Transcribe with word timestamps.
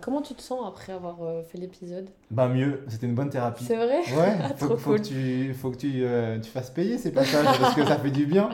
Comment 0.00 0.22
tu 0.22 0.34
te 0.34 0.42
sens 0.42 0.60
après 0.66 0.92
avoir 0.92 1.22
euh, 1.22 1.42
fait 1.42 1.58
l'épisode? 1.58 2.08
Bah 2.30 2.48
mieux, 2.48 2.82
c'était 2.88 3.06
une 3.06 3.14
bonne 3.14 3.30
thérapie. 3.30 3.64
C'est 3.64 3.76
vrai? 3.76 4.00
Ouais, 4.16 4.36
Ah, 4.42 4.48
faut, 4.56 4.66
trop 4.66 4.76
faut 4.76 4.90
cool. 4.90 5.00
que 5.00 5.06
tu, 5.06 5.54
faut 5.54 5.70
que 5.70 5.76
tu, 5.76 6.02
euh, 6.04 6.38
tu 6.40 6.50
fasses 6.50 6.70
payer 6.70 6.98
ces 6.98 7.12
passages 7.12 7.58
parce 7.60 7.74
que 7.74 7.84
ça 7.84 7.98
fait 7.98 8.10
du 8.10 8.26
bien. 8.26 8.50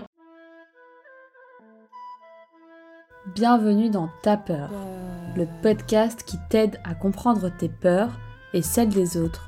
Bienvenue 3.34 3.88
dans 3.88 4.10
Ta 4.22 4.37
peur, 4.37 4.71
le 5.34 5.46
podcast 5.62 6.22
qui 6.24 6.37
t'aide 6.50 6.79
à 6.84 6.95
comprendre 6.95 7.50
tes 7.59 7.70
peurs 7.70 8.11
et 8.52 8.61
celles 8.62 8.91
des 8.91 9.16
autres. 9.16 9.46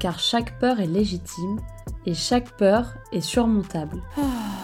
Car 0.00 0.18
chaque 0.18 0.58
peur 0.58 0.80
est 0.80 0.86
légitime 0.86 1.60
et 2.04 2.14
chaque 2.14 2.50
peur 2.56 2.94
est 3.12 3.20
surmontable. 3.20 4.02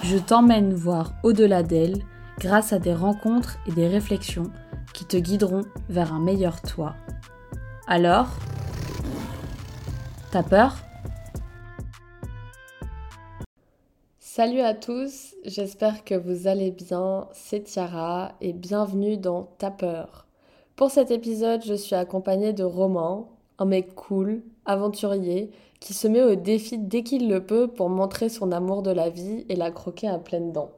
Je 0.02 0.18
t'emmène 0.18 0.74
voir 0.74 1.12
au-delà 1.22 1.62
d'elle 1.62 2.02
grâce 2.40 2.72
à 2.72 2.80
des 2.80 2.94
rencontres 2.94 3.58
et 3.68 3.72
des 3.72 3.86
réflexions 3.86 4.50
qui 4.98 5.04
te 5.04 5.16
guideront 5.16 5.62
vers 5.88 6.12
un 6.12 6.18
meilleur 6.18 6.60
toi. 6.60 6.96
Alors, 7.86 8.26
t'as 10.32 10.42
peur? 10.42 10.74
Salut 14.18 14.58
à 14.58 14.74
tous, 14.74 15.36
j'espère 15.44 16.02
que 16.02 16.16
vous 16.16 16.48
allez 16.48 16.72
bien, 16.72 17.28
c'est 17.32 17.62
Tiara 17.62 18.32
et 18.40 18.52
bienvenue 18.52 19.16
dans 19.16 19.44
Ta 19.58 19.70
peur. 19.70 20.26
Pour 20.74 20.90
cet 20.90 21.12
épisode, 21.12 21.62
je 21.64 21.74
suis 21.74 21.94
accompagnée 21.94 22.52
de 22.52 22.64
Romain, 22.64 23.26
un 23.60 23.66
mec 23.66 23.94
cool, 23.94 24.42
aventurier, 24.66 25.52
qui 25.78 25.94
se 25.94 26.08
met 26.08 26.24
au 26.24 26.34
défi 26.34 26.76
dès 26.76 27.04
qu'il 27.04 27.28
le 27.28 27.46
peut 27.46 27.68
pour 27.68 27.88
montrer 27.88 28.28
son 28.28 28.50
amour 28.50 28.82
de 28.82 28.90
la 28.90 29.10
vie 29.10 29.46
et 29.48 29.54
la 29.54 29.70
croquer 29.70 30.08
à 30.08 30.18
pleines 30.18 30.50
dents. 30.50 30.72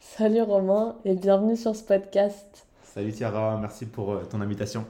Salut 0.00 0.42
Romain 0.42 0.96
et 1.06 1.14
bienvenue 1.14 1.56
sur 1.56 1.74
ce 1.74 1.82
podcast. 1.82 2.63
Salut 2.94 3.10
Tiara, 3.10 3.58
merci 3.60 3.86
pour 3.86 4.12
euh, 4.12 4.22
ton 4.22 4.40
invitation. 4.40 4.84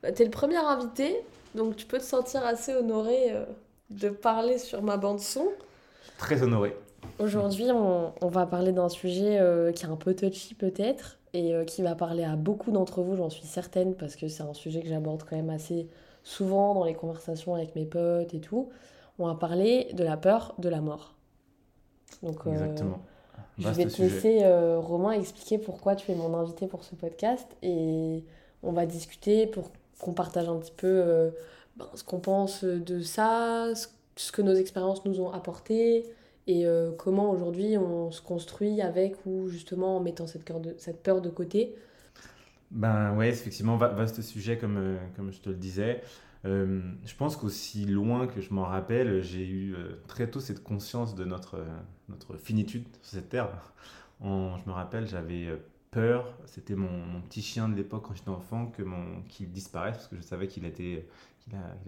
Bah, 0.00 0.12
T'es 0.12 0.22
le 0.22 0.30
premier 0.30 0.58
invité, 0.58 1.16
donc 1.56 1.74
tu 1.74 1.86
peux 1.86 1.98
te 1.98 2.04
sentir 2.04 2.46
assez 2.46 2.72
honoré 2.72 3.32
euh, 3.32 3.44
de 3.90 4.10
parler 4.10 4.58
sur 4.58 4.80
ma 4.80 4.96
bande 4.96 5.18
son. 5.18 5.48
Très 6.18 6.44
honoré. 6.44 6.76
Aujourd'hui, 7.18 7.66
on, 7.72 8.12
on 8.20 8.28
va 8.28 8.46
parler 8.46 8.70
d'un 8.70 8.88
sujet 8.88 9.40
euh, 9.40 9.72
qui 9.72 9.84
est 9.84 9.88
un 9.88 9.96
peu 9.96 10.14
touchy 10.14 10.54
peut-être 10.54 11.18
et 11.32 11.52
euh, 11.52 11.64
qui 11.64 11.82
va 11.82 11.96
parler 11.96 12.22
à 12.22 12.36
beaucoup 12.36 12.70
d'entre 12.70 13.02
vous, 13.02 13.16
j'en 13.16 13.28
suis 13.28 13.44
certaine, 13.44 13.96
parce 13.96 14.14
que 14.14 14.28
c'est 14.28 14.44
un 14.44 14.54
sujet 14.54 14.80
que 14.80 14.88
j'aborde 14.88 15.24
quand 15.28 15.34
même 15.34 15.50
assez 15.50 15.88
souvent 16.22 16.74
dans 16.74 16.84
les 16.84 16.94
conversations 16.94 17.56
avec 17.56 17.74
mes 17.74 17.86
potes 17.86 18.34
et 18.34 18.40
tout. 18.40 18.68
On 19.18 19.26
va 19.26 19.34
parler 19.34 19.88
de 19.94 20.04
la 20.04 20.16
peur 20.16 20.54
de 20.58 20.68
la 20.68 20.80
mort. 20.80 21.16
Donc, 22.22 22.46
euh, 22.46 22.52
Exactement. 22.52 23.02
Je 23.58 23.68
vais 23.70 23.84
te 23.86 23.90
sujet. 23.90 24.08
laisser, 24.14 24.38
euh, 24.44 24.78
Romain, 24.78 25.12
expliquer 25.12 25.58
pourquoi 25.58 25.94
tu 25.96 26.10
es 26.10 26.14
mon 26.14 26.34
invité 26.34 26.66
pour 26.66 26.84
ce 26.84 26.94
podcast 26.94 27.46
et 27.62 28.24
on 28.62 28.72
va 28.72 28.86
discuter 28.86 29.46
pour 29.46 29.70
qu'on 30.00 30.12
partage 30.14 30.48
un 30.48 30.56
petit 30.56 30.72
peu 30.76 30.86
euh, 30.88 31.30
ben, 31.76 31.86
ce 31.94 32.02
qu'on 32.04 32.20
pense 32.20 32.64
de 32.64 33.00
ça, 33.00 33.72
ce- 33.74 34.32
que 34.32 34.42
nos 34.42 34.54
expériences 34.54 35.04
nous 35.04 35.20
ont 35.20 35.30
apporté 35.32 36.04
et 36.46 36.66
euh, 36.66 36.90
comment 36.98 37.30
aujourd'hui 37.30 37.76
on 37.78 38.10
se 38.10 38.20
construit 38.22 38.80
avec 38.82 39.16
ou 39.26 39.48
justement 39.48 39.96
en 39.96 40.00
mettant 40.00 40.26
cette, 40.26 40.44
cœur 40.44 40.60
de, 40.60 40.74
cette 40.78 41.02
peur 41.02 41.20
de 41.20 41.30
côté. 41.30 41.74
Ben 42.70 43.14
ouais, 43.16 43.28
effectivement, 43.28 43.76
va- 43.76 43.88
vaste 43.88 44.22
sujet 44.22 44.56
comme, 44.56 44.96
comme 45.14 45.30
je 45.32 45.40
te 45.40 45.50
le 45.50 45.56
disais. 45.56 46.00
Euh, 46.44 46.80
je 47.04 47.14
pense 47.14 47.36
qu'aussi 47.36 47.86
loin 47.86 48.26
que 48.26 48.40
je 48.40 48.52
m'en 48.52 48.64
rappelle, 48.64 49.22
j'ai 49.22 49.46
eu 49.46 49.74
euh, 49.74 50.00
très 50.08 50.28
tôt 50.28 50.40
cette 50.40 50.62
conscience 50.64 51.14
de 51.14 51.24
notre, 51.24 51.58
euh, 51.58 52.36
finitude 52.38 52.84
sur 53.02 53.12
cette 53.18 53.28
terre. 53.28 53.48
En- 54.20 54.56
je 54.58 54.68
me 54.68 54.72
rappelle, 54.72 55.08
j'avais 55.08 55.48
peur, 55.90 56.32
c'était 56.46 56.76
mon, 56.76 57.20
petit 57.22 57.42
chien 57.42 57.68
de 57.68 57.74
l'époque 57.74 58.04
quand 58.06 58.14
j'étais 58.14 58.28
enfant, 58.28 58.66
que 58.66 58.82
mon, 58.84 59.22
qu'il 59.28 59.50
disparaisse 59.50 59.96
parce 59.96 60.06
que 60.06 60.14
je 60.16 60.22
savais 60.22 60.46
qu'il 60.46 60.64
était, 60.64 61.08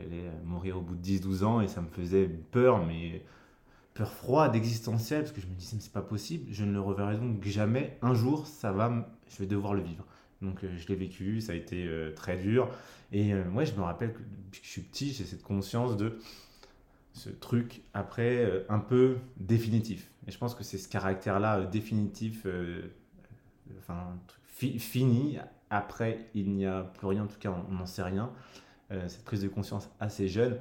allait 0.00 0.32
mourir 0.44 0.78
au 0.78 0.80
bout 0.80 0.96
de 0.96 1.00
10-12 1.00 1.44
ans 1.44 1.60
et 1.60 1.68
ça 1.68 1.80
me 1.80 1.86
faisait 1.86 2.26
peur, 2.26 2.84
mais 2.84 3.22
peur 3.94 4.10
froide, 4.12 4.56
existentielle, 4.56 5.22
parce 5.22 5.32
que 5.32 5.40
je 5.40 5.46
me 5.46 5.54
disais, 5.54 5.76
mais 5.76 5.82
c'est 5.82 5.92
pas 5.92 6.02
possible, 6.02 6.46
je 6.52 6.64
ne 6.64 6.72
le 6.72 6.80
reverrai 6.80 7.16
donc 7.16 7.44
jamais. 7.44 7.98
Un 8.02 8.14
jour, 8.14 8.46
ça 8.46 8.72
va, 8.72 9.08
je 9.28 9.38
vais 9.38 9.46
devoir 9.46 9.74
le 9.74 9.82
vivre. 9.82 10.04
Donc 10.42 10.58
je 10.62 10.88
l'ai 10.88 10.96
vécu, 10.96 11.40
ça 11.40 11.52
a 11.52 11.54
été 11.54 11.88
très 12.16 12.36
dur. 12.36 12.68
Et 13.14 13.32
euh, 13.32 13.44
ouais, 13.50 13.64
je 13.64 13.74
me 13.74 13.82
rappelle 13.82 14.12
que 14.12 14.18
depuis 14.18 14.60
que 14.60 14.66
je 14.66 14.72
suis 14.72 14.82
petit, 14.82 15.12
j'ai 15.12 15.24
cette 15.24 15.44
conscience 15.44 15.96
de 15.96 16.18
ce 17.12 17.30
truc 17.30 17.82
après 17.94 18.44
euh, 18.44 18.66
un 18.68 18.80
peu 18.80 19.18
définitif. 19.36 20.10
Et 20.26 20.32
je 20.32 20.36
pense 20.38 20.56
que 20.56 20.64
c'est 20.64 20.78
ce 20.78 20.88
caractère-là 20.88 21.60
euh, 21.60 21.66
définitif, 21.66 22.42
euh, 22.44 22.90
euh, 23.88 23.92
fini. 24.48 25.38
Après, 25.70 26.26
il 26.34 26.50
n'y 26.50 26.66
a 26.66 26.82
plus 26.82 27.06
rien, 27.06 27.22
en 27.22 27.26
tout 27.28 27.38
cas, 27.38 27.54
on 27.70 27.74
n'en 27.74 27.86
sait 27.86 28.02
rien. 28.02 28.32
Euh, 28.90 29.08
cette 29.08 29.24
prise 29.24 29.42
de 29.42 29.48
conscience 29.48 29.88
assez 30.00 30.26
jeune 30.26 30.58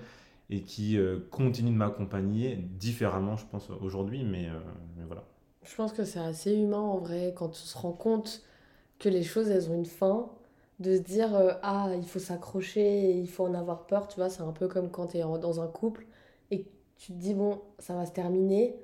et 0.52 0.62
qui 0.62 0.98
euh, 0.98 1.20
continue 1.32 1.72
de 1.72 1.76
m'accompagner 1.76 2.56
différemment, 2.56 3.36
je 3.36 3.46
pense, 3.48 3.70
aujourd'hui. 3.82 4.22
Euh, 4.22 4.60
mais 4.98 5.04
voilà. 5.08 5.24
Je 5.66 5.76
pense 5.76 5.92
que 5.92 6.06
c'est 6.06 6.20
assez 6.20 6.54
humain 6.54 6.78
en 6.78 7.00
vrai 7.00 7.34
quand 7.36 7.50
on 7.50 7.54
se 7.54 7.78
rend 7.78 7.94
compte 7.94 8.44
que 9.00 9.10
les 9.10 9.24
choses 9.24 9.50
elles 9.50 9.72
ont 9.72 9.76
une 9.76 9.86
fin, 9.86 10.30
de 10.84 10.98
se 10.98 11.02
dire 11.02 11.36
euh, 11.36 11.54
ah 11.64 11.90
il 11.98 12.06
faut 12.08 12.20
s'accrocher, 12.20 13.12
il 13.14 13.30
faut 13.30 13.46
en 13.46 13.54
avoir 13.56 13.88
peur, 13.88 14.08
tu 14.08 14.18
vois, 14.18 14.30
c'est 14.30 14.42
un 14.44 14.52
peu 14.54 14.68
comme 14.68 14.92
quand 14.92 15.08
tu 15.08 15.18
es 15.18 15.22
dans 15.22 15.62
un 15.62 15.68
couple 15.68 16.06
et 16.52 16.66
tu 16.98 17.14
te 17.14 17.18
dis 17.18 17.34
bon 17.34 17.62
ça 17.80 17.96
va 17.96 18.06
se 18.06 18.12
terminer, 18.12 18.76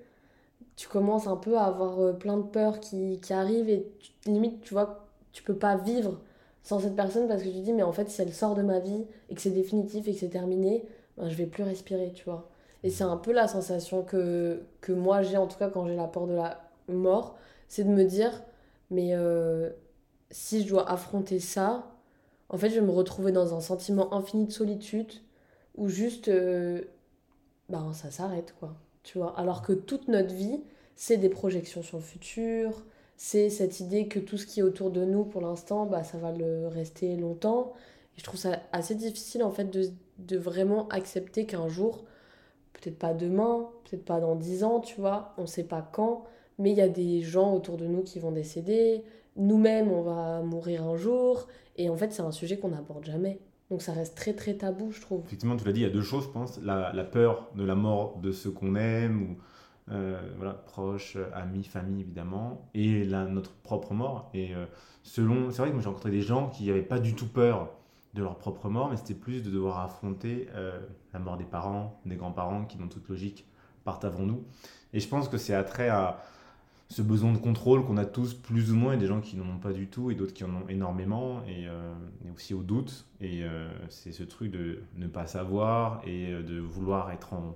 tu 0.75 0.87
commences 0.87 1.27
un 1.27 1.37
peu 1.37 1.57
à 1.57 1.65
avoir 1.65 1.99
euh, 1.99 2.13
plein 2.13 2.37
de 2.37 2.43
peurs 2.43 2.79
qui, 2.79 3.19
qui 3.21 3.33
arrivent 3.33 3.69
et 3.69 3.87
tu- 3.99 4.31
limite 4.31 4.61
tu 4.61 4.73
vois 4.73 5.07
tu 5.33 5.43
peux 5.43 5.55
pas 5.55 5.75
vivre 5.77 6.19
sans 6.63 6.79
cette 6.79 6.95
personne 6.95 7.27
parce 7.27 7.41
que 7.43 7.47
tu 7.47 7.53
te 7.55 7.59
dis 7.59 7.73
mais 7.73 7.83
en 7.83 7.91
fait 7.91 8.09
si 8.09 8.21
elle 8.21 8.33
sort 8.33 8.55
de 8.55 8.61
ma 8.63 8.79
vie 8.79 9.05
et 9.29 9.35
que 9.35 9.41
c'est 9.41 9.51
définitif 9.51 10.07
et 10.07 10.13
que 10.13 10.19
c'est 10.19 10.29
terminé, 10.29 10.83
ben, 11.17 11.29
je 11.29 11.35
vais 11.35 11.45
plus 11.47 11.63
respirer, 11.63 12.11
tu 12.13 12.23
vois. 12.25 12.49
Et 12.83 12.89
c'est 12.89 13.03
un 13.03 13.17
peu 13.17 13.31
la 13.33 13.47
sensation 13.47 14.03
que, 14.03 14.61
que 14.81 14.91
moi 14.93 15.21
j'ai, 15.21 15.37
en 15.37 15.47
tout 15.47 15.57
cas 15.57 15.69
quand 15.69 15.85
j'ai 15.87 15.95
la 15.95 16.07
peur 16.07 16.27
de 16.27 16.33
la 16.33 16.61
mort, 16.87 17.37
c'est 17.67 17.83
de 17.83 17.89
me 17.89 18.03
dire, 18.05 18.31
mais 18.91 19.11
euh, 19.13 19.69
si 20.31 20.63
je 20.63 20.69
dois 20.69 20.89
affronter 20.89 21.39
ça, 21.39 21.91
en 22.49 22.57
fait 22.57 22.69
je 22.69 22.75
vais 22.75 22.85
me 22.85 22.91
retrouver 22.91 23.31
dans 23.31 23.55
un 23.55 23.61
sentiment 23.61 24.13
infini 24.13 24.45
de 24.45 24.51
solitude 24.51 25.11
où 25.75 25.87
juste, 25.89 26.27
euh, 26.29 26.81
ben 27.69 27.93
ça 27.93 28.11
s'arrête 28.11 28.55
quoi, 28.59 28.75
tu 29.03 29.17
vois? 29.17 29.37
Alors 29.39 29.61
que 29.61 29.73
toute 29.73 30.07
notre 30.07 30.33
vie, 30.33 30.61
c'est 30.95 31.17
des 31.17 31.29
projections 31.29 31.81
sur 31.83 31.97
le 31.97 32.03
futur, 32.03 32.83
c'est 33.17 33.49
cette 33.49 33.79
idée 33.79 34.07
que 34.07 34.19
tout 34.19 34.37
ce 34.37 34.45
qui 34.45 34.61
est 34.61 34.63
autour 34.63 34.91
de 34.91 35.03
nous 35.05 35.25
pour 35.25 35.41
l'instant, 35.41 35.85
bah, 35.85 36.03
ça 36.03 36.17
va 36.17 36.31
le 36.31 36.67
rester 36.67 37.15
longtemps. 37.17 37.73
Et 38.17 38.19
je 38.19 38.23
trouve 38.23 38.39
ça 38.39 38.61
assez 38.71 38.95
difficile 38.95 39.43
en 39.43 39.51
fait 39.51 39.65
de, 39.65 39.89
de 40.19 40.37
vraiment 40.37 40.87
accepter 40.89 41.45
qu'un 41.45 41.67
jour, 41.69 42.05
peut-être 42.73 42.97
pas 42.99 43.13
demain, 43.13 43.69
peut-être 43.85 44.05
pas 44.05 44.19
dans 44.19 44.35
10 44.35 44.63
ans, 44.63 44.79
tu 44.79 44.99
vois, 45.01 45.33
on 45.37 45.45
sait 45.47 45.63
pas 45.63 45.81
quand, 45.81 46.25
mais 46.57 46.71
il 46.71 46.77
y 46.77 46.81
a 46.81 46.89
des 46.89 47.21
gens 47.21 47.53
autour 47.53 47.77
de 47.77 47.87
nous 47.87 48.03
qui 48.03 48.19
vont 48.19 48.31
décéder, 48.31 49.03
nous-mêmes 49.39 49.91
on 49.91 50.03
va 50.03 50.41
mourir 50.41 50.83
un 50.83 50.95
jour, 50.95 51.47
et 51.77 51.89
en 51.89 51.97
fait 51.97 52.11
c'est 52.11 52.21
un 52.21 52.31
sujet 52.31 52.59
qu'on 52.59 52.69
n'aborde 52.69 53.05
jamais. 53.05 53.39
Donc 53.69 53.81
ça 53.81 53.93
reste 53.93 54.15
très 54.15 54.33
très 54.33 54.55
tabou, 54.55 54.91
je 54.91 55.01
trouve. 55.01 55.21
Effectivement, 55.25 55.55
tu 55.55 55.65
l'as 55.65 55.71
dit, 55.71 55.81
il 55.81 55.83
y 55.83 55.89
a 55.89 55.91
deux 55.91 56.01
choses, 56.01 56.23
je 56.23 56.29
pense. 56.29 56.59
La, 56.63 56.91
peur 57.03 57.49
de 57.55 57.63
la 57.63 57.75
mort 57.75 58.17
de 58.17 58.31
ceux 58.31 58.51
qu'on 58.51 58.75
aime, 58.75 59.21
ou 59.21 59.37
euh, 59.91 60.19
voilà, 60.37 60.53
proches, 60.53 61.17
amis, 61.33 61.63
famille, 61.63 62.01
évidemment, 62.01 62.69
et 62.73 63.03
la, 63.05 63.25
notre 63.25 63.51
propre 63.51 63.93
mort. 63.93 64.31
Et 64.33 64.55
euh, 64.55 64.65
selon, 65.03 65.51
c'est 65.51 65.61
vrai 65.61 65.71
que 65.71 65.79
j'ai 65.79 65.87
rencontré 65.87 66.09
des 66.09 66.21
gens 66.21 66.49
qui 66.49 66.65
n'avaient 66.65 66.81
pas 66.81 66.99
du 66.99 67.13
tout 67.13 67.27
peur 67.27 67.69
de 68.15 68.23
leur 68.23 68.37
propre 68.37 68.69
mort, 68.69 68.89
mais 68.89 68.97
c'était 68.97 69.13
plus 69.13 69.43
de 69.43 69.51
devoir 69.51 69.79
affronter 69.81 70.49
euh, 70.55 70.79
la 71.13 71.19
mort 71.19 71.37
des 71.37 71.43
parents, 71.43 71.99
des 72.05 72.15
grands-parents, 72.15 72.65
qui 72.65 72.77
dans 72.77 72.87
toute 72.87 73.07
logique 73.07 73.45
partent 73.83 74.03
avant 74.03 74.23
nous. 74.23 74.43
Et 74.93 74.99
je 74.99 75.07
pense 75.07 75.29
que 75.29 75.37
c'est 75.37 75.53
attrait 75.53 75.89
à 75.89 76.23
ce 76.89 77.03
besoin 77.03 77.31
de 77.31 77.37
contrôle 77.37 77.85
qu'on 77.85 77.97
a 77.97 78.05
tous 78.05 78.33
plus 78.33 78.71
ou 78.71 78.75
moins, 78.75 78.93
et 78.93 78.97
des 78.97 79.05
gens 79.05 79.21
qui 79.21 79.37
n'en 79.37 79.47
ont 79.47 79.59
pas 79.59 79.73
du 79.73 79.87
tout, 79.87 80.09
et 80.09 80.15
d'autres 80.15 80.33
qui 80.33 80.43
en 80.43 80.49
ont 80.49 80.67
énormément, 80.67 81.43
et, 81.45 81.67
euh, 81.67 81.93
et 82.25 82.31
aussi 82.31 82.53
au 82.55 82.63
doute. 82.63 83.05
Et 83.21 83.43
euh, 83.43 83.69
c'est 83.89 84.11
ce 84.11 84.23
truc 84.23 84.51
de 84.51 84.81
ne 84.97 85.07
pas 85.07 85.27
savoir 85.27 86.01
et 86.05 86.33
euh, 86.33 86.41
de 86.41 86.59
vouloir 86.59 87.11
être 87.11 87.33
en. 87.33 87.55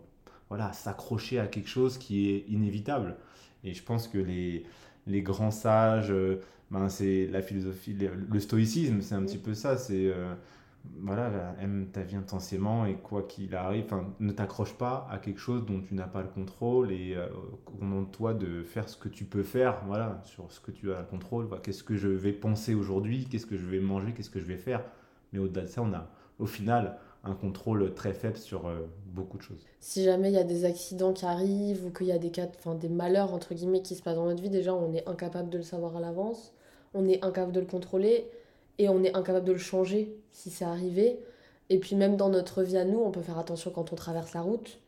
Voilà, 0.50 0.72
s'accrocher 0.72 1.40
à 1.40 1.48
quelque 1.48 1.70
chose 1.70 1.98
qui 1.98 2.30
est 2.30 2.46
inévitable. 2.48 3.16
Et 3.64 3.74
je 3.74 3.82
pense 3.82 4.08
que 4.08 4.20
les, 4.20 4.66
les 5.08 5.24
grands 5.24 5.50
sages, 5.50 6.14
ben 6.70 6.90
c'est 6.90 7.28
la 7.32 7.42
philosophie, 7.42 7.94
le, 7.94 8.12
le 8.14 8.40
stoïcisme, 8.40 9.02
c'est 9.02 9.16
un 9.16 9.24
petit 9.24 9.40
peu 9.40 9.56
ça. 9.56 9.78
C'est. 9.78 10.14
Euh, 10.86 10.90
voilà, 11.02 11.56
aime 11.62 11.90
ta 11.92 12.02
vie 12.02 12.16
intensément 12.16 12.86
et 12.86 12.96
quoi 12.96 13.24
qu'il 13.24 13.56
arrive, 13.56 13.86
ne 14.20 14.32
t'accroche 14.32 14.74
pas 14.78 15.08
à 15.12 15.18
quelque 15.18 15.40
chose 15.40 15.66
dont 15.66 15.82
tu 15.82 15.94
n'as 15.94 16.08
pas 16.08 16.22
le 16.22 16.30
contrôle 16.30 16.92
et 16.92 17.16
euh, 17.16 17.28
demande 17.80 18.12
toi 18.12 18.34
de 18.34 18.64
faire 18.64 18.90
ce 18.90 18.98
que 18.98 19.10
tu 19.10 19.26
peux 19.26 19.44
faire, 19.44 19.84
voilà, 19.88 20.22
sur 20.24 20.52
ce 20.52 20.60
que 20.60 20.72
tu 20.72 20.94
as 20.94 21.00
le 21.00 21.06
contrôle. 21.06 21.46
Voilà, 21.46 21.62
qu'est-ce 21.62 21.84
que 21.84 21.96
je 21.96 22.08
vais 22.08 22.34
penser 22.34 22.74
aujourd'hui, 22.74 23.28
qu'est-ce 23.30 23.46
que 23.46 23.58
je 23.58 23.66
vais 23.66 23.80
manger, 23.80 24.14
qu'est-ce 24.14 24.30
que 24.30 24.40
je 24.40 24.46
vais 24.46 24.58
faire? 24.58 24.84
Mais 25.32 25.40
au-delà 25.40 25.64
de 25.64 25.68
ça, 25.68 25.82
on 25.82 25.94
a 25.94 26.08
au 26.40 26.46
final 26.46 26.98
un 27.24 27.36
contrôle 27.36 27.94
très 27.94 28.14
faible 28.14 28.38
sur 28.38 28.68
euh, 28.68 28.82
beaucoup 29.06 29.38
de 29.38 29.44
choses. 29.44 29.66
Si 29.80 30.04
jamais 30.04 30.30
il 30.30 30.34
y 30.34 30.40
a 30.40 30.44
des 30.44 30.66
accidents 30.66 31.14
qui 31.14 31.26
arrivent 31.26 31.86
ou 31.86 31.90
qu'il 31.90 32.08
y 32.08 32.12
a 32.12 32.18
des 32.18 32.32
cas, 32.32 32.48
des 32.80 32.90
malheurs 32.90 33.34
entre 33.34 33.54
guillemets 33.54 33.82
qui 33.82 33.96
se 33.96 34.04
passent 34.04 34.18
dans 34.18 34.26
notre 34.26 34.42
vie, 34.42 34.50
déjà 34.50 34.74
on 34.74 34.94
est 34.94 35.08
incapable 35.08 35.50
de 35.50 35.58
le 35.58 35.64
savoir 35.64 35.96
à 35.96 36.02
l'avance, 36.02 36.54
on 36.94 37.08
est 37.08 37.24
incapable 37.24 37.54
de 37.54 37.62
le 37.62 37.66
contrôler 37.66 38.28
et 38.80 38.90
on 38.90 39.04
est 39.04 39.16
incapable 39.16 39.46
de 39.46 39.54
le 39.54 39.58
changer 39.58 40.16
si 40.32 40.50
c'est 40.50 40.66
arrivé. 40.66 41.20
Et 41.70 41.80
puis 41.80 41.96
même 41.96 42.18
dans 42.18 42.30
notre 42.30 42.64
vie 42.64 42.78
à 42.78 42.86
nous, 42.86 43.00
on 43.00 43.12
peut 43.12 43.22
faire 43.22 43.40
attention 43.40 43.72
quand 43.72 43.94
on 43.94 43.96
traverse 43.96 44.34
la 44.34 44.42
route, 44.42 44.80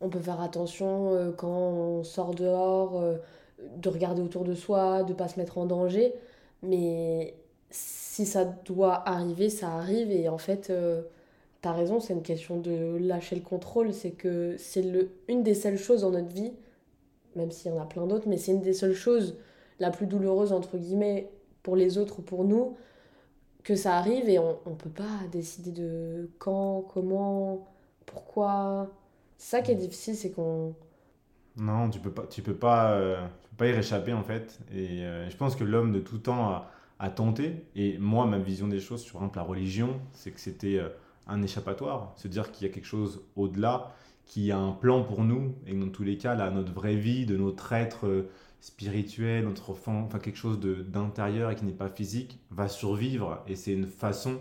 on 0.00 0.08
peut 0.08 0.20
faire 0.20 0.40
attention 0.40 1.14
euh, 1.14 1.32
quand 1.32 1.48
on 1.48 2.02
sort 2.04 2.34
dehors, 2.34 3.00
euh, 3.00 3.16
de 3.76 3.88
regarder 3.88 4.22
autour 4.22 4.44
de 4.44 4.54
soi, 4.54 5.02
de 5.02 5.12
pas 5.12 5.28
se 5.28 5.38
mettre 5.38 5.58
en 5.58 5.66
danger. 5.66 6.14
Mais 6.62 7.34
si 7.70 8.26
ça 8.26 8.44
doit 8.44 9.08
arriver, 9.08 9.50
ça 9.50 9.68
arrive. 9.68 10.10
Et 10.10 10.28
en 10.28 10.38
fait, 10.38 10.70
euh, 10.70 11.02
tu 11.62 11.68
as 11.68 11.72
raison, 11.72 12.00
c'est 12.00 12.14
une 12.14 12.22
question 12.22 12.58
de 12.58 12.96
lâcher 12.98 13.36
le 13.36 13.42
contrôle. 13.42 13.92
C'est 13.92 14.12
que 14.12 14.56
c'est 14.58 14.82
le, 14.82 15.10
une 15.28 15.42
des 15.42 15.54
seules 15.54 15.78
choses 15.78 16.02
dans 16.02 16.10
notre 16.10 16.32
vie, 16.32 16.52
même 17.36 17.50
s'il 17.50 17.72
y 17.72 17.74
en 17.74 17.80
a 17.80 17.86
plein 17.86 18.06
d'autres, 18.06 18.28
mais 18.28 18.38
c'est 18.38 18.52
une 18.52 18.62
des 18.62 18.72
seules 18.72 18.94
choses 18.94 19.36
la 19.78 19.90
plus 19.90 20.06
douloureuse, 20.06 20.52
entre 20.52 20.76
guillemets, 20.76 21.30
pour 21.62 21.76
les 21.76 21.98
autres 21.98 22.20
ou 22.20 22.22
pour 22.22 22.44
nous, 22.44 22.76
que 23.62 23.74
ça 23.74 23.96
arrive 23.96 24.28
et 24.28 24.38
on 24.38 24.58
ne 24.66 24.74
peut 24.74 24.90
pas 24.90 25.26
décider 25.30 25.70
de 25.72 26.30
quand, 26.38 26.82
comment, 26.92 27.66
pourquoi. 28.06 28.90
C'est 29.36 29.56
ça 29.56 29.62
qui 29.62 29.72
est 29.72 29.76
difficile, 29.76 30.14
c'est 30.14 30.30
qu'on. 30.30 30.74
Non, 31.56 31.90
tu 31.90 31.98
peux 31.98 32.12
pas, 32.12 32.26
tu 32.26 32.42
peux 32.42 32.54
pas, 32.54 32.92
euh, 32.92 33.20
tu 33.42 33.48
peux 33.50 33.56
pas 33.56 33.66
y 33.68 33.72
réchapper 33.72 34.12
en 34.12 34.22
fait. 34.22 34.60
Et 34.72 35.04
euh, 35.04 35.28
je 35.28 35.36
pense 35.36 35.56
que 35.56 35.64
l'homme 35.64 35.92
de 35.92 36.00
tout 36.00 36.18
temps 36.18 36.48
a, 36.48 36.70
a, 36.98 37.10
tenté. 37.10 37.66
Et 37.74 37.98
moi, 37.98 38.26
ma 38.26 38.38
vision 38.38 38.68
des 38.68 38.80
choses 38.80 39.02
sur 39.02 39.16
exemple, 39.16 39.38
la 39.38 39.44
religion, 39.44 40.00
c'est 40.12 40.30
que 40.30 40.40
c'était 40.40 40.78
euh, 40.78 40.88
un 41.30 41.42
échappatoire. 41.42 42.12
Se 42.16 42.28
dire 42.28 42.52
qu'il 42.52 42.66
y 42.66 42.70
a 42.70 42.72
quelque 42.72 42.86
chose 42.86 43.22
au-delà, 43.36 43.94
qui 44.26 44.52
a 44.52 44.58
un 44.58 44.72
plan 44.72 45.02
pour 45.02 45.24
nous. 45.24 45.54
Et 45.66 45.74
dans 45.74 45.88
tous 45.88 46.02
les 46.02 46.18
cas, 46.18 46.34
là, 46.34 46.50
notre 46.50 46.72
vraie 46.72 46.96
vie, 46.96 47.26
de 47.26 47.36
notre 47.36 47.72
être 47.72 48.26
spirituel, 48.60 49.44
notre 49.44 49.70
enfant, 49.70 50.02
enfin 50.02 50.18
quelque 50.18 50.36
chose 50.36 50.60
d'intérieur 50.60 51.50
et 51.50 51.56
qui 51.56 51.64
n'est 51.64 51.72
pas 51.72 51.88
physique, 51.88 52.38
va 52.50 52.68
survivre. 52.68 53.42
Et 53.46 53.56
c'est 53.56 53.72
une 53.72 53.86
façon 53.86 54.38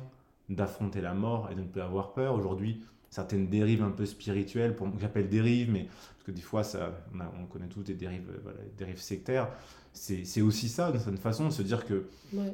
d'affronter 0.49 1.01
la 1.01 1.13
mort 1.13 1.49
et 1.51 1.55
de 1.55 1.61
ne 1.61 1.67
plus 1.67 1.81
avoir 1.81 2.13
peur. 2.13 2.35
Aujourd'hui, 2.35 2.83
certaines 3.09 3.47
dérives 3.47 3.83
un 3.83 3.91
peu 3.91 4.05
spirituelles, 4.05 4.75
pour, 4.75 4.87
j'appelle 4.99 5.29
dérives, 5.29 5.71
mais 5.71 5.85
parce 5.85 6.23
que 6.25 6.31
des 6.31 6.41
fois, 6.41 6.63
ça, 6.63 7.05
on, 7.39 7.45
connaît 7.45 7.67
tous 7.67 7.83
des 7.83 7.95
dérives, 7.95 8.29
euh, 8.29 8.51
dérives 8.77 8.99
sectaires. 8.99 9.49
C'est 9.91 10.41
aussi 10.41 10.69
ça, 10.69 10.91
d'une 10.91 10.99
certaine 10.99 11.17
façon, 11.17 11.47
de 11.47 11.49
se 11.49 11.63
dire 11.63 11.85
que 11.85 12.05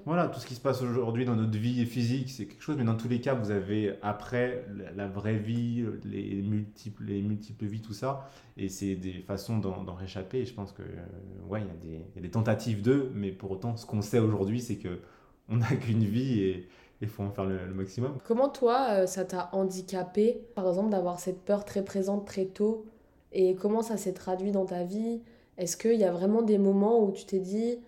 voilà, 0.06 0.30
tout 0.30 0.40
ce 0.40 0.48
qui 0.48 0.56
se 0.56 0.62
passe 0.62 0.82
aujourd'hui 0.82 1.26
dans 1.26 1.36
notre 1.36 1.58
vie 1.60 1.86
physique, 1.86 2.32
c'est 2.32 2.46
quelque 2.46 2.64
chose, 2.64 2.78
mais 2.78 2.86
dans 2.86 2.96
tous 2.96 3.10
les 3.10 3.20
cas, 3.20 3.34
vous 3.36 3.52
avez 3.52 3.96
après 4.02 4.66
la, 4.96 5.08
vraie 5.08 5.38
vie, 5.38 5.86
les 6.06 6.42
multiples, 6.42 7.04
les 7.04 7.22
multiples 7.22 7.66
vies, 7.66 7.82
tout 7.82 7.94
ça, 7.94 8.32
et 8.58 8.70
c'est 8.70 8.96
des 8.96 9.20
façons 9.20 9.60
d'en 9.60 9.94
réchapper. 9.94 10.40
Et 10.40 10.46
je 10.46 10.54
pense 10.54 10.72
que, 10.72 10.82
euh, 10.82 11.48
ouais, 11.48 11.62
il 11.84 11.92
y, 11.92 11.96
y, 11.96 12.18
a 12.18 12.22
des 12.22 12.32
tentatives 12.32 12.82
d'eux, 12.82 13.12
mais 13.14 13.32
pour 13.32 13.52
autant, 13.52 13.76
ce 13.76 13.86
qu'on 13.86 14.02
sait 14.02 14.20
aujourd'hui, 14.20 14.62
c'est 14.62 14.78
que 14.78 15.02
on 15.50 15.58
n'a 15.58 15.76
qu'une 15.76 16.04
vie 16.04 16.40
et 16.40 16.68
il 17.02 17.08
faut 17.08 17.24
en 17.24 17.32
faire 17.32 17.46
le, 17.46 17.74
maximum. 17.74 18.18
Comment 18.26 18.50
toi, 18.50 18.88
euh, 18.92 19.08
ça 19.08 19.26
t'a 19.26 19.50
handicapé, 19.52 20.42
par 20.56 20.68
exemple, 20.68 20.90
d'avoir 20.90 21.20
cette 21.20 21.42
peur 21.42 21.66
très 21.66 21.84
présente 21.84 22.26
très 22.26 22.46
tôt? 22.46 22.86
Et 23.32 23.56
comment 23.56 23.82
ça 23.82 23.98
s'est 23.98 24.14
traduit 24.14 24.52
dans 24.52 24.66
ta 24.66 24.84
vie? 24.84 25.22
Est-ce 25.58 25.78
qu'il 25.78 25.96
y 25.96 26.04
a 26.04 26.12
vraiment 26.12 26.42
des 26.42 26.58
moments 26.58 27.04
où 27.04 27.12
tu 27.12 27.26
t'es 27.26 27.40
dit, 27.40 27.80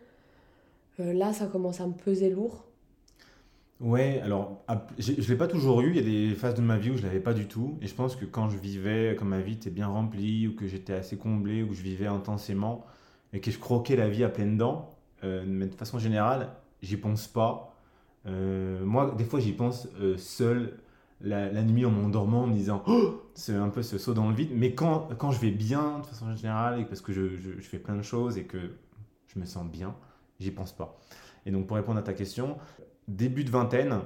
euh, 1.00 1.14
là, 1.14 1.34
ça 1.34 1.48
commence 1.48 1.80
à 1.82 1.88
me 1.88 1.94
peser 1.94 2.30
lourd? 2.30 2.66
Ouais, 3.80 4.20
alors 4.22 4.64
je 4.98 5.12
ne 5.12 5.22
l'ai 5.22 5.36
pas 5.36 5.48
toujours 5.48 5.82
eu. 5.82 5.92
Il 5.92 5.96
y 5.96 6.00
a 6.00 6.30
des 6.30 6.36
phases 6.36 6.56
de 6.56 6.62
ma 6.62 6.78
vie 6.78 6.90
où 6.90 6.98
je 6.98 7.04
ne 7.04 7.08
l'avais 7.08 7.20
pas 7.20 7.34
du 7.34 7.48
tout. 7.48 7.78
Et 7.82 7.88
je 7.88 7.94
pense 7.94 8.16
que 8.16 8.26
quand 8.26 8.50
je 8.50 8.58
vivais, 8.58 9.16
quand 9.18 9.26
ma 9.26 9.40
vie 9.40 9.54
était 9.54 9.70
bien 9.70 9.88
remplie, 9.88 10.48
ou 10.48 10.56
que 10.56 10.68
j'étais 10.68 10.94
assez 10.94 11.18
comblé, 11.18 11.62
ou 11.62 11.70
que 11.70 11.76
je 11.76 11.84
vivais 11.84 12.08
intensément, 12.08 12.86
et 13.34 13.40
que 13.40 13.52
je 13.52 13.60
croquais 13.60 13.96
la 13.96 14.10
vie 14.10 14.24
à 14.24 14.30
pleines 14.30 14.58
dents, 14.58 14.90
euh, 15.24 15.44
mais 15.46 15.68
de 15.68 15.76
façon 15.76 16.00
générale, 16.00 16.50
j'y 16.82 16.98
pense 16.98 17.28
pas. 17.28 17.77
Euh, 18.28 18.84
moi, 18.84 19.14
des 19.18 19.24
fois, 19.24 19.40
j'y 19.40 19.54
pense 19.54 19.88
euh, 20.00 20.18
seul 20.18 20.78
la, 21.22 21.50
nuit 21.64 21.86
en 21.86 21.92
m'endormant, 21.92 22.44
en 22.44 22.48
me 22.48 22.54
disant 22.54 22.84
oh 22.88 23.24
c'est 23.34 23.56
un 23.56 23.70
peu 23.70 23.82
ce 23.82 23.98
saut 23.98 24.14
dans 24.14 24.30
le 24.30 24.36
vide. 24.36 24.52
Mais 24.54 24.74
quand, 24.74 25.10
quand 25.18 25.32
je 25.32 25.40
vais 25.40 25.52
bien, 25.52 26.00
de 26.00 26.06
façon 26.06 26.34
générale, 26.36 26.82
et 26.82 26.86
parce 26.86 27.02
que 27.02 27.14
je, 27.14 27.38
je, 27.40 27.62
fais 27.62 27.80
plein 27.80 27.96
de 27.96 28.02
choses 28.02 28.38
et 28.38 28.44
que 28.44 28.58
je 29.28 29.40
me 29.40 29.46
sens 29.46 29.66
bien, 29.66 29.96
j'y 30.40 30.52
pense 30.52 30.74
pas. 30.74 31.00
Et 31.46 31.52
donc, 31.52 31.68
pour 31.68 31.78
répondre 31.78 32.00
à 32.00 32.04
ta 32.04 32.14
question, 32.14 32.58
début 33.08 33.44
de 33.44 33.50
vingtaine, 33.50 34.00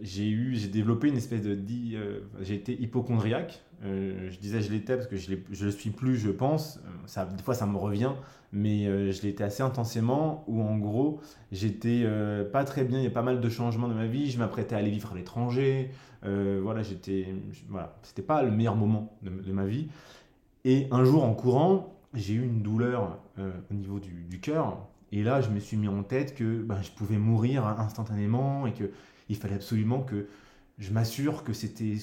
j'ai 0.00 0.28
eu, 0.28 0.54
j'ai 0.56 0.68
développé 0.68 1.08
une 1.08 1.16
espèce 1.16 1.42
de, 1.42 1.58
euh, 1.94 2.20
j'ai 2.40 2.54
été 2.54 2.80
hypochondriaque. 2.80 3.62
Euh, 3.84 4.30
je 4.30 4.38
disais 4.38 4.60
je 4.60 4.70
l'étais 4.70 4.96
parce 4.96 5.08
que 5.08 5.16
je 5.16 5.32
ne 5.32 5.64
le 5.64 5.70
suis 5.70 5.90
plus, 5.90 6.16
je 6.16 6.30
pense. 6.30 6.78
Euh, 6.78 6.88
ça, 7.06 7.24
des 7.24 7.42
fois, 7.42 7.54
ça 7.54 7.66
me 7.66 7.76
revient, 7.76 8.12
mais 8.52 8.84
je 9.12 9.22
l'étais 9.22 9.44
assez 9.44 9.62
intensément. 9.62 10.44
Où 10.46 10.62
en 10.62 10.76
gros, 10.78 11.20
j'étais 11.50 12.06
pas 12.52 12.64
très 12.64 12.84
bien. 12.84 12.98
Il 12.98 13.04
y 13.04 13.08
a 13.08 13.10
pas 13.10 13.22
mal 13.22 13.40
de 13.40 13.48
changements 13.48 13.88
dans 13.88 13.94
ma 13.94 14.06
vie. 14.06 14.30
Je 14.30 14.38
m'apprêtais 14.38 14.74
à 14.74 14.78
aller 14.78 14.90
vivre 14.90 15.12
à 15.12 15.14
l'étranger. 15.14 15.90
voilà, 16.22 16.82
j'étais, 16.82 17.28
voilà, 17.68 17.96
c'était 18.02 18.22
pas 18.22 18.42
le 18.42 18.50
meilleur 18.50 18.76
moment 18.76 19.16
de, 19.22 19.52
ma 19.52 19.64
vie. 19.64 19.88
Et 20.64 20.86
un 20.90 21.04
jour, 21.04 21.24
en 21.24 21.34
courant, 21.34 21.96
j'ai 22.14 22.34
eu 22.34 22.44
une 22.44 22.62
douleur 22.62 23.18
au 23.38 23.74
niveau 23.74 23.98
du, 23.98 24.26
du 24.28 24.38
cœur. 24.38 24.86
Et 25.12 25.22
là, 25.22 25.42
je 25.42 25.50
me 25.50 25.60
suis 25.60 25.76
mis 25.76 25.88
en 25.88 26.02
tête 26.02 26.34
que 26.34 26.62
ben, 26.62 26.80
je 26.82 26.90
pouvais 26.90 27.18
mourir 27.18 27.66
instantanément 27.66 28.66
et 28.66 28.72
que 28.72 28.90
il 29.32 29.36
fallait 29.36 29.54
absolument 29.54 30.02
que 30.02 30.26
je 30.78 30.92
m'assure 30.92 31.44
que 31.44 31.52
c'était 31.52 31.94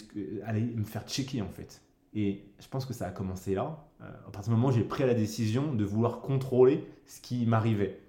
allait 0.46 0.62
me 0.62 0.84
faire 0.84 1.08
checker 1.08 1.42
en 1.42 1.50
fait. 1.50 1.82
Et 2.14 2.44
je 2.60 2.68
pense 2.68 2.86
que 2.86 2.94
ça 2.94 3.08
a 3.08 3.12
commencé 3.12 3.54
là. 3.54 3.86
Euh, 4.02 4.06
à 4.28 4.32
partir 4.32 4.52
du 4.52 4.58
moment 4.58 4.70
où 4.70 4.72
j'ai 4.72 4.84
pris 4.84 5.06
la 5.06 5.14
décision 5.14 5.74
de 5.74 5.84
vouloir 5.84 6.22
contrôler 6.22 6.88
ce 7.06 7.22
qui 7.22 7.46
m'arrivait. 7.46 8.00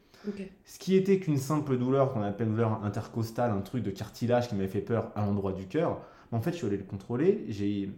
Ce 0.64 0.78
qui 0.78 0.96
était 0.96 1.18
qu'une 1.18 1.38
simple 1.38 1.78
douleur 1.78 2.12
qu'on 2.12 2.22
appelle 2.22 2.48
douleur 2.48 2.84
intercostale, 2.84 3.50
un 3.52 3.62
truc 3.62 3.82
de 3.82 3.90
cartilage 3.90 4.48
qui 4.48 4.54
m'avait 4.54 4.68
fait 4.68 4.82
peur 4.82 5.12
à 5.14 5.24
l'endroit 5.24 5.52
du 5.52 5.66
cœur. 5.66 6.02
En 6.30 6.40
fait, 6.40 6.52
je 6.52 6.56
suis 6.56 6.66
allé 6.66 6.76
le 6.76 6.84
contrôler. 6.84 7.46
J'ai, 7.48 7.90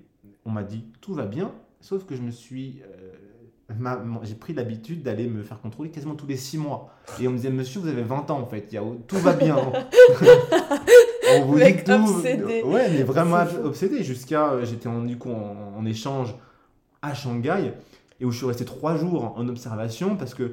on 0.44 0.50
m'a 0.50 0.62
dit 0.62 0.84
tout 1.00 1.14
va 1.14 1.26
bien, 1.26 1.52
sauf 1.80 2.04
que 2.04 2.14
je 2.14 2.22
me 2.22 2.30
suis 2.30 2.80
euh, 2.82 3.12
j'ai 4.22 4.34
pris 4.34 4.52
l'habitude 4.52 5.02
d'aller 5.02 5.26
me 5.26 5.42
faire 5.42 5.60
contrôler 5.60 5.90
quasiment 5.90 6.14
tous 6.14 6.26
les 6.26 6.36
6 6.36 6.58
mois. 6.58 6.90
Et 7.20 7.28
on 7.28 7.32
me 7.32 7.36
disait, 7.36 7.50
monsieur, 7.50 7.80
vous 7.80 7.88
avez 7.88 8.02
20 8.02 8.30
ans 8.30 8.40
en 8.40 8.46
fait, 8.46 8.74
tout 9.06 9.18
va 9.18 9.32
bien. 9.34 9.56
on 11.40 11.44
vous 11.46 11.58
dit 11.58 11.84
tout. 11.84 11.92
Obsédé. 11.92 12.62
Ouais, 12.62 12.88
mais 12.90 13.02
vraiment 13.02 13.44
obsédé. 13.64 14.02
Jusqu'à, 14.02 14.50
euh, 14.50 14.64
j'étais 14.64 14.88
en, 14.88 15.02
du 15.02 15.16
coup 15.16 15.30
en, 15.30 15.84
échange 15.86 16.34
à 17.02 17.14
Shanghai 17.14 17.72
et 18.20 18.24
où 18.24 18.30
je 18.30 18.36
suis 18.36 18.46
resté 18.46 18.64
3 18.64 18.96
jours 18.96 19.34
en 19.36 19.48
observation 19.48 20.16
parce 20.16 20.34
que, 20.34 20.52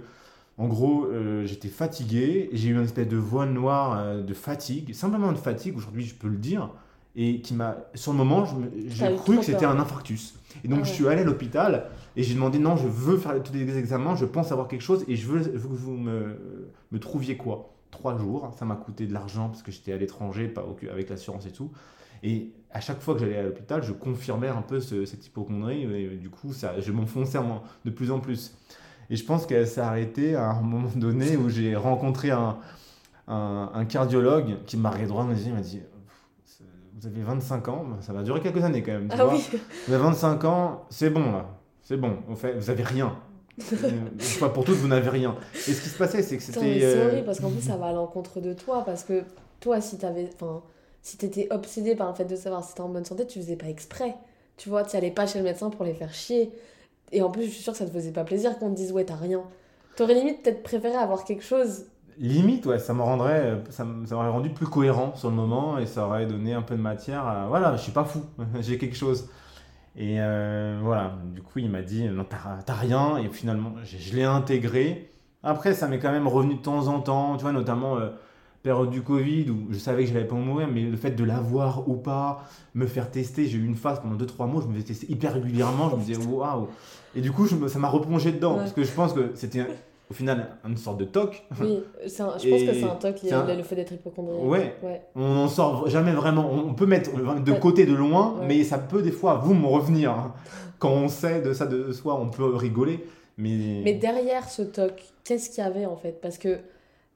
en 0.58 0.68
gros, 0.68 1.06
euh, 1.06 1.46
j'étais 1.46 1.68
fatigué. 1.68 2.50
J'ai 2.54 2.70
eu 2.70 2.74
une 2.74 2.84
espèce 2.84 3.08
de 3.08 3.18
voile 3.18 3.52
noire 3.52 3.98
euh, 4.00 4.22
de 4.22 4.34
fatigue, 4.34 4.94
simplement 4.94 5.32
de 5.32 5.38
fatigue, 5.38 5.78
aujourd'hui 5.78 6.04
je 6.06 6.16
peux 6.16 6.28
le 6.28 6.38
dire 6.38 6.70
et 7.16 7.42
qui 7.42 7.54
m'a 7.54 7.78
sur 7.96 8.12
le 8.12 8.18
moment 8.18 8.46
j'ai 8.88 9.16
cru 9.16 9.38
que 9.38 9.44
c'était 9.44 9.66
un 9.66 9.80
infarctus 9.80 10.36
et 10.64 10.68
donc 10.68 10.82
ah 10.84 10.86
je 10.86 10.92
suis 10.94 11.08
allé 11.08 11.22
à 11.22 11.24
l'hôpital 11.24 11.88
et 12.16 12.24
j'ai 12.24 12.36
demandé 12.36 12.60
non 12.60 12.78
je 12.78 12.88
veux 12.88 13.18
faire 13.18 13.42
tous 13.42 13.54
les 13.54 13.78
examens 13.78 14.16
je 14.16 14.26
pense 14.26 14.52
avoir 14.52 14.68
quelque 14.68 14.82
chose 14.82 15.04
et 15.08 15.16
je 15.16 15.28
veux, 15.28 15.42
que 15.42 15.58
vous 15.58 15.98
me, 15.98 16.38
me, 16.92 17.00
trouviez 17.00 17.36
quoi 17.36 17.74
trois 17.92 18.18
jours 18.18 18.54
ça 18.58 18.66
m'a 18.66 18.76
coûté 18.76 19.08
de 19.08 19.14
l'argent 19.14 19.50
parce 19.50 19.64
que 19.64 19.72
j'étais 19.72 19.94
à 19.94 19.98
l'étranger 19.98 20.48
pas 20.48 20.66
avec 20.92 21.10
l'assurance 21.10 21.46
et 21.46 21.52
tout 21.52 21.72
et 22.24 22.52
à 22.72 22.82
chaque 22.82 23.02
fois 23.02 23.14
que 23.14 23.22
j'allais 23.22 23.38
à 23.38 23.44
l'hôpital 23.44 23.84
je 23.84 23.94
confirmais 23.94 24.50
un 24.50 24.62
peu 24.62 24.80
cette 24.80 25.26
hypochondrie 25.26 25.84
et 25.84 26.18
du 26.18 26.30
coup 26.30 26.54
ça 26.54 26.80
je 26.80 26.92
m'enfonçais 26.92 27.40
de 27.86 27.90
plus 27.90 28.12
en 28.12 28.20
plus 28.20 28.56
et 29.10 29.16
je 29.16 29.26
pense 29.26 29.46
qu'elle 29.46 29.68
s'est 29.68 29.82
arrêtée 29.82 30.36
à 30.36 30.50
un 30.50 30.62
moment 30.62 30.90
donné 30.96 31.36
où 31.36 31.50
j'ai 31.50 31.76
rencontré 31.76 32.32
un, 32.32 32.58
un, 33.28 33.72
un, 33.74 33.86
cardiologue 33.86 34.58
qui 34.66 34.78
m'a 34.78 34.90
regardé 34.90 35.08
droit 35.08 35.24
dans 35.24 35.32
les 35.32 35.48
yeux 35.48 35.54
m'a 35.54 35.62
dit 35.62 35.82
vous 37.00 37.08
avez 37.08 37.22
25 37.22 37.68
ans, 37.70 37.86
ça 38.02 38.12
va 38.12 38.24
durer 38.24 38.42
quelques 38.42 38.64
années 38.64 38.84
quand 38.84 38.92
même. 38.92 39.08
Tu 39.08 39.16
ah 39.18 39.24
vois 39.24 39.34
oui. 39.34 39.50
Vous 39.88 39.94
avez 39.94 40.04
25 40.04 40.44
ans, 40.44 40.86
c'est 40.90 41.10
bon 41.10 41.32
là, 41.32 41.46
c'est 41.82 41.96
bon, 41.96 42.18
en 42.30 42.36
fait, 42.36 42.54
vous 42.54 42.70
avez 42.70 42.84
rien. 42.84 43.16
Pas 44.40 44.50
pour 44.50 44.66
tous, 44.66 44.74
vous 44.74 44.88
n'avez 44.88 45.10
rien. 45.10 45.36
Et 45.54 45.74
ce 45.74 45.82
qui 45.82 45.90
se 45.90 45.98
passait, 45.98 46.22
c'est 46.24 46.38
que 46.38 46.44
c'était. 46.44 46.80
C'est 46.80 46.84
euh, 46.84 47.08
horrible 47.08 47.26
parce 47.26 47.40
qu'en 47.40 47.50
plus, 47.50 47.62
ça 47.62 47.78
va 47.78 47.88
à 47.88 47.94
l'encontre 47.94 48.40
de 48.40 48.54
toi. 48.54 48.84
Parce 48.86 49.04
que 49.04 49.24
toi, 49.60 49.82
si 49.82 49.98
t'avais. 49.98 50.30
Enfin, 50.34 50.62
si 51.02 51.18
t'étais 51.18 51.48
obsédé 51.52 51.96
par 51.96 52.10
le 52.10 52.16
fait 52.16 52.26
de 52.26 52.36
savoir 52.36 52.64
si 52.64 52.74
t'es 52.74 52.82
en 52.82 52.90
bonne 52.90 53.06
santé, 53.06 53.26
tu 53.26 53.40
faisais 53.40 53.56
pas 53.56 53.68
exprès. 53.68 54.16
Tu 54.58 54.70
vois, 54.70 54.84
tu 54.84 54.96
allais 54.98 55.12
pas 55.12 55.26
chez 55.26 55.40
le 55.40 55.46
médecin 55.46 55.70
pour 55.70 55.86
les 55.86 55.94
faire 55.94 56.14
chier. 56.14 56.52
Et 57.12 57.22
en 57.22 57.30
plus, 57.30 57.46
je 57.46 57.50
suis 57.50 57.64
sûre 57.64 57.74
que 57.74 57.80
ça 57.80 57.86
te 57.86 57.92
faisait 57.92 58.12
pas 58.12 58.24
plaisir 58.24 58.60
qu'on 58.60 58.70
te 58.70 58.76
dise, 58.76 58.92
ouais, 58.92 59.06
t'as 59.06 59.16
rien. 59.16 59.44
T'aurais 59.96 60.14
limite 60.14 60.44
peut-être 60.44 60.62
préféré 60.62 60.96
avoir 60.96 61.24
quelque 61.24 61.44
chose 61.44 61.86
limite, 62.20 62.66
ouais, 62.66 62.80
ça 62.80 62.94
me 62.94 63.02
rendrait, 63.02 63.64
ça 63.70 63.86
m'aurait 63.86 64.30
rendu 64.30 64.50
plus 64.50 64.68
cohérent 64.68 65.16
sur 65.16 65.30
le 65.30 65.36
moment 65.36 65.78
et 65.78 65.86
ça 65.86 66.06
aurait 66.06 66.26
donné 66.26 66.54
un 66.54 66.62
peu 66.62 66.76
de 66.76 66.82
matière 66.82 67.26
à, 67.26 67.48
voilà, 67.48 67.76
je 67.78 67.82
suis 67.82 67.92
pas 67.92 68.04
fou, 68.04 68.24
j'ai 68.60 68.78
quelque 68.78 68.96
chose. 68.96 69.30
Et 69.96 70.18
euh, 70.20 70.80
voilà, 70.84 71.18
du 71.34 71.42
coup, 71.42 71.60
il 71.60 71.70
m'a 71.70 71.82
dit, 71.82 72.06
non, 72.06 72.26
t'as 72.26 72.74
rien, 72.74 73.18
et 73.18 73.28
finalement, 73.30 73.74
je 73.84 74.16
l'ai 74.16 74.24
intégré. 74.24 75.10
Après, 75.44 75.74
ça 75.74 75.88
m'est 75.88 76.00
quand 76.00 76.12
même 76.12 76.28
revenu 76.28 76.56
de 76.56 76.62
temps 76.62 76.88
en 76.88 77.00
temps, 77.00 77.36
tu 77.38 77.44
vois, 77.44 77.52
notamment 77.52 77.98
euh, 77.98 78.10
période 78.62 78.90
du 78.90 79.02
Covid 79.02 79.50
où 79.50 79.68
je 79.72 79.78
savais 79.78 80.04
que 80.04 80.10
je 80.10 80.14
n'allais 80.14 80.28
pas 80.28 80.36
mourir, 80.36 80.68
mais 80.72 80.82
le 80.82 80.98
fait 80.98 81.12
de 81.12 81.24
l'avoir 81.24 81.88
ou 81.88 81.96
pas, 81.96 82.44
me 82.76 82.86
faire 82.86 83.10
tester, 83.10 83.48
j'ai 83.48 83.58
eu 83.58 83.66
une 83.66 83.76
phase 83.76 84.02
pendant 84.02 84.16
2-3 84.18 84.48
mois, 84.50 84.62
je 84.62 84.68
me 84.68 84.74
faisais 84.74 84.86
tester 84.86 85.12
hyper 85.12 85.34
régulièrement, 85.34 85.90
je 85.90 85.96
me 85.96 86.02
disais 86.02 86.26
waouh! 86.26 86.68
Et 87.16 87.22
du 87.22 87.32
coup, 87.32 87.46
je 87.46 87.68
ça 87.68 87.80
m'a 87.80 87.88
replongé 87.88 88.32
dedans, 88.32 88.56
parce 88.56 88.74
que 88.74 88.84
je 88.84 88.92
pense 88.92 89.14
que 89.14 89.32
c'était 89.36 89.66
au 90.10 90.14
final 90.14 90.58
une 90.66 90.78
sorte 90.78 91.00
de 91.00 91.06
toc. 91.06 91.44
Oui, 91.62 91.84
je 92.04 92.18
pense 92.18 92.44
que 92.44 92.74
c'est 92.74 92.84
un 92.84 92.96
toc 92.96 93.22
lié 93.22 93.32
le 93.56 93.64
fait 93.64 93.76
d'être 93.76 93.94
hypochondriaque. 93.94 94.44
Ouais. 94.44 94.76
ouais. 94.84 95.02
On 95.16 95.34
n'en 95.36 95.48
sort 95.48 95.88
jamais 95.88 96.14
vraiment. 96.14 96.52
On 96.52 96.74
peut 96.74 96.86
mettre 96.86 97.12
de 97.14 97.52
côté, 97.54 97.86
de 97.86 97.94
loin, 97.94 98.40
mais 98.48 98.64
ça 98.64 98.78
peut 98.80 99.02
des 99.02 99.12
fois, 99.12 99.36
vous, 99.36 99.54
me 99.54 99.68
revenir. 99.68 100.12
Hein. 100.12 100.34
Quand 100.80 100.92
on 100.92 101.10
sait 101.10 101.42
de 101.42 101.54
ça 101.54 101.66
de 101.66 101.92
soi, 101.92 102.20
on 102.20 102.30
peut 102.30 102.56
rigoler. 102.56 103.06
Mais, 103.38 103.82
mais 103.84 103.94
derrière 103.94 104.50
ce 104.50 104.62
toc, 104.62 105.02
qu'est-ce 105.24 105.50
qu'il 105.50 105.64
y 105.64 105.68
avait 105.68 105.86
en 105.86 105.96
fait? 105.96 106.20
Parce 106.22 106.38
que 106.38 106.60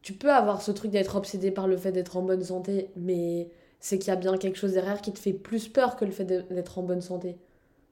tu 0.02 0.14
peux 0.14 0.32
avoir 0.32 0.62
ce 0.62 0.72
truc 0.72 0.92
d'être 0.92 1.16
obsédé 1.16 1.52
par 1.52 1.68
le 1.68 1.76
fait 1.76 1.92
d'être 1.92 2.16
en 2.16 2.22
bonne 2.22 2.44
santé, 2.44 2.90
mais 2.96 3.50
c'est 3.80 3.98
qu'il 4.00 4.10
y 4.10 4.12
a 4.12 4.16
bien 4.16 4.38
quelque 4.38 4.58
chose 4.58 4.74
derrière 4.74 5.02
qui 5.02 5.12
te 5.12 5.20
fait 5.20 5.34
plus 5.34 5.68
peur 5.68 5.98
que 5.98 6.06
le 6.06 6.12
fait 6.12 6.24
d'être 6.24 6.78
en 6.78 6.84
bonne 6.84 7.02
santé. 7.02 7.36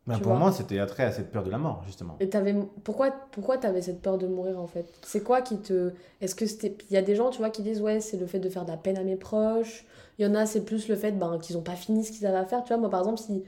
Ben 0.08 0.18
pour 0.18 0.34
moi, 0.34 0.52
c'était 0.52 0.80
attrait 0.80 1.04
à 1.04 1.12
cette 1.12 1.32
peur 1.32 1.44
de 1.44 1.52
la 1.52 1.60
mort, 1.60 1.84
justement. 1.86 2.18
Et 2.20 2.36
avais... 2.36 2.56
pourquoi, 2.84 3.12
pourquoi 3.32 3.58
tu 3.58 3.68
avais 3.68 3.84
cette 3.84 4.02
peur 4.02 4.18
de 4.18 4.26
mourir, 4.26 4.60
en 4.60 4.68
fait? 4.68 4.86
C'est 5.04 5.22
quoi 5.22 5.42
qui 5.42 5.60
te... 5.60 5.94
Est-ce 6.22 6.34
que 6.34 6.48
c'était... 6.48 6.76
Il 6.90 6.94
y 6.94 6.98
a 6.98 7.04
des 7.04 7.16
gens, 7.16 7.30
tu 7.30 7.38
vois, 7.38 7.52
qui 7.52 7.62
disent, 7.62 7.82
ouais, 7.82 8.00
c'est 8.00 8.18
le 8.18 8.26
fait 8.26 8.40
de 8.40 8.50
faire 8.50 8.66
de 8.66 8.72
la 8.72 8.78
peine 8.78 8.98
à 8.98 9.04
mes 9.04 9.16
proches. 9.16 9.86
Il 10.18 10.26
y 10.26 10.28
en 10.28 10.34
a, 10.34 10.46
c'est 10.46 10.66
plus 10.66 10.88
le 10.88 10.96
fait 10.96 11.12
ben, 11.12 11.38
qu'ils 11.40 11.56
n'ont 11.56 11.62
pas 11.62 11.76
fini 11.76 12.04
ce 12.04 12.12
qu'ils 12.12 12.26
avaient 12.26 12.38
à 12.38 12.46
faire. 12.46 12.64
Tu 12.64 12.70
vois, 12.70 12.78
moi, 12.78 12.90
par 12.90 13.02
exemple, 13.02 13.20
si 13.20 13.44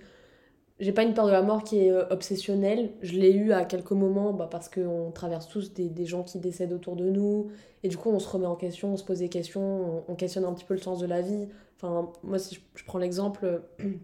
j'ai 0.80 0.92
pas 0.92 1.04
une 1.04 1.14
peur 1.14 1.28
de 1.28 1.32
la 1.32 1.42
mort 1.42 1.64
qui 1.64 1.80
est 1.80 1.92
euh, 1.92 2.06
obsessionnelle. 2.10 2.92
Je 3.02 3.14
l'ai 3.14 3.32
eu 3.34 3.52
à 3.52 3.66
quelques 3.66 3.92
moments 3.92 4.34
bah, 4.34 4.48
parce 4.50 4.70
qu'on 4.70 5.12
traverse 5.12 5.48
tous 5.48 5.74
des, 5.74 5.90
des, 5.90 6.06
gens 6.06 6.24
qui 6.24 6.40
décèdent 6.40 6.74
autour 6.74 6.96
de 6.96 7.10
nous. 7.10 7.52
Et 7.84 7.90
du 7.90 7.98
coup, 7.98 8.10
on 8.10 8.20
se 8.20 8.28
remet 8.28 8.48
en 8.48 8.56
question, 8.56 8.94
on 8.94 8.98
se 8.98 9.04
pose 9.04 9.20
des 9.20 9.30
questions, 9.30 10.04
on, 10.08 10.16
questionne 10.16 10.46
un 10.46 10.54
petit 10.54 10.66
peu 10.66 10.74
le 10.74 10.80
sens 10.80 11.00
de 11.00 11.06
la 11.06 11.22
vie. 11.22 11.48
Enfin, 11.78 12.12
moi, 12.24 12.40
si 12.40 12.60
je, 12.76 12.84
prends 12.86 13.00
l'exemple, 13.00 13.62
il 13.80 13.96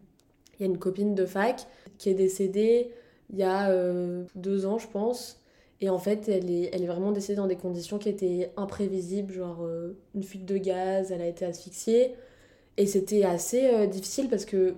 y 0.60 0.64
a 0.64 0.66
une 0.66 0.78
copine 0.78 1.16
de 1.16 1.26
fac 1.26 1.68
qui 2.00 2.10
est 2.10 2.16
décédée 2.16 2.92
il 3.32 3.38
y 3.38 3.44
a 3.44 3.70
euh, 3.70 4.24
deux 4.34 4.66
ans, 4.66 4.80
je 4.80 4.88
pense. 4.88 5.40
Et 5.82 5.90
en 5.90 6.00
fait, 6.00 6.28
elle 6.28 6.50
est, 6.50 6.72
elle 6.74 6.82
est 6.82 6.88
vraiment 6.88 7.12
décédée 7.12 7.36
dans 7.36 7.48
des 7.48 7.56
conditions 7.56 8.00
qui 8.00 8.10
étaient 8.10 8.52
imprévisibles, 8.58 9.32
genre 9.32 9.60
euh, 9.62 9.96
une 10.16 10.24
fuite 10.24 10.46
de 10.46 10.58
gaz, 10.58 11.12
elle 11.12 11.22
a 11.22 11.28
été 11.28 11.46
asphyxiée. 11.46 12.16
Et 12.78 12.88
c'était 12.88 13.24
assez 13.24 13.88
difficile 13.88 14.30
parce 14.30 14.46
que 14.46 14.74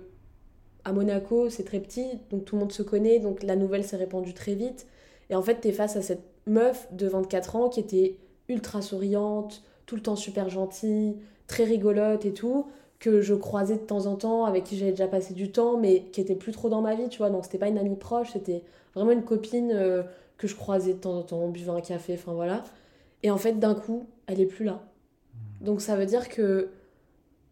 à 0.84 0.92
Monaco, 0.92 1.48
c'est 1.48 1.64
très 1.64 1.80
petit, 1.80 2.06
donc 2.30 2.44
tout 2.44 2.56
le 2.56 2.60
monde 2.60 2.72
se 2.72 2.82
connaît, 2.82 3.20
donc 3.20 3.42
la 3.42 3.56
nouvelle 3.56 3.84
s'est 3.84 3.96
répandue 3.96 4.34
très 4.34 4.54
vite. 4.54 4.86
Et 5.30 5.34
en 5.34 5.42
fait, 5.42 5.60
tu 5.60 5.68
es 5.68 5.72
face 5.72 5.96
à 5.96 6.02
cette 6.02 6.24
meuf 6.46 6.88
de 6.92 7.06
24 7.06 7.56
ans 7.56 7.68
qui 7.68 7.80
était 7.80 8.16
ultra 8.48 8.82
souriante, 8.82 9.62
tout 9.86 9.96
le 9.96 10.02
temps 10.02 10.16
super 10.16 10.48
gentille, 10.48 11.16
très 11.46 11.64
rigolote 11.64 12.24
et 12.24 12.32
tout, 12.32 12.66
que 13.02 13.20
je 13.20 13.34
croisais 13.34 13.74
de 13.74 13.80
temps 13.80 14.06
en 14.06 14.14
temps, 14.14 14.44
avec 14.44 14.62
qui 14.62 14.78
j'avais 14.78 14.92
déjà 14.92 15.08
passé 15.08 15.34
du 15.34 15.50
temps, 15.50 15.76
mais 15.76 16.04
qui 16.12 16.20
était 16.20 16.36
plus 16.36 16.52
trop 16.52 16.68
dans 16.68 16.80
ma 16.80 16.94
vie, 16.94 17.08
tu 17.08 17.18
vois. 17.18 17.30
Donc 17.30 17.44
c'était 17.44 17.58
pas 17.58 17.66
une 17.66 17.76
amie 17.76 17.96
proche, 17.96 18.30
c'était 18.32 18.62
vraiment 18.94 19.10
une 19.10 19.24
copine 19.24 19.72
euh, 19.74 20.04
que 20.38 20.46
je 20.46 20.54
croisais 20.54 20.92
de 20.94 20.98
temps 20.98 21.18
en 21.18 21.22
temps, 21.22 21.38
on 21.40 21.50
buvait 21.50 21.72
un 21.72 21.80
café, 21.80 22.14
enfin 22.14 22.32
voilà. 22.32 22.62
Et 23.24 23.30
en 23.32 23.38
fait, 23.38 23.58
d'un 23.58 23.74
coup, 23.74 24.06
elle 24.28 24.40
est 24.40 24.46
plus 24.46 24.64
là. 24.64 24.82
Donc 25.60 25.80
ça 25.80 25.96
veut 25.96 26.06
dire 26.06 26.28
que 26.28 26.68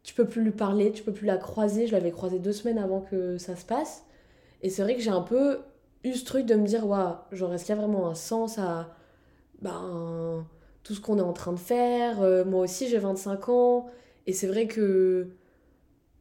tu 0.05 0.15
peux 0.15 0.25
plus 0.25 0.43
lui 0.45 0.53
parler, 0.53 0.93
tu 0.93 1.03
peux 1.03 1.13
plus 1.13 1.27
la 1.27 1.37
croiser. 1.37 1.89
Je 1.89 1.93
l'avais 1.93 2.13
croisée 2.13 2.39
deux 2.39 2.53
semaines 2.53 2.79
avant 2.79 3.01
que 3.01 3.37
ça 3.39 3.57
se 3.57 3.65
passe. 3.67 4.05
Et 4.63 4.71
c'est 4.71 4.83
vrai 4.83 4.95
que 4.95 5.03
j'ai 5.03 5.11
un 5.11 5.23
peu 5.23 5.59
eu 6.05 6.15
ce 6.15 6.25
truc 6.25 6.47
de 6.47 6.55
me 6.55 6.67
dire, 6.67 6.87
waouh, 6.87 7.17
genre, 7.33 7.53
est-ce 7.55 7.65
qu'il 7.65 7.75
y 7.75 7.79
a 7.79 7.81
vraiment 7.81 8.09
un 8.09 8.15
sens 8.15 8.59
à 8.59 8.91
ben, 9.63 10.47
tout 10.85 10.95
ce 10.95 11.01
qu'on 11.01 11.19
est 11.19 11.23
en 11.23 11.33
train 11.33 11.53
de 11.53 11.59
faire? 11.59 12.23
Euh, 12.23 12.45
Moi 12.45 12.63
aussi, 12.65 12.89
j'ai 12.89 12.99
25 12.99 13.49
ans. 13.49 13.87
Et 14.27 14.33
c'est 14.33 14.47
vrai 14.47 14.67
que 14.69 15.29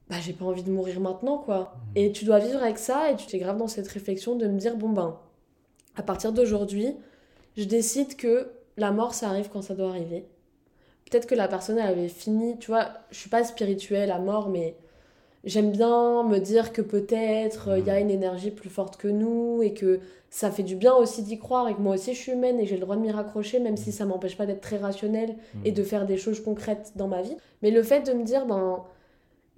bah, 0.09 0.15
j'ai 0.21 0.33
pas 0.33 0.45
envie 0.45 0.63
de 0.63 0.71
mourir 0.71 0.99
maintenant, 0.99 1.37
quoi. 1.37 1.59
Mmh. 1.95 1.97
Et 1.97 2.11
tu 2.11 2.25
dois 2.25 2.39
vivre 2.39 2.61
avec 2.61 2.77
ça 2.77 3.11
et 3.11 3.15
tu 3.15 3.27
t'es 3.27 3.37
grave 3.37 3.57
dans 3.57 3.67
cette 3.67 3.87
réflexion 3.87 4.35
de 4.35 4.47
me 4.47 4.57
dire, 4.57 4.75
bon 4.75 4.89
ben, 4.89 5.17
à 5.95 6.03
partir 6.03 6.31
d'aujourd'hui, 6.31 6.95
je 7.57 7.65
décide 7.65 8.15
que 8.15 8.51
la 8.77 8.91
mort, 8.91 9.13
ça 9.13 9.29
arrive 9.29 9.49
quand 9.49 9.61
ça 9.61 9.75
doit 9.75 9.89
arriver 9.89 10.25
peut-être 11.09 11.25
que 11.25 11.35
la 11.35 11.47
personne 11.47 11.79
avait 11.79 12.07
fini, 12.07 12.57
tu 12.59 12.67
vois, 12.67 12.89
je 13.11 13.17
suis 13.17 13.29
pas 13.29 13.43
spirituelle 13.43 14.11
à 14.11 14.19
mort, 14.19 14.49
mais 14.49 14.75
j'aime 15.43 15.71
bien 15.71 16.23
me 16.23 16.39
dire 16.39 16.71
que 16.71 16.81
peut-être 16.81 17.77
il 17.77 17.85
y 17.85 17.89
a 17.89 17.97
mm. 17.97 18.01
une 18.01 18.11
énergie 18.11 18.51
plus 18.51 18.69
forte 18.69 18.97
que 18.97 19.07
nous 19.07 19.61
et 19.63 19.73
que 19.73 19.99
ça 20.29 20.51
fait 20.51 20.63
du 20.63 20.75
bien 20.75 20.93
aussi 20.93 21.23
d'y 21.23 21.39
croire 21.39 21.67
et 21.69 21.73
que 21.73 21.81
moi 21.81 21.95
aussi 21.95 22.13
je 22.13 22.19
suis 22.19 22.33
humaine 22.33 22.59
et 22.59 22.65
j'ai 22.67 22.75
le 22.75 22.81
droit 22.81 22.95
de 22.95 23.01
m'y 23.01 23.09
raccrocher 23.09 23.59
même 23.59 23.77
si 23.77 23.91
ça 23.91 24.05
m'empêche 24.05 24.37
pas 24.37 24.45
d'être 24.45 24.61
très 24.61 24.77
rationnelle 24.77 25.35
et 25.65 25.71
de 25.71 25.81
faire 25.81 26.05
des 26.05 26.17
choses 26.17 26.43
concrètes 26.43 26.91
dans 26.95 27.07
ma 27.07 27.23
vie. 27.23 27.35
Mais 27.63 27.71
le 27.71 27.81
fait 27.81 28.01
de 28.01 28.13
me 28.13 28.23
dire, 28.23 28.45
ben, 28.45 28.83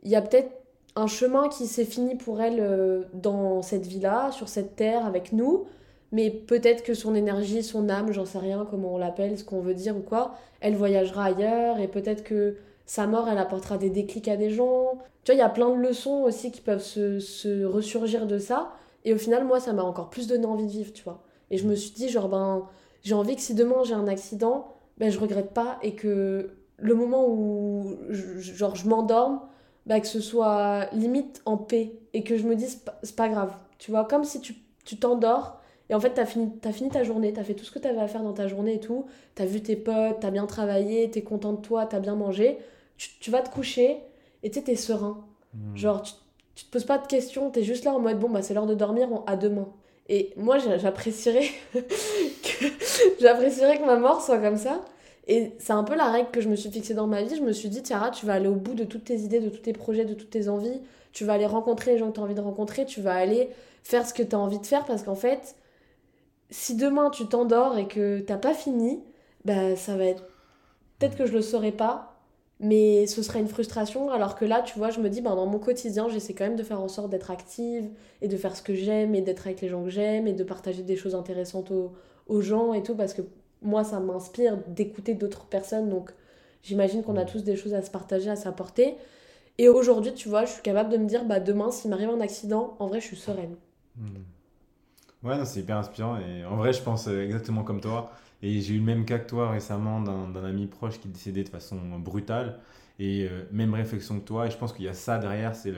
il 0.04 0.10
y 0.10 0.16
a 0.16 0.22
peut-être 0.22 0.52
un 0.96 1.08
chemin 1.08 1.48
qui 1.50 1.68
s'est 1.68 1.86
fini 1.86 2.16
pour 2.16 2.42
elle 2.42 2.60
euh, 2.60 3.04
dans 3.14 3.62
cette 3.62 3.86
vie-là, 3.86 4.32
sur 4.32 4.50
cette 4.50 4.76
terre 4.76 5.06
avec 5.06 5.32
nous, 5.32 5.66
mais 6.12 6.30
peut-être 6.30 6.84
que 6.84 6.94
son 6.94 7.16
énergie, 7.16 7.64
son 7.64 7.88
âme, 7.90 8.12
j'en 8.12 8.26
sais 8.26 8.40
rien 8.40 8.68
comment 8.70 8.96
on 8.96 8.98
l'appelle, 8.98 9.38
ce 9.38 9.44
qu'on 9.44 9.62
veut 9.62 9.74
dire 9.74 9.96
ou 9.96 10.02
quoi, 10.02 10.36
elle 10.60 10.76
voyagera 10.76 11.26
ailleurs 11.26 11.80
et 11.80 11.88
peut-être 11.88 12.24
que 12.24 12.58
sa 12.86 13.08
mort, 13.08 13.30
elle 13.30 13.38
apportera 13.38 13.78
des 13.78 13.90
déclics 13.90 14.28
à 14.28 14.36
des 14.36 14.50
gens. 14.50 14.98
Tu 15.24 15.32
vois, 15.32 15.36
il 15.36 15.38
y 15.38 15.42
a 15.42 15.50
plein 15.50 15.70
de 15.70 15.80
leçons 15.80 16.24
aussi 16.24 16.52
qui 16.52 16.60
peuvent 16.60 16.84
se, 16.84 17.64
ressurgir 17.64 18.28
de 18.28 18.38
ça. 18.38 18.74
Et 19.06 19.14
au 19.14 19.18
final, 19.18 19.46
moi, 19.46 19.62
ça 19.62 19.72
m'a 19.72 19.84
encore 19.84 20.10
plus 20.10 20.28
donné 20.28 20.46
envie 20.46 20.66
de 20.66 20.72
vivre, 20.72 20.92
tu 20.92 21.04
vois. 21.04 21.24
Et 21.52 21.58
je 21.58 21.66
me 21.66 21.76
suis 21.76 21.92
dit, 21.92 22.10
genre, 22.10 22.28
ben, 22.28 22.68
j'ai 23.04 23.14
envie 23.14 23.36
que 23.36 23.42
si 23.42 23.56
demain 23.56 23.84
j'ai 23.86 23.94
un 23.94 24.08
accident, 24.08 24.76
ben, 24.98 25.10
je 25.10 25.20
regrette 25.20 25.54
pas 25.54 25.80
et 25.82 25.96
que 25.96 26.52
le 26.78 26.96
moment 26.96 27.26
où, 27.30 27.96
genre, 28.10 28.76
je 28.76 28.90
m'endorme, 28.90 29.40
ben, 29.86 30.00
que 30.00 30.08
ce 30.08 30.20
soit 30.20 30.88
limite 30.94 31.42
en 31.46 31.58
paix 31.58 31.94
et 32.14 32.24
que 32.24 32.38
je 32.38 32.44
me 32.44 32.56
dise, 32.56 32.84
c'est 33.04 33.16
pas 33.16 33.30
grave. 33.30 33.54
Tu 33.78 33.92
vois, 33.92 34.06
comme 34.06 34.24
si 34.24 34.42
tu 34.42 34.98
t'endors 34.98 35.62
et 35.92 35.94
en 35.94 36.00
fait, 36.00 36.12
t'as 36.12 36.26
fini, 36.26 36.50
as 36.64 36.72
fini 36.72 36.90
ta 36.90 37.04
journée, 37.04 37.34
t'as 37.34 37.44
fait 37.44 37.54
tout 37.54 37.66
ce 37.66 37.72
que 37.72 37.78
t'avais 37.78 38.00
à 38.00 38.08
faire 38.08 38.24
dans 38.24 38.32
ta 38.32 38.48
journée 38.48 38.76
et 38.76 38.80
tout. 38.80 39.08
T'as 39.36 39.46
vu 39.46 39.62
tes 39.62 39.76
potes, 39.76 40.22
t'as 40.22 40.32
bien 40.32 40.46
travaillé, 40.46 41.12
t'es 41.12 41.22
content 41.22 41.52
de 41.52 41.60
toi, 41.60 41.86
t'as 41.86 42.00
bien 42.00 42.16
mangé. 42.16 42.60
Tu, 42.98 43.30
vas 43.30 43.42
te 43.42 43.50
coucher 43.50 43.98
et 44.42 44.50
tu 44.50 44.64
t'es 44.64 44.78
serein. 44.78 45.26
Hmm. 45.54 45.76
Genre, 45.76 46.02
tu, 46.02 46.14
tu, 46.56 46.64
te 46.64 46.72
poses 46.72 46.86
pas 46.86 46.98
de 46.98 47.08
questions, 47.08 47.50
t'es 47.50 47.64
juste 47.64 47.84
là 47.84 47.94
en 47.94 48.00
mode 48.00 48.20
bon, 48.20 48.30
bah 48.30 48.42
c'est 48.42 48.54
l'heure 48.54 48.68
de 48.68 48.74
dormir, 48.74 49.10
à 49.28 49.36
demain. 49.36 49.68
Et 50.08 50.32
moi, 50.38 50.60
j'apprécierais 50.60 51.50
que, 51.74 52.66
j'apprécierais 53.20 53.78
que 53.78 53.86
ma 53.86 53.98
mort 53.98 54.22
soit 54.22 54.38
comme 54.38 54.58
ça. 54.58 54.80
Et 55.28 55.54
c'est 55.60 55.74
un 55.74 55.84
peu 55.84 55.96
la 55.96 56.12
règle 56.12 56.32
que 56.32 56.42
je 56.42 56.50
me 56.50 56.56
suis 56.56 56.72
fixée 56.72 56.94
dans 56.94 57.08
ma 57.08 57.22
vie. 57.24 57.36
Je 57.36 57.42
me 57.42 57.52
suis 57.52 57.70
dit, 57.70 57.84
Tiara, 57.84 58.10
tu 58.12 58.26
vas 58.26 58.34
aller 58.34 58.48
au 58.48 58.56
bout 58.56 58.74
de 58.74 58.84
toutes 58.84 59.06
tes 59.06 59.20
idées, 59.20 59.40
de 59.40 59.50
tous 59.50 59.62
tes 59.62 59.74
projets, 59.74 60.06
de 60.06 60.14
toutes 60.14 60.32
tes 60.32 60.50
envies. 60.50 60.82
Tu 61.14 61.26
vas 61.26 61.34
aller 61.34 61.46
rencontrer 61.46 61.94
les 61.94 61.98
gens 62.00 62.10
que 62.10 62.16
tu 62.16 62.20
as 62.20 62.24
envie 62.24 62.36
de 62.36 62.42
rencontrer. 62.42 62.86
Tu 62.86 63.02
vas 63.02 63.14
aller 63.14 63.50
faire 63.84 64.06
ce 64.08 64.14
que 64.14 64.24
tu 64.24 64.36
as 64.36 64.40
envie 64.40 64.60
de 64.60 64.66
faire 64.66 64.86
parce 64.86 65.04
qu'en 65.04 65.16
fait, 65.16 65.56
si 66.50 66.76
demain 66.76 67.10
tu 67.10 67.28
t'endors 67.28 67.78
et 67.78 67.88
que 67.88 68.20
t'as 68.20 68.38
pas 68.38 68.54
fini, 68.54 69.02
bah 69.46 69.76
ça 69.76 69.96
va 69.96 70.06
être. 70.06 70.24
Peut-être 71.00 71.18
que 71.18 71.26
je 71.26 71.34
le 71.34 71.42
saurais 71.42 71.72
pas, 71.72 72.20
mais 72.60 73.08
ce 73.08 73.24
serait 73.24 73.40
une 73.40 73.48
frustration. 73.48 74.12
Alors 74.12 74.36
que 74.36 74.46
là, 74.46 74.62
tu 74.62 74.78
vois, 74.78 74.92
je 74.92 75.00
me 75.00 75.10
dis, 75.10 75.22
bah, 75.22 75.36
dans 75.36 75.48
mon 75.48 75.60
quotidien, 75.60 76.10
j'essaie 76.10 76.34
quand 76.34 76.46
même 76.46 76.56
de 76.56 76.64
faire 76.64 76.82
en 76.82 76.88
sorte 76.88 77.10
d'être 77.10 77.32
active 77.32 77.90
et 78.22 78.28
de 78.28 78.38
faire 78.38 78.56
ce 78.56 78.62
que 78.62 78.76
j'aime 78.76 79.16
et 79.16 79.22
d'être 79.22 79.48
avec 79.48 79.62
les 79.62 79.70
gens 79.70 79.84
que 79.84 79.90
j'aime 79.90 80.28
et 80.28 80.34
de 80.34 80.44
partager 80.44 80.84
des 80.84 80.96
choses 80.96 81.16
intéressantes 81.16 81.72
aux, 81.72 81.94
aux 82.28 82.42
gens 82.42 82.74
et 82.74 82.84
tout, 82.84 82.96
parce 82.96 83.14
que 83.14 83.24
moi, 83.62 83.84
ça 83.84 84.00
m'inspire 84.00 84.58
d'écouter 84.68 85.14
d'autres 85.14 85.46
personnes. 85.46 85.90
Donc, 85.90 86.12
j'imagine 86.64 87.04
qu'on 87.04 87.18
a 87.18 87.26
tous 87.26 87.44
des 87.44 87.56
choses 87.56 87.74
à 87.74 87.82
se 87.82 87.92
partager, 87.92 88.30
à 88.30 88.36
s'apporter. 88.36 88.96
Et 89.58 89.70
aujourd'hui, 89.70 90.14
tu 90.14 90.30
vois, 90.30 90.46
je 90.46 90.54
suis 90.54 90.62
capable 90.62 90.90
de 90.92 90.98
me 90.98 91.06
dire, 91.06 91.26
bah, 91.26 91.40
demain, 91.40 91.72
s'il 91.72 91.90
m'arrive 91.90 92.10
un 92.10 92.22
accident, 92.22 92.76
en 92.80 92.88
vrai, 92.88 93.00
je 93.00 93.06
suis 93.06 93.18
sereine. 93.18 93.56
Hmm. 93.98 94.24
Ouais, 95.24 95.46
c'est 95.46 95.60
hyper 95.60 95.78
inspirant. 95.78 96.18
Et 96.18 96.46
en 96.46 96.56
vrai, 96.56 96.74
je 96.74 96.82
pense 96.82 97.08
euh, 97.08 97.24
exactement 97.24 97.64
comme 97.64 97.82
toi. 97.82 98.12
Et 98.42 98.60
j'ai 98.60 98.74
eu 98.74 98.80
le 98.80 98.84
même 98.84 99.06
cas 99.06 99.20
que 99.20 99.30
toi 99.30 99.52
récemment 99.52 100.02
d'un 100.02 100.44
ami 100.44 100.66
proche 100.66 101.00
qui 101.00 101.08
est 101.08 101.12
décédé 101.12 101.44
de 101.44 101.50
façon 101.50 101.78
brutale. 102.00 102.60
Et 102.98 103.28
euh, 103.30 103.44
même 103.52 103.74
réflexion 103.76 104.20
que 104.20 104.26
toi. 104.26 104.48
Et 104.48 104.52
je 104.52 104.58
pense 104.58 104.74
qu'il 104.74 104.86
y 104.86 104.90
a 104.90 104.94
ça 104.94 105.20
derrière, 105.20 105.56
c'est 105.56 105.74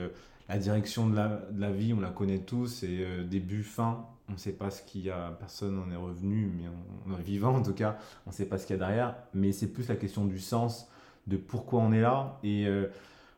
la 0.48 0.58
direction 0.58 1.08
de 1.08 1.16
la, 1.16 1.42
de 1.50 1.60
la, 1.60 1.70
vie. 1.70 1.92
On 1.92 2.00
la 2.00 2.08
connaît 2.10 2.38
tous. 2.38 2.82
Et 2.84 3.00
euh, 3.00 3.24
début, 3.24 3.62
fin, 3.62 4.06
on 4.28 4.32
ne 4.32 4.38
sait 4.38 4.52
pas 4.52 4.70
ce 4.70 4.82
qu'il 4.82 5.02
y 5.02 5.10
a. 5.10 5.36
Personne 5.38 5.76
n'en 5.76 5.90
est 5.90 5.96
revenu, 5.96 6.50
mais 6.56 6.64
on, 7.06 7.18
est 7.18 7.22
vivant 7.22 7.54
en 7.54 7.62
tout 7.62 7.74
cas. 7.74 7.98
On 8.26 8.30
ne 8.30 8.34
sait 8.34 8.46
pas 8.46 8.58
ce 8.58 8.66
qu'il 8.66 8.76
y 8.76 8.78
a 8.78 8.86
derrière. 8.86 9.16
Mais 9.34 9.52
c'est 9.52 9.68
plus 9.68 9.88
la 9.88 9.96
question 9.96 10.24
du 10.24 10.38
sens, 10.38 10.88
de 11.26 11.36
pourquoi 11.36 11.80
on 11.80 11.92
est 11.92 12.00
là. 12.00 12.38
Et 12.42 12.66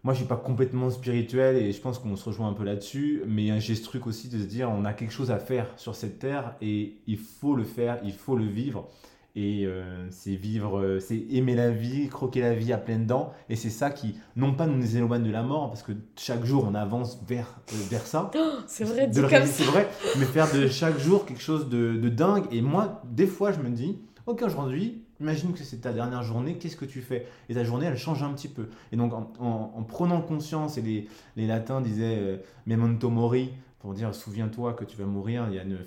moi, 0.06 0.14
je 0.14 0.20
suis 0.20 0.28
pas 0.28 0.36
complètement 0.36 0.88
spirituel 0.90 1.56
et 1.56 1.72
je 1.72 1.80
pense 1.80 1.98
qu'on 1.98 2.14
se 2.14 2.24
rejoint 2.24 2.48
un 2.48 2.52
peu 2.52 2.62
là-dessus, 2.62 3.22
mais 3.26 3.58
j'ai 3.58 3.74
ce 3.74 3.82
truc 3.82 4.06
aussi 4.06 4.28
de 4.28 4.38
se 4.38 4.44
dire 4.44 4.70
on 4.70 4.84
a 4.84 4.92
quelque 4.92 5.12
chose 5.12 5.32
à 5.32 5.40
faire 5.40 5.66
sur 5.76 5.96
cette 5.96 6.20
terre 6.20 6.54
et 6.60 6.98
il 7.08 7.18
faut 7.18 7.56
le 7.56 7.64
faire, 7.64 7.98
il 8.04 8.12
faut 8.12 8.36
le 8.36 8.46
vivre. 8.46 8.88
Et 9.36 9.66
euh, 9.66 10.06
c'est 10.10 10.34
vivre, 10.34 10.80
euh, 10.80 10.98
c'est 10.98 11.18
aimer 11.30 11.54
la 11.54 11.70
vie, 11.70 12.08
croquer 12.08 12.40
la 12.40 12.54
vie 12.54 12.72
à 12.72 12.78
pleines 12.78 13.06
dents. 13.06 13.34
Et 13.50 13.56
c'est 13.56 13.70
ça 13.70 13.90
qui, 13.90 14.16
non 14.34 14.54
pas 14.54 14.66
nous 14.66 14.96
éloigne 14.96 15.22
de 15.22 15.30
la 15.30 15.42
mort, 15.42 15.68
parce 15.68 15.82
que 15.82 15.92
chaque 16.16 16.44
jour 16.44 16.66
on 16.66 16.74
avance 16.74 17.20
vers, 17.28 17.60
euh, 17.72 17.76
vers 17.90 18.06
ça. 18.06 18.30
Oh, 18.46 18.60
c'est 18.66 18.84
vrai, 18.84 19.08
c'est 19.12 19.64
vrai. 19.64 19.88
Mais 20.18 20.24
faire 20.24 20.50
de 20.52 20.66
chaque 20.68 20.98
jour 20.98 21.26
quelque 21.26 21.42
chose 21.42 21.68
de, 21.68 21.96
de 21.96 22.08
dingue. 22.08 22.44
Et 22.50 22.62
moi, 22.62 23.02
des 23.04 23.26
fois, 23.26 23.52
je 23.52 23.60
me 23.60 23.68
dis, 23.68 23.98
ok, 24.26 24.42
aujourd'hui, 24.42 25.02
Imagine 25.20 25.54
que 25.54 25.64
c'est 25.64 25.78
ta 25.78 25.92
dernière 25.92 26.22
journée, 26.22 26.58
qu'est-ce 26.58 26.76
que 26.76 26.84
tu 26.84 27.00
fais? 27.00 27.26
Et 27.48 27.54
ta 27.54 27.64
journée, 27.64 27.86
elle 27.86 27.96
change 27.96 28.22
un 28.22 28.32
petit 28.34 28.48
peu. 28.48 28.68
Et 28.92 28.96
donc, 28.96 29.14
en, 29.14 29.82
prenant 29.84 30.20
conscience, 30.20 30.76
et 30.76 30.82
les, 30.82 31.08
les 31.36 31.46
latins 31.46 31.80
disaient 31.80 32.18
euh, 32.18 32.36
memento 32.66 33.08
mori, 33.08 33.50
pour 33.78 33.94
dire 33.94 34.14
souviens-toi 34.14 34.74
que 34.74 34.84
tu 34.84 34.96
vas 34.96 35.04
mourir. 35.04 35.46
Il 35.48 35.54
y 35.54 35.58
a 35.58 35.62
une 35.62 35.78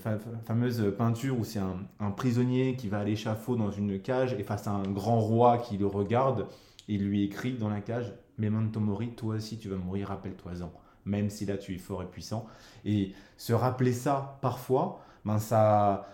fameuse 0.46 0.94
peinture 0.98 1.38
où 1.40 1.44
c'est 1.44 1.60
un, 1.60 2.12
prisonnier 2.12 2.76
qui 2.76 2.88
va 2.88 3.00
à 3.00 3.04
l'échafaud 3.04 3.56
dans 3.56 3.72
une 3.72 4.00
cage 4.02 4.34
et 4.34 4.44
face 4.44 4.68
à 4.68 4.72
un 4.72 4.84
grand 4.84 5.20
roi 5.20 5.58
qui 5.58 5.78
le 5.78 5.88
regarde, 5.88 6.48
il 6.88 7.06
lui 7.06 7.24
écrit 7.24 7.54
dans 7.54 7.70
la 7.70 7.82
cage 7.82 8.14
Memento 8.38 8.80
mori, 8.80 9.10
toi 9.10 9.36
aussi 9.36 9.58
tu 9.58 9.68
vas 9.68 9.76
mourir, 9.76 10.08
rappelle-toi-en. 10.08 10.72
Même 11.06 11.30
si 11.30 11.46
là 11.46 11.58
tu 11.58 11.76
es 11.76 11.78
fort 11.78 12.04
et 12.04 12.06
puissant. 12.06 12.46
Et 12.86 13.14
se 13.38 13.54
rappeler 13.54 13.92
ça 13.94 14.38
parfois, 14.42 15.02
ben 15.26 15.40
ça, 15.40 16.08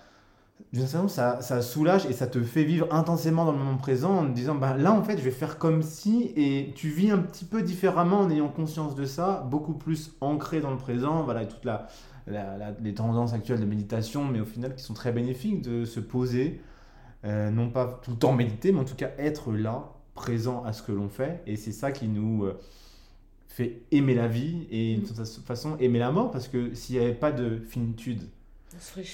ça, 1.07 1.41
ça 1.41 1.61
soulage 1.61 2.05
et 2.05 2.13
ça 2.13 2.27
te 2.27 2.41
fait 2.43 2.63
vivre 2.63 2.87
intensément 2.91 3.45
dans 3.45 3.51
le 3.51 3.57
moment 3.57 3.77
présent 3.77 4.17
en 4.17 4.25
te 4.25 4.33
disant 4.33 4.55
bah, 4.55 4.75
là 4.75 4.91
en 4.91 5.03
fait 5.03 5.17
je 5.17 5.23
vais 5.23 5.31
faire 5.31 5.57
comme 5.57 5.81
si 5.81 6.33
et 6.35 6.73
tu 6.75 6.89
vis 6.89 7.11
un 7.11 7.19
petit 7.19 7.45
peu 7.45 7.61
différemment 7.61 8.19
en 8.19 8.29
ayant 8.29 8.49
conscience 8.49 8.95
de 8.95 9.05
ça, 9.05 9.45
beaucoup 9.49 9.73
plus 9.73 10.13
ancré 10.21 10.59
dans 10.61 10.71
le 10.71 10.77
présent, 10.77 11.23
voilà, 11.23 11.43
et 11.43 11.47
toutes 11.47 11.65
la, 11.65 11.87
les 12.81 12.93
tendances 12.93 13.33
actuelles 13.33 13.59
de 13.59 13.65
méditation, 13.65 14.25
mais 14.25 14.39
au 14.39 14.45
final 14.45 14.75
qui 14.75 14.83
sont 14.83 14.93
très 14.93 15.11
bénéfiques 15.11 15.61
de 15.61 15.85
se 15.85 15.99
poser, 15.99 16.59
euh, 17.23 17.49
non 17.51 17.69
pas 17.69 17.99
tout 18.03 18.11
le 18.11 18.17
temps 18.17 18.33
méditer, 18.33 18.71
mais 18.71 18.79
en 18.79 18.85
tout 18.85 18.95
cas 18.95 19.11
être 19.17 19.51
là, 19.51 19.91
présent 20.15 20.63
à 20.63 20.73
ce 20.73 20.81
que 20.81 20.91
l'on 20.91 21.09
fait, 21.09 21.41
et 21.45 21.57
c'est 21.57 21.73
ça 21.73 21.91
qui 21.91 22.07
nous 22.07 22.45
euh, 22.45 22.59
fait 23.49 23.81
aimer 23.91 24.15
la 24.15 24.27
vie 24.27 24.65
et 24.71 24.95
de 24.97 25.05
toute 25.05 25.45
façon 25.45 25.77
aimer 25.77 25.99
la 25.99 26.11
mort, 26.11 26.31
parce 26.31 26.47
que 26.47 26.73
s'il 26.73 26.97
n'y 26.97 27.03
avait 27.03 27.13
pas 27.13 27.31
de 27.31 27.59
finitude, 27.59 28.23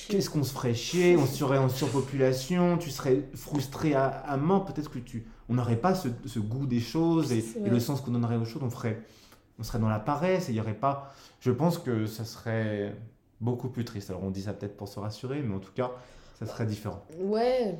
Qu'est-ce 0.10 0.30
qu'on 0.30 0.44
se 0.44 0.54
ferait 0.54 0.74
chier? 0.74 1.18
On 1.18 1.26
serait 1.26 1.58
en 1.58 1.70
surpopulation, 1.70 2.78
tu 2.78 2.90
serais 2.90 3.24
frustré 3.34 3.94
à, 3.94 4.38
mort. 4.38 4.66
Peut-être 4.66 4.90
que 4.90 5.00
tu, 5.00 5.26
on 5.50 5.56
n'aurait 5.56 5.78
pas 5.78 5.96
ce, 5.96 6.40
goût 6.40 6.66
des 6.66 6.80
choses 6.80 7.32
et, 7.32 7.44
le 7.64 7.80
sens 7.80 8.02
qu'on 8.02 8.12
donnerait 8.12 8.38
aux 8.38 8.46
choses. 8.46 8.64
On 8.64 8.70
ferait, 8.70 9.02
on 9.60 9.64
serait 9.64 9.80
dans 9.80 9.90
la 9.90 10.00
paresse 10.00 10.50
et 10.50 10.52
il 10.52 10.56
y 10.56 10.62
aurait 10.62 10.74
pas. 10.74 11.14
Je 11.40 11.52
pense 11.52 11.78
que 11.78 12.06
ça 12.06 12.26
serait 12.26 12.96
beaucoup 13.40 13.70
plus 13.70 13.86
triste. 13.86 14.10
Alors 14.10 14.24
on 14.24 14.32
dit 14.32 14.44
ça 14.44 14.54
peut-être 14.54 14.78
pour 14.78 14.88
se 14.88 15.00
rassurer, 15.00 15.42
mais 15.42 15.56
en 15.56 15.60
tout 15.60 15.74
cas, 15.74 15.92
ça 16.40 16.46
serait 16.46 16.66
différent. 16.66 17.04
Ouais, 17.20 17.80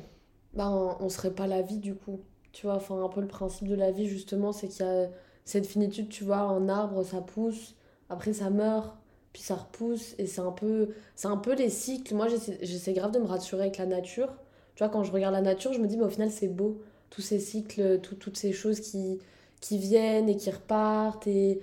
ben 0.54 0.96
on 1.00 1.08
serait 1.08 1.32
pas 1.32 1.46
la 1.46 1.62
vie 1.62 1.78
du 1.78 1.94
coup. 1.94 2.20
Tu 2.52 2.66
vois, 2.66 2.76
enfin 2.76 3.02
un 3.02 3.08
peu 3.08 3.20
le 3.20 3.28
principe 3.28 3.68
de 3.68 3.74
la 3.74 3.90
vie 3.90 4.06
justement, 4.06 4.52
c'est 4.52 4.68
qu'il 4.68 4.84
y 4.84 4.88
a 4.88 5.08
cette 5.44 5.66
finitude. 5.66 6.08
Tu 6.08 6.24
vois, 6.24 6.42
en 6.42 6.68
arbre 6.68 7.02
ça 7.02 7.20
pousse, 7.20 7.74
après 8.08 8.32
ça 8.32 8.50
meurt 8.50 8.96
puis 9.32 9.42
ça 9.42 9.54
repousse 9.54 10.14
et 10.18 10.26
c'est 10.26 10.40
un 10.40 10.52
peu 10.52 10.90
c'est 11.16 11.28
un 11.28 11.36
peu 11.36 11.54
les 11.54 11.70
cycles. 11.70 12.14
Moi 12.14 12.28
j'essaie 12.28 12.92
grave 12.92 13.12
de 13.12 13.18
me 13.18 13.26
rassurer 13.26 13.62
avec 13.62 13.78
la 13.78 13.86
nature. 13.86 14.28
Tu 14.74 14.84
vois 14.84 14.92
quand 14.92 15.04
je 15.04 15.12
regarde 15.12 15.34
la 15.34 15.40
nature 15.40 15.72
je 15.72 15.80
me 15.80 15.86
dis 15.86 15.96
mais 15.96 16.04
au 16.04 16.10
final 16.10 16.30
c'est 16.30 16.48
beau. 16.48 16.80
Tous 17.10 17.22
ces 17.22 17.38
cycles 17.38 18.00
toutes 18.00 18.36
ces 18.36 18.52
choses 18.52 18.80
qui 18.80 19.18
qui 19.60 19.78
viennent 19.78 20.28
et 20.28 20.36
qui 20.36 20.50
repartent 20.50 21.26
et 21.26 21.60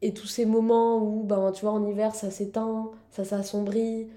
et 0.00 0.14
tous 0.14 0.28
ces 0.28 0.46
moments 0.46 1.02
où 1.02 1.24
ben 1.24 1.50
tu 1.52 1.62
vois 1.62 1.74
en 1.74 1.84
hiver 1.84 2.14
ça 2.14 2.30
s'éteint 2.30 2.90
ça 3.10 3.24
s'assombrit. 3.24 4.08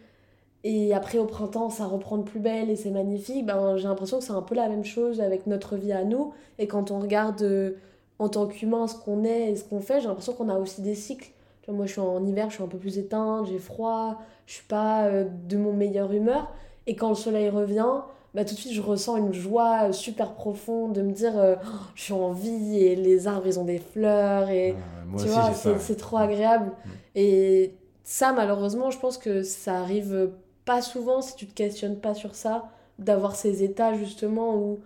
Et 0.64 0.94
après 0.94 1.18
au 1.18 1.26
printemps 1.26 1.72
ça 1.72 1.88
reprend 1.88 2.18
de 2.18 2.24
plus 2.24 2.40
belle 2.40 2.70
et 2.70 2.76
c'est 2.76 2.92
magnifique. 2.92 3.46
Ben 3.48 3.78
j'ai 3.78 3.88
l'impression 3.88 4.20
que 4.20 4.24
c'est 4.24 4.32
un 4.32 4.44
peu 4.44 4.54
la 4.56 4.70
même 4.70 4.86
chose 4.86 5.22
avec 5.22 5.48
notre 5.48 5.76
vie 5.76 5.92
à 5.94 6.04
nous. 6.04 6.34
Et 6.60 6.68
quand 6.68 6.92
on 6.92 7.00
regarde 7.00 7.42
euh, 7.42 7.72
en 8.20 8.30
tant 8.30 8.46
qu'humain 8.46 8.88
ce 8.88 8.96
qu'on 8.96 9.24
est 9.24 9.52
et 9.52 9.56
ce 9.56 9.64
qu'on 9.64 9.82
fait 9.82 10.02
j'ai 10.02 10.08
l'impression 10.08 10.34
qu'on 10.34 10.50
a 10.50 10.60
aussi 10.60 10.82
des 10.84 10.94
cycles 10.94 11.32
moi, 11.68 11.86
je 11.86 11.92
suis 11.92 12.02
en 12.02 12.26
hiver, 12.26 12.50
je 12.50 12.56
suis 12.56 12.64
un 12.64 12.68
peu 12.68 12.78
plus 12.78 12.98
éteinte, 12.98 13.48
j'ai 13.48 13.60
froid, 13.60 14.22
je 14.46 14.54
suis 14.54 14.66
pas 14.66 15.06
euh, 15.06 15.26
de 15.48 15.58
mon 15.58 15.74
meilleure 15.74 16.12
humeur. 16.12 16.52
Et 16.88 16.96
quand 16.96 17.10
le 17.10 17.16
soleil 17.16 17.50
revient, 17.50 18.02
bah, 18.34 18.46
tout 18.46 18.56
de 18.56 18.60
suite, 18.60 18.74
je 18.74 18.82
ressens 18.82 19.18
une 19.18 19.34
joie 19.34 19.92
super 19.94 20.34
profonde 20.34 20.94
de 20.94 21.02
me 21.02 21.12
dire 21.12 21.38
euh, 21.38 21.56
oh, 21.64 21.68
je 21.96 22.04
suis 22.04 22.14
en 22.14 22.32
vie 22.32 22.78
et 22.78 22.96
les 22.96 23.28
arbres, 23.28 23.46
ils 23.46 23.60
ont 23.60 23.66
des 23.66 23.80
fleurs. 23.80 24.50
Et 24.50 24.76
tu 25.18 25.26
vois, 25.28 25.52
c'est 25.54 25.98
trop 25.98 26.18
agréable. 26.18 26.68
Mm. 26.68 26.90
Et 27.16 27.76
ça, 28.04 28.34
malheureusement, 28.34 28.90
je 28.90 29.00
pense 29.00 29.18
que 29.18 29.44
ça 29.44 29.80
arrive 29.80 30.32
pas 30.66 30.82
souvent 30.82 31.22
si 31.22 31.36
tu 31.36 31.48
te 31.48 31.54
questionnes 31.54 31.98
pas 31.98 32.14
sur 32.14 32.36
ça, 32.36 32.70
d'avoir 33.00 33.36
ces 33.36 33.64
états 33.64 33.94
justement 33.94 34.56
où 34.56 34.80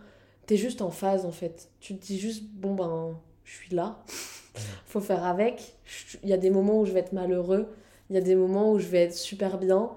tu 0.47 0.55
es 0.55 0.57
juste 0.57 0.81
en 0.81 0.89
phase 0.89 1.25
en 1.25 1.31
fait. 1.31 1.69
Tu 1.79 1.95
te 1.97 2.05
dis 2.05 2.19
juste, 2.19 2.43
bon 2.53 2.75
ben, 2.75 3.15
je 3.43 3.53
suis 3.53 3.75
là 3.75 3.99
faut 4.85 5.01
faire 5.01 5.25
avec. 5.25 5.75
Il 6.23 6.29
y 6.29 6.33
a 6.33 6.37
des 6.37 6.49
moments 6.49 6.81
où 6.81 6.85
je 6.85 6.91
vais 6.91 6.99
être 6.99 7.13
malheureux, 7.13 7.67
il 8.09 8.15
y 8.15 8.19
a 8.19 8.21
des 8.21 8.35
moments 8.35 8.71
où 8.71 8.79
je 8.79 8.87
vais 8.87 9.03
être 9.03 9.13
super 9.13 9.57
bien, 9.57 9.89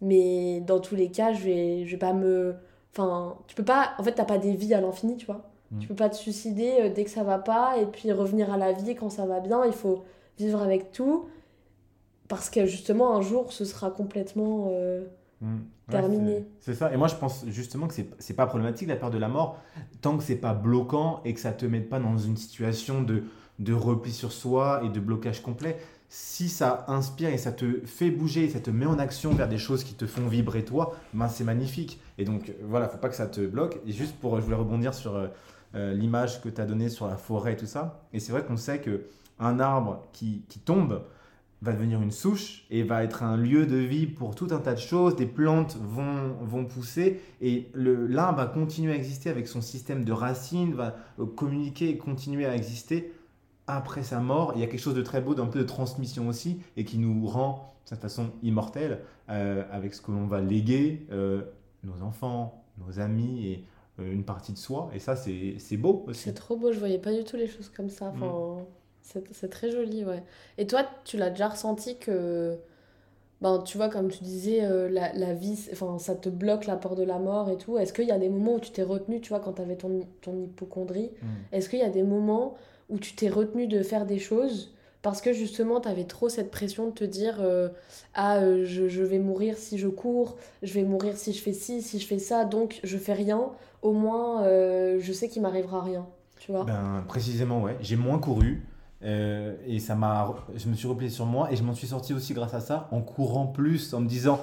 mais 0.00 0.60
dans 0.60 0.80
tous 0.80 0.94
les 0.94 1.10
cas, 1.10 1.32
je 1.32 1.44
vais, 1.44 1.84
je 1.86 1.90
vais 1.90 1.98
pas 1.98 2.12
me. 2.12 2.54
Enfin, 2.92 3.36
tu 3.46 3.54
peux 3.54 3.64
pas. 3.64 3.94
En 3.98 4.02
fait, 4.02 4.12
t'as 4.12 4.24
pas 4.24 4.38
des 4.38 4.54
vies 4.54 4.74
à 4.74 4.80
l'infini, 4.80 5.16
tu 5.16 5.26
vois. 5.26 5.50
Mm. 5.70 5.78
Tu 5.80 5.88
peux 5.88 5.94
pas 5.94 6.08
te 6.08 6.16
suicider 6.16 6.76
euh, 6.80 6.92
dès 6.92 7.04
que 7.04 7.10
ça 7.10 7.24
va 7.24 7.38
pas 7.38 7.78
et 7.78 7.86
puis 7.86 8.12
revenir 8.12 8.52
à 8.52 8.56
la 8.56 8.72
vie 8.72 8.94
quand 8.94 9.10
ça 9.10 9.26
va 9.26 9.40
bien. 9.40 9.64
Il 9.64 9.72
faut 9.72 10.04
vivre 10.38 10.62
avec 10.62 10.92
tout 10.92 11.28
parce 12.28 12.50
que 12.50 12.66
justement, 12.66 13.16
un 13.16 13.22
jour, 13.22 13.52
ce 13.52 13.64
sera 13.64 13.90
complètement. 13.90 14.68
Euh, 14.70 15.04
mm. 15.40 15.58
terminé. 15.90 16.46
c'est 16.60 16.74
ça. 16.74 16.92
Et 16.92 16.96
moi, 16.96 17.08
je 17.08 17.16
pense 17.16 17.44
justement 17.48 17.88
que 17.88 17.94
c'est 18.18 18.34
pas 18.34 18.46
problématique 18.46 18.88
la 18.88 18.96
peur 18.96 19.10
de 19.10 19.18
la 19.18 19.28
mort 19.28 19.58
tant 20.00 20.16
que 20.16 20.22
c'est 20.22 20.36
pas 20.36 20.54
bloquant 20.54 21.20
et 21.24 21.34
que 21.34 21.40
ça 21.40 21.52
te 21.52 21.66
mette 21.66 21.88
pas 21.88 21.98
dans 21.98 22.16
une 22.16 22.36
situation 22.36 23.02
de 23.02 23.24
de 23.58 23.72
repli 23.72 24.12
sur 24.12 24.32
soi 24.32 24.82
et 24.84 24.88
de 24.88 25.00
blocage 25.00 25.42
complet. 25.42 25.78
Si 26.10 26.48
ça 26.48 26.84
inspire 26.88 27.28
et 27.28 27.38
ça 27.38 27.52
te 27.52 27.80
fait 27.84 28.10
bouger, 28.10 28.48
ça 28.48 28.60
te 28.60 28.70
met 28.70 28.86
en 28.86 28.98
action 28.98 29.32
vers 29.34 29.48
des 29.48 29.58
choses 29.58 29.84
qui 29.84 29.94
te 29.94 30.06
font 30.06 30.26
vibrer 30.26 30.64
toi, 30.64 30.96
ben 31.12 31.28
c'est 31.28 31.44
magnifique. 31.44 32.00
Et 32.16 32.24
donc 32.24 32.52
voilà, 32.62 32.88
faut 32.88 32.98
pas 32.98 33.10
que 33.10 33.16
ça 33.16 33.26
te 33.26 33.46
bloque. 33.46 33.78
Et 33.86 33.92
juste 33.92 34.16
pour, 34.16 34.36
je 34.36 34.42
voulais 34.42 34.56
rebondir 34.56 34.94
sur 34.94 35.16
euh, 35.16 35.28
euh, 35.74 35.92
l'image 35.92 36.40
que 36.40 36.48
tu 36.48 36.60
as 36.60 36.64
donnée 36.64 36.88
sur 36.88 37.06
la 37.06 37.16
forêt 37.16 37.52
et 37.52 37.56
tout 37.56 37.66
ça. 37.66 38.02
Et 38.14 38.20
c'est 38.20 38.32
vrai 38.32 38.42
qu'on 38.42 38.56
sait 38.56 38.80
que 38.80 39.02
un 39.38 39.60
arbre 39.60 40.08
qui, 40.12 40.44
qui 40.48 40.60
tombe, 40.60 41.02
va 41.60 41.72
devenir 41.72 42.00
une 42.00 42.12
souche 42.12 42.64
et 42.70 42.84
va 42.84 43.02
être 43.02 43.22
un 43.22 43.36
lieu 43.36 43.66
de 43.66 43.76
vie 43.76 44.06
pour 44.06 44.34
tout 44.34 44.48
un 44.50 44.58
tas 44.58 44.74
de 44.74 44.78
choses. 44.78 45.16
Des 45.16 45.26
plantes 45.26 45.76
vont, 45.80 46.34
vont 46.40 46.64
pousser 46.64 47.20
et 47.40 47.68
l'arbre 47.74 48.38
va 48.38 48.46
continuer 48.46 48.92
à 48.92 48.96
exister 48.96 49.28
avec 49.28 49.48
son 49.48 49.60
système 49.60 50.04
de 50.04 50.12
racines, 50.12 50.74
va 50.74 50.96
euh, 51.18 51.26
communiquer 51.26 51.90
et 51.90 51.98
continuer 51.98 52.46
à 52.46 52.54
exister 52.54 53.12
après 53.68 54.02
sa 54.02 54.18
mort. 54.18 54.52
Il 54.56 54.60
y 54.60 54.64
a 54.64 54.66
quelque 54.66 54.80
chose 54.80 54.94
de 54.94 55.02
très 55.02 55.20
beau, 55.20 55.34
d'un 55.34 55.46
peu 55.46 55.60
de 55.60 55.64
transmission 55.64 56.26
aussi, 56.28 56.60
et 56.76 56.84
qui 56.84 56.98
nous 56.98 57.26
rend 57.26 57.74
de 57.84 57.90
cette 57.90 58.00
façon 58.00 58.30
immortelle 58.42 59.00
euh, 59.28 59.62
avec 59.70 59.94
ce 59.94 60.00
que 60.00 60.10
l'on 60.10 60.26
va 60.26 60.40
léguer, 60.40 61.06
euh, 61.12 61.42
nos 61.84 62.02
enfants, 62.02 62.64
nos 62.78 62.98
amis 62.98 63.46
et 63.46 63.64
euh, 64.00 64.12
une 64.12 64.24
partie 64.24 64.52
de 64.52 64.58
soi. 64.58 64.90
Et 64.94 64.98
ça, 64.98 65.14
c'est 65.16 65.76
beau 65.76 66.04
aussi. 66.08 66.22
C'est 66.22 66.34
trop 66.34 66.56
beau, 66.56 66.72
je 66.72 66.78
voyais 66.78 66.98
pas 66.98 67.12
du 67.12 67.24
tout 67.24 67.36
les 67.36 67.46
choses 67.46 67.68
comme 67.68 67.90
ça. 67.90 68.12
Enfin, 68.14 68.62
mm. 68.62 68.66
C'est 69.32 69.48
très 69.48 69.70
joli, 69.70 70.04
ouais. 70.04 70.22
Et 70.58 70.66
toi, 70.66 70.84
tu 71.04 71.16
l'as 71.16 71.30
déjà 71.30 71.48
ressenti 71.48 71.98
que. 71.98 72.58
Ben, 73.40 73.62
tu 73.64 73.76
vois, 73.76 73.88
comme 73.88 74.10
tu 74.10 74.24
disais, 74.24 74.68
la, 74.90 75.12
la, 75.12 75.32
vie, 75.32 75.56
enfin, 75.72 75.98
ça 75.98 76.16
te 76.16 76.28
bloque 76.28 76.66
la 76.66 76.76
peur 76.76 76.96
de 76.96 77.04
la 77.04 77.18
mort 77.18 77.48
et 77.48 77.56
tout. 77.56 77.78
Est-ce 77.78 77.92
qu'il 77.92 78.06
y 78.06 78.10
a 78.10 78.18
des 78.18 78.28
moments 78.28 78.56
où 78.56 78.60
tu 78.60 78.72
t'es 78.72 78.82
retenu, 78.82 79.20
tu 79.20 79.28
vois, 79.28 79.38
quand 79.38 79.54
tu 79.54 79.62
avais 79.62 79.76
ton, 79.76 80.00
ton 80.20 80.42
hypochondrie? 80.42 81.12
Mm. 81.22 81.26
Est-ce 81.52 81.68
qu'il 81.70 81.78
y 81.78 81.82
a 81.82 81.88
des 81.88 82.02
moments 82.02 82.56
où 82.88 82.98
tu 82.98 83.14
t'es 83.14 83.28
retenu 83.28 83.66
de 83.66 83.82
faire 83.82 84.06
des 84.06 84.18
choses 84.18 84.72
parce 85.02 85.20
que 85.20 85.32
justement 85.32 85.80
tu 85.80 85.88
avais 85.88 86.04
trop 86.04 86.28
cette 86.28 86.50
pression 86.50 86.86
de 86.86 86.92
te 86.92 87.04
dire 87.04 87.36
euh, 87.40 87.68
ah 88.14 88.36
euh, 88.38 88.64
je, 88.64 88.88
je, 88.88 89.02
vais 89.02 89.18
mourir 89.18 89.56
si 89.56 89.78
je 89.78 89.88
cours, 89.88 90.36
je 90.62 90.74
vais 90.74 90.82
mourir 90.82 91.16
si 91.16 91.32
je 91.32 91.42
fais 91.42 91.52
ci, 91.52 91.82
si 91.82 91.98
je 92.00 92.06
fais 92.06 92.18
ça, 92.18 92.44
donc 92.44 92.80
je 92.82 92.98
fais 92.98 93.12
rien, 93.12 93.50
au 93.82 93.92
moins 93.92 94.42
euh, 94.44 94.98
je 95.00 95.12
sais 95.12 95.28
qu'il 95.28 95.42
m'arrivera 95.42 95.82
rien, 95.82 96.06
tu 96.40 96.52
vois. 96.52 96.64
Ben 96.64 97.04
précisément 97.06 97.62
ouais, 97.62 97.76
j'ai 97.80 97.96
moins 97.96 98.18
couru 98.18 98.62
et 99.00 99.78
ça 99.78 99.94
m'a 99.94 100.34
je 100.56 100.68
me 100.68 100.74
suis 100.74 100.88
replié 100.88 101.08
sur 101.08 101.24
moi 101.24 101.52
et 101.52 101.56
je 101.56 101.62
m'en 101.62 101.74
suis 101.74 101.86
sorti 101.86 102.12
aussi 102.12 102.34
grâce 102.34 102.54
à 102.54 102.60
ça 102.60 102.88
en 102.90 103.00
courant 103.00 103.46
plus 103.46 103.94
en 103.94 104.00
me 104.00 104.08
disant 104.08 104.40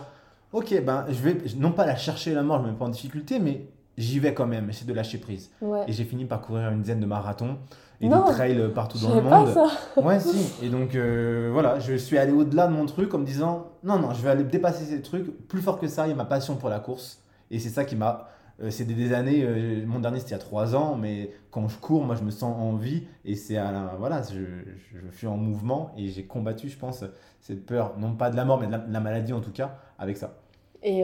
OK 0.54 0.82
ben 0.82 1.06
je 1.10 1.22
vais 1.22 1.38
non 1.58 1.74
pas 1.74 1.86
la 1.86 1.98
chercher 1.98 2.34
la 2.34 2.42
mort, 2.42 2.62
je 2.62 2.68
me 2.68 2.72
mets 2.72 2.78
pas 2.78 2.86
en 2.86 2.90
difficulté 2.90 3.40
mais 3.40 3.68
j'y 3.98 4.20
vais 4.20 4.34
quand 4.34 4.48
même, 4.48 4.68
j'essaie 4.68 4.86
de 4.86 4.94
lâcher 4.94 5.18
prise. 5.18 5.52
Et 5.88 5.92
j'ai 5.92 6.04
fini 6.04 6.26
par 6.26 6.42
courir 6.42 6.70
une 6.70 6.82
dizaine 6.82 7.00
de 7.00 7.06
marathons 7.06 7.58
et 8.02 8.10
des 8.10 8.16
trails 8.16 8.72
partout 8.74 8.98
dans 9.00 9.16
le 9.16 9.22
monde. 9.22 9.54
Pas 9.54 9.54
ça. 9.54 10.02
Ouais, 10.02 10.20
si. 10.20 10.54
Et 10.64 10.70
donc 10.70 10.96
euh, 10.96 11.50
voilà, 11.52 11.80
je 11.80 11.96
suis 11.96 12.18
allé 12.18 12.32
au-delà 12.32 12.68
de 12.68 12.74
mon 12.74 12.86
truc 12.86 13.14
en 13.14 13.20
me 13.20 13.26
disant 13.26 13.68
non, 13.84 14.00
non, 14.00 14.14
je 14.14 14.22
vais 14.22 14.30
aller 14.30 14.44
dépasser 14.44 14.86
ces 14.86 15.02
trucs. 15.02 15.48
Plus 15.48 15.62
fort 15.62 15.80
que 15.80 15.88
ça, 15.88 16.08
il 16.08 16.10
y 16.10 16.14
a 16.14 16.16
ma 16.16 16.26
passion 16.26 16.56
pour 16.56 16.70
la 16.70 16.80
course. 16.80 17.22
Et 17.52 17.60
c'est 17.60 17.70
ça 17.70 17.86
qui 17.86 17.96
m'a. 17.96 18.28
Euh, 18.62 18.70
c'est 18.70 18.86
des, 18.86 19.14
années, 19.14 19.44
euh, 19.44 19.86
mon 19.86 20.00
dernier 20.00 20.20
c'était 20.20 20.30
il 20.30 20.34
y 20.34 20.36
a 20.36 20.40
trois 20.40 20.78
ans, 20.78 20.96
mais 20.96 21.32
quand 21.52 21.68
je 21.68 21.78
cours, 21.78 22.06
moi 22.06 22.16
je 22.16 22.24
me 22.24 22.32
sens 22.32 22.56
en 22.58 22.78
vie 22.78 23.04
et 23.26 23.36
c'est 23.36 23.58
voilà, 24.00 24.22
je, 24.22 24.40
je, 24.94 25.18
suis 25.18 25.28
en 25.28 25.36
mouvement 25.36 25.92
et 25.98 26.08
j'ai 26.08 26.24
combattu, 26.24 26.70
je 26.70 26.78
pense, 26.78 27.04
cette 27.42 27.66
peur, 27.66 27.96
non 27.98 28.14
pas 28.14 28.30
de 28.30 28.38
la 28.38 28.46
mort, 28.46 28.58
mais 28.58 28.68
de 28.68 28.72
la, 28.72 29.00
maladie 29.02 29.34
en 29.34 29.42
tout 29.42 29.52
cas, 29.52 29.76
avec 30.00 30.16
ça. 30.16 30.38
Et 30.84 31.04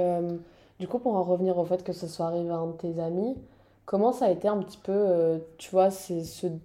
du 0.81 0.87
coup, 0.87 0.99
pour 0.99 1.15
en 1.15 1.23
revenir 1.23 1.57
au 1.59 1.65
fait 1.65 1.83
que 1.83 1.93
ce 1.93 2.07
soit 2.07 2.25
arrivé 2.25 2.49
à 2.49 2.55
un 2.55 2.67
de 2.67 2.73
tes 2.73 2.99
amis, 2.99 3.37
comment 3.85 4.11
ça 4.11 4.25
a 4.25 4.31
été 4.31 4.47
un 4.47 4.57
petit 4.57 4.79
peu, 4.79 4.91
euh, 4.91 5.37
tu 5.59 5.69
vois, 5.71 5.91
ce, 5.91 6.23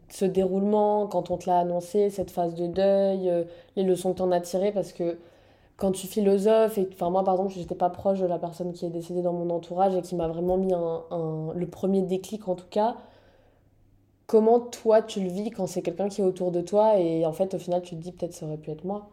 ce, 0.08 0.24
déroulement 0.24 1.06
quand 1.06 1.30
on 1.30 1.36
te 1.36 1.48
l'a 1.50 1.58
annoncé, 1.60 2.08
cette 2.10 2.30
phase 2.30 2.54
de 2.54 2.66
deuil, 2.66 3.28
euh, 3.30 3.44
les 3.76 3.82
leçons 3.84 4.12
que 4.12 4.18
tu 4.18 4.22
en 4.22 4.32
as 4.32 4.40
tirées? 4.40 4.72
Parce 4.72 4.92
que 4.92 5.18
quand 5.76 5.92
tu 5.92 6.06
philosophes, 6.06 6.78
et 6.78 6.88
moi 7.02 7.24
par 7.24 7.34
exemple, 7.34 7.52
j'étais 7.54 7.74
pas 7.74 7.90
proche 7.90 8.20
de 8.20 8.26
la 8.26 8.38
personne 8.38 8.72
qui 8.72 8.86
est 8.86 8.90
décédée 8.90 9.22
dans 9.22 9.34
mon 9.34 9.50
entourage 9.50 9.94
et 9.96 10.02
qui 10.02 10.16
m'a 10.16 10.28
vraiment 10.28 10.56
mis 10.58 10.72
un, 10.74 11.52
le 11.54 11.66
premier 11.68 12.02
déclic 12.02 12.48
en 12.48 12.54
tout 12.56 12.68
cas. 12.70 12.96
Comment 14.28 14.60
toi 14.60 15.02
tu 15.02 15.20
le 15.20 15.28
vis 15.30 15.50
quand 15.50 15.66
c'est 15.66 15.82
quelqu'un 15.82 16.08
qui 16.08 16.20
est 16.20 16.24
autour 16.24 16.52
de 16.52 16.60
toi 16.60 16.96
et 16.98 17.26
en 17.26 17.32
fait 17.32 17.54
au 17.54 17.58
final 17.58 17.82
tu 17.82 17.96
te 17.96 18.00
dis 18.00 18.12
peut-être 18.12 18.34
ça 18.34 18.46
aurait 18.46 18.56
pu 18.56 18.70
être 18.70 18.84
moi? 18.84 19.08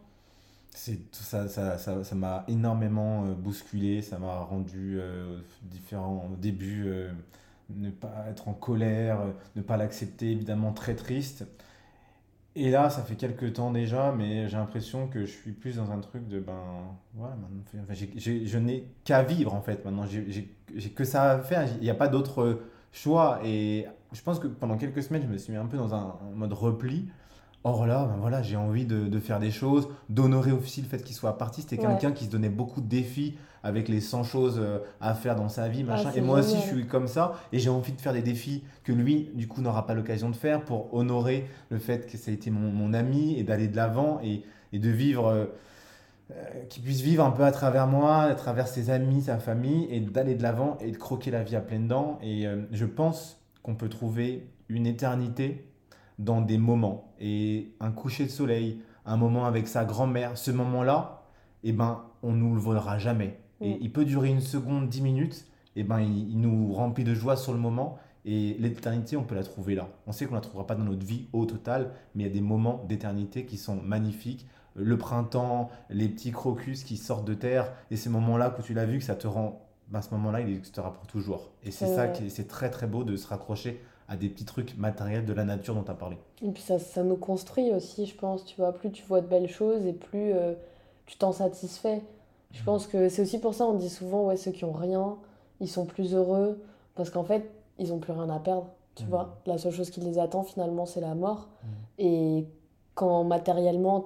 Ça 0.74 1.48
ça 1.48 1.78
ça 1.78 2.04
ça 2.04 2.14
m'a 2.14 2.44
énormément 2.48 3.24
euh, 3.24 3.34
bousculé 3.34 4.02
ça 4.02 4.18
m'a 4.18 4.40
rendu 4.40 4.98
euh, 4.98 5.38
différent 5.62 6.28
au 6.32 6.36
début 6.36 6.84
euh, 6.86 7.12
ne 7.70 7.90
pas 7.90 8.26
être 8.28 8.48
en 8.48 8.52
colère 8.52 9.20
ne 9.56 9.62
pas 9.62 9.76
l'accepter 9.76 10.30
évidemment 10.30 10.72
très 10.72 10.94
triste. 10.94 11.46
Et 12.56 12.70
là 12.70 12.90
ça 12.90 13.02
fait 13.02 13.16
quelques 13.16 13.54
temps 13.54 13.72
déjà 13.72 14.12
mais 14.12 14.48
j'ai 14.48 14.56
l'impression 14.56 15.08
que 15.08 15.24
je 15.24 15.32
suis 15.32 15.52
plus 15.52 15.76
dans 15.76 15.90
un 15.90 16.00
truc 16.00 16.28
de 16.28 16.38
ben 16.38 16.62
voilà 17.14 17.34
maintenant 17.36 17.62
enfin, 17.82 17.94
je 17.94 18.58
n'ai 18.58 18.84
qu'à 19.04 19.22
vivre 19.22 19.54
en 19.54 19.62
fait 19.62 19.84
maintenant 19.84 20.06
j'ai 20.06 20.90
que 20.94 21.04
ça 21.04 21.32
à 21.32 21.38
faire 21.40 21.66
il 21.76 21.82
n'y 21.82 21.90
a 21.90 21.94
pas 21.94 22.08
d'autre 22.08 22.60
choix. 22.92 23.40
Et 23.44 23.86
je 24.12 24.22
pense 24.22 24.38
que 24.38 24.46
pendant 24.46 24.76
quelques 24.76 25.02
semaines 25.02 25.22
je 25.22 25.28
me 25.28 25.36
suis 25.36 25.52
mis 25.52 25.58
un 25.58 25.66
peu 25.66 25.76
dans 25.76 25.94
un 25.94 26.16
mode 26.34 26.52
repli 26.52 27.08
Or 27.66 27.86
là, 27.86 28.04
ben 28.06 28.16
voilà, 28.20 28.42
j'ai 28.42 28.56
envie 28.56 28.84
de, 28.84 29.06
de 29.08 29.18
faire 29.18 29.40
des 29.40 29.50
choses, 29.50 29.88
d'honorer 30.10 30.52
aussi 30.52 30.82
le 30.82 30.86
fait 30.86 31.02
qu'il 31.02 31.16
soit 31.16 31.38
parti. 31.38 31.62
C'était 31.62 31.78
Ouais. 31.78 31.86
quelqu'un 31.92 32.12
qui 32.12 32.26
se 32.26 32.30
donnait 32.30 32.50
beaucoup 32.50 32.82
de 32.82 32.86
défis 32.88 33.36
avec 33.62 33.88
les 33.88 34.02
100 34.02 34.22
choses 34.24 34.58
euh, 34.62 34.80
à 35.00 35.14
faire 35.14 35.34
dans 35.34 35.48
sa 35.48 35.68
vie, 35.68 35.82
machin. 35.82 36.10
c'est 36.12 36.18
et 36.18 36.22
moi 36.22 36.40
aussi, 36.40 36.56
je 36.56 36.74
suis 36.74 36.86
comme 36.86 37.08
ça. 37.08 37.32
Et 37.52 37.58
j'ai 37.58 37.70
envie 37.70 37.92
de 37.92 38.00
faire 38.02 38.12
des 38.12 38.20
défis 38.20 38.64
que 38.84 38.92
lui, 38.92 39.30
du 39.34 39.48
coup, 39.48 39.62
n'aura 39.62 39.86
pas 39.86 39.94
l'occasion 39.94 40.28
de 40.28 40.36
faire 40.36 40.62
pour 40.62 40.92
honorer 40.92 41.46
le 41.70 41.78
fait 41.78 42.06
que 42.06 42.18
ça 42.18 42.30
a 42.30 42.34
été 42.34 42.50
mon, 42.50 42.70
mon 42.70 42.92
ami 42.92 43.34
et 43.38 43.42
d'aller 43.44 43.68
de 43.68 43.76
l'avant 43.76 44.20
et, 44.22 44.42
et 44.74 44.78
de 44.78 44.90
vivre, 44.90 45.28
euh, 45.28 45.46
euh, 46.32 46.34
qu'il 46.68 46.82
puisse 46.82 47.00
vivre 47.00 47.24
un 47.24 47.30
peu 47.30 47.44
à 47.44 47.52
travers 47.52 47.86
moi, 47.86 48.22
à 48.24 48.34
travers 48.34 48.68
ses 48.68 48.90
amis, 48.90 49.22
sa 49.22 49.38
famille, 49.38 49.86
et 49.90 50.00
d'aller 50.00 50.34
de 50.34 50.42
l'avant 50.42 50.76
et 50.82 50.90
de 50.90 50.96
croquer 50.98 51.30
la 51.30 51.42
vie 51.42 51.56
à 51.56 51.60
pleines 51.62 51.88
dents. 51.88 52.18
Et 52.22 52.46
euh, 52.46 52.62
je 52.72 52.84
pense 52.84 53.40
qu'on 53.62 53.74
peut 53.74 53.88
trouver 53.88 54.46
une 54.68 54.86
éternité 54.86 55.64
dans 56.18 56.40
des 56.40 56.58
moments. 56.58 57.12
Et 57.20 57.74
un 57.80 57.90
coucher 57.90 58.24
de 58.24 58.30
soleil, 58.30 58.80
un 59.06 59.16
moment 59.16 59.46
avec 59.46 59.68
sa 59.68 59.84
grand-mère, 59.84 60.38
ce 60.38 60.50
moment-là, 60.50 61.22
eh 61.62 61.72
ben, 61.72 62.02
on 62.22 62.32
nous 62.32 62.54
le 62.54 62.60
volera 62.60 62.98
jamais. 62.98 63.40
Et 63.60 63.74
Mm. 63.74 63.78
il 63.80 63.92
peut 63.92 64.04
durer 64.04 64.28
une 64.30 64.40
seconde, 64.40 64.88
dix 64.88 65.02
minutes, 65.02 65.46
et 65.76 65.82
ben, 65.84 66.00
il, 66.00 66.30
il 66.30 66.40
nous 66.40 66.72
remplit 66.72 67.04
de 67.04 67.14
joie 67.14 67.36
sur 67.36 67.52
le 67.52 67.58
moment. 67.58 67.98
Et 68.26 68.56
l'éternité, 68.58 69.16
on 69.18 69.24
peut 69.24 69.34
la 69.34 69.42
trouver 69.44 69.74
là. 69.74 69.88
On 70.06 70.12
sait 70.12 70.24
qu'on 70.26 70.34
la 70.34 70.40
trouvera 70.40 70.66
pas 70.66 70.74
dans 70.74 70.84
notre 70.84 71.04
vie 71.04 71.26
au 71.34 71.44
total, 71.44 71.90
mais 72.14 72.22
il 72.24 72.26
y 72.26 72.30
a 72.30 72.32
des 72.32 72.40
moments 72.40 72.82
d'éternité 72.88 73.44
qui 73.44 73.58
sont 73.58 73.76
magnifiques. 73.76 74.46
Le 74.76 74.96
printemps, 74.96 75.70
les 75.90 76.08
petits 76.08 76.32
crocus 76.32 76.84
qui 76.84 76.96
sortent 76.96 77.26
de 77.26 77.34
terre, 77.34 77.70
et 77.90 77.96
ces 77.96 78.08
moments-là 78.10 78.50
que 78.50 78.62
tu 78.62 78.72
l'as 78.74 78.86
vu, 78.86 78.98
que 78.98 79.04
ça 79.04 79.14
te 79.14 79.26
rend, 79.26 79.60
ben, 79.88 80.00
ce 80.00 80.10
moment-là, 80.12 80.40
il 80.40 80.48
existera 80.48 80.92
pour 80.92 81.06
toujours. 81.06 81.52
Et 81.62 81.70
c'est 81.70 81.86
ça 81.86 82.08
qui 82.08 82.26
est, 82.26 82.28
c'est 82.30 82.48
très 82.48 82.70
très 82.70 82.86
beau 82.86 83.04
de 83.04 83.16
se 83.16 83.26
raccrocher 83.28 83.80
à 84.08 84.16
des 84.16 84.28
petits 84.28 84.44
trucs 84.44 84.76
matériels 84.76 85.24
de 85.24 85.32
la 85.32 85.44
nature 85.44 85.74
dont 85.74 85.82
tu 85.82 85.90
as 85.90 85.94
parlé. 85.94 86.16
Et 86.42 86.50
puis 86.50 86.62
ça, 86.62 86.78
ça 86.78 87.02
nous 87.02 87.16
construit 87.16 87.72
aussi, 87.72 88.06
je 88.06 88.14
pense, 88.16 88.44
tu 88.44 88.56
vois. 88.56 88.72
Plus 88.72 88.90
tu 88.90 89.02
vois 89.04 89.20
de 89.20 89.26
belles 89.26 89.48
choses 89.48 89.86
et 89.86 89.92
plus 89.92 90.32
euh, 90.32 90.54
tu 91.06 91.16
t'en 91.16 91.32
satisfais. 91.32 92.02
Je 92.52 92.58
Mhm. 92.60 92.64
pense 92.66 92.86
que 92.86 93.08
c'est 93.08 93.22
aussi 93.22 93.38
pour 93.38 93.54
ça 93.54 93.64
on 93.66 93.74
dit 93.74 93.88
souvent, 93.90 94.26
ouais, 94.26 94.36
ceux 94.36 94.52
qui 94.52 94.64
ont 94.64 94.72
rien, 94.72 95.16
ils 95.60 95.68
sont 95.68 95.86
plus 95.86 96.14
heureux 96.14 96.60
parce 96.94 97.10
qu'en 97.10 97.24
fait, 97.24 97.50
ils 97.78 97.92
ont 97.92 97.98
plus 97.98 98.12
rien 98.12 98.28
à 98.30 98.38
perdre, 98.38 98.66
tu 98.94 99.04
Mhm. 99.04 99.08
vois. 99.10 99.36
La 99.46 99.58
seule 99.58 99.72
chose 99.72 99.90
qui 99.90 100.00
les 100.00 100.18
attend 100.18 100.42
finalement, 100.42 100.86
c'est 100.86 101.00
la 101.00 101.14
mort. 101.14 101.48
Mhm. 101.62 101.70
Et 102.06 102.46
quand 102.94 103.24
matériellement, 103.24 104.04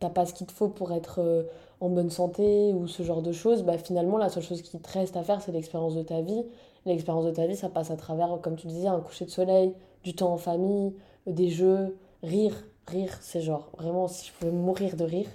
t'as 0.00 0.10
pas 0.10 0.26
ce 0.26 0.32
qu'il 0.34 0.46
te 0.46 0.52
faut 0.52 0.68
pour 0.68 0.92
être 0.92 1.20
euh, 1.20 1.42
en 1.80 1.88
bonne 1.88 2.10
santé 2.10 2.72
ou 2.72 2.86
ce 2.86 3.02
genre 3.02 3.20
de 3.22 3.32
choses, 3.32 3.64
bah 3.64 3.78
finalement, 3.78 4.16
la 4.18 4.28
seule 4.28 4.44
chose 4.44 4.62
qui 4.62 4.78
te 4.78 4.92
reste 4.92 5.16
à 5.16 5.24
faire, 5.24 5.40
c'est 5.42 5.50
l'expérience 5.50 5.96
de 5.96 6.02
ta 6.02 6.20
vie. 6.20 6.44
L'expérience 6.88 7.26
de 7.26 7.32
ta 7.32 7.46
vie, 7.46 7.54
ça 7.54 7.68
passe 7.68 7.90
à 7.90 7.96
travers, 7.96 8.40
comme 8.42 8.56
tu 8.56 8.66
disais, 8.66 8.88
un 8.88 9.00
coucher 9.00 9.26
de 9.26 9.30
soleil, 9.30 9.74
du 10.04 10.14
temps 10.14 10.32
en 10.32 10.38
famille, 10.38 10.94
des 11.26 11.50
jeux, 11.50 11.98
rire. 12.22 12.54
Rire, 12.86 13.18
c'est 13.20 13.42
genre, 13.42 13.70
vraiment, 13.76 14.08
si 14.08 14.28
je 14.28 14.32
pouvais 14.32 14.50
mourir 14.50 14.96
de 14.96 15.04
rire, 15.04 15.28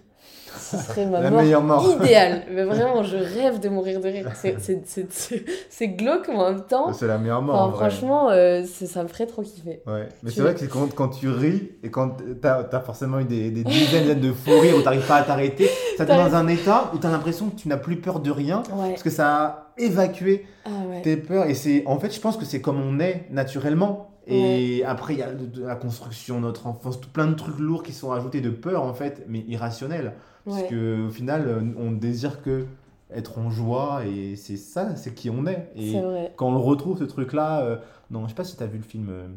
ce 0.55 0.77
serait 0.77 1.05
ma 1.07 1.19
La 1.19 1.31
mort 1.31 1.41
meilleure 1.41 1.63
mort. 1.63 1.95
idéale. 2.01 2.43
Mais 2.51 2.63
vraiment, 2.63 3.01
je 3.03 3.17
rêve 3.17 3.59
de 3.59 3.69
mourir 3.69 3.99
de 3.99 4.07
rire. 4.07 4.31
C'est- 4.35 5.87
glauque, 5.87 6.27
mais 6.29 6.35
en 6.35 6.51
même 6.51 6.61
temps, 6.65 6.93
C'est 6.93 7.07
la 7.07 7.17
meilleure 7.17 7.41
mort 7.41 7.55
enfin, 7.55 7.65
en 7.65 7.69
vrai. 7.69 7.89
franchement, 7.89 8.29
euh, 8.29 8.63
ça 8.63 9.03
me 9.03 9.07
ferait 9.07 9.25
trop 9.25 9.41
kiffer. 9.41 9.81
Ouais, 9.87 10.07
mais 10.21 10.31
c'est 10.31 10.41
vrai 10.41 10.53
que 10.55 10.65
quand, 10.65 10.93
quand 10.93 11.09
tu 11.09 11.27
ris 11.29 11.71
et 11.83 11.89
quand 11.89 12.17
t'as 12.41 12.65
as 12.71 12.79
forcément 12.81 13.19
eu 13.19 13.25
des, 13.25 13.51
des 13.51 13.63
dizaines 13.63 14.19
de 14.19 14.31
fous 14.31 14.59
rires 14.59 14.77
où 14.77 14.81
t'arrives 14.81 15.05
pas 15.07 15.15
à 15.17 15.23
t'arrêter, 15.23 15.69
ça 15.97 16.05
te 16.05 16.11
met 16.11 16.17
dans 16.17 16.35
un 16.35 16.47
état 16.47 16.91
où 16.93 16.97
t'as 16.97 17.11
l'impression 17.11 17.49
que 17.49 17.55
tu 17.55 17.67
n'as 17.67 17.77
plus 17.77 17.97
peur 17.97 18.19
de 18.19 18.31
rien 18.31 18.63
Ouais. 18.73 18.89
parce 18.91 19.03
que 19.03 19.09
ça 19.09 19.27
a 19.35 19.73
évacué 19.77 20.45
Ah 20.65 20.69
ouais. 20.89 21.01
tes 21.01 21.17
peurs 21.17 21.45
et 21.47 21.83
en 21.87 21.97
fait 21.99 22.13
je 22.13 22.19
pense 22.21 22.37
que 22.37 22.45
c'est 22.45 22.61
comme 22.61 22.79
on 22.81 22.99
est 22.99 23.25
naturellement 23.31 24.11
et 24.27 24.83
après 24.85 25.13
il 25.13 25.19
y 25.19 25.23
a 25.23 25.29
la 25.61 25.75
construction 25.75 26.39
notre 26.39 26.67
enfance 26.67 26.99
tout 27.01 27.09
plein 27.09 27.27
de 27.27 27.33
trucs 27.33 27.59
lourds 27.59 27.83
qui 27.83 27.91
sont 27.93 28.11
ajoutés 28.11 28.41
de 28.41 28.49
peur 28.49 28.83
en 28.83 28.93
fait 28.93 29.25
mais 29.27 29.39
irrationnels 29.47 30.13
parce 30.45 30.61
Ouais. 30.61 30.67
que 30.67 31.07
au 31.07 31.09
final 31.09 31.47
euh, 31.47 31.61
on 31.77 31.91
désire 31.91 32.41
que 32.41 32.65
être 33.13 33.37
en 33.39 33.49
joie 33.49 34.05
et 34.05 34.35
c'est 34.35 34.57
ça 34.57 34.95
c'est 34.95 35.13
qui 35.13 35.29
on 35.29 35.45
est 35.45 35.69
et 35.75 35.95
quand 36.35 36.47
on 36.49 36.51
le 36.53 36.57
retrouve 36.59 36.99
ce 36.99 37.03
truc 37.05 37.33
là 37.33 37.79
non 38.11 38.23
je 38.23 38.29
sais 38.29 38.35
pas 38.35 38.43
si 38.43 38.55
t'as 38.57 38.65
vu 38.65 38.77
le 38.77 38.83
film 38.83 39.07
euh, 39.09 39.27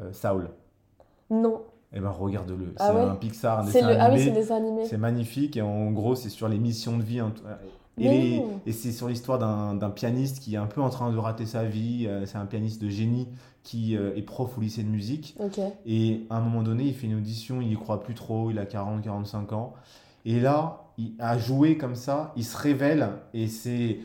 euh, 0.00 0.12
Saul 0.12 0.50
Non. 1.30 1.62
eh 1.92 2.00
ben 2.00 2.10
regarde-le 2.10 2.74
Ah 2.78 2.88
c'est 2.88 2.94
ouais 2.94 3.02
un 3.02 3.14
Pixar 3.16 3.60
un 3.60 3.66
C'est 3.66 3.80
dessin 3.80 3.88
le... 3.90 3.96
Ah 4.00 4.08
oui, 4.08 4.14
animé 4.14 4.18
c'est 4.24 4.30
le 4.30 4.36
dessin 4.36 4.56
animé. 4.56 4.84
c'est 4.86 4.98
magnifique 4.98 5.56
et 5.56 5.62
en 5.62 5.90
gros 5.92 6.14
c'est 6.14 6.28
sur 6.30 6.48
les 6.48 6.58
missions 6.58 6.96
de 6.98 7.02
vie 7.02 7.20
hein, 7.20 7.32
et, 7.98 8.08
les- 8.08 8.42
et 8.66 8.72
c'est 8.72 8.90
sur 8.92 9.08
l'histoire 9.08 9.38
d'un 9.38 9.90
pianiste 9.90 10.40
qui 10.40 10.54
est 10.54 10.58
un 10.58 10.66
peu 10.66 10.80
en 10.80 10.88
train 10.90 11.12
de 11.12 11.18
rater 11.18 11.44
sa 11.44 11.64
vie. 11.64 12.06
euh, 12.08 12.24
C'est 12.24 12.38
un 12.38 12.46
pianiste 12.46 12.80
de 12.82 12.88
génie 12.88 13.28
qui 13.62 13.96
euh, 13.96 14.14
est 14.16 14.22
prof 14.22 14.56
au 14.58 14.60
lycée 14.60 14.82
de 14.82 14.88
musique. 14.88 15.36
Et 15.86 16.26
à 16.30 16.36
un 16.36 16.40
moment 16.40 16.62
donné, 16.62 16.84
il 16.84 16.94
fait 16.94 17.06
une 17.06 17.16
audition, 17.16 17.60
il 17.60 17.72
y 17.72 17.76
croit 17.76 18.02
plus 18.02 18.14
trop, 18.14 18.50
il 18.50 18.58
a 18.58 18.64
40-45 18.64 19.54
ans. 19.54 19.74
Et 20.24 20.40
là, 20.40 20.84
il 20.98 21.14
a 21.18 21.38
joué 21.38 21.76
comme 21.76 21.94
ça, 21.94 22.32
il 22.36 22.44
se 22.44 22.56
révèle 22.56 23.10
et 23.34 23.46
c'est 23.48 23.98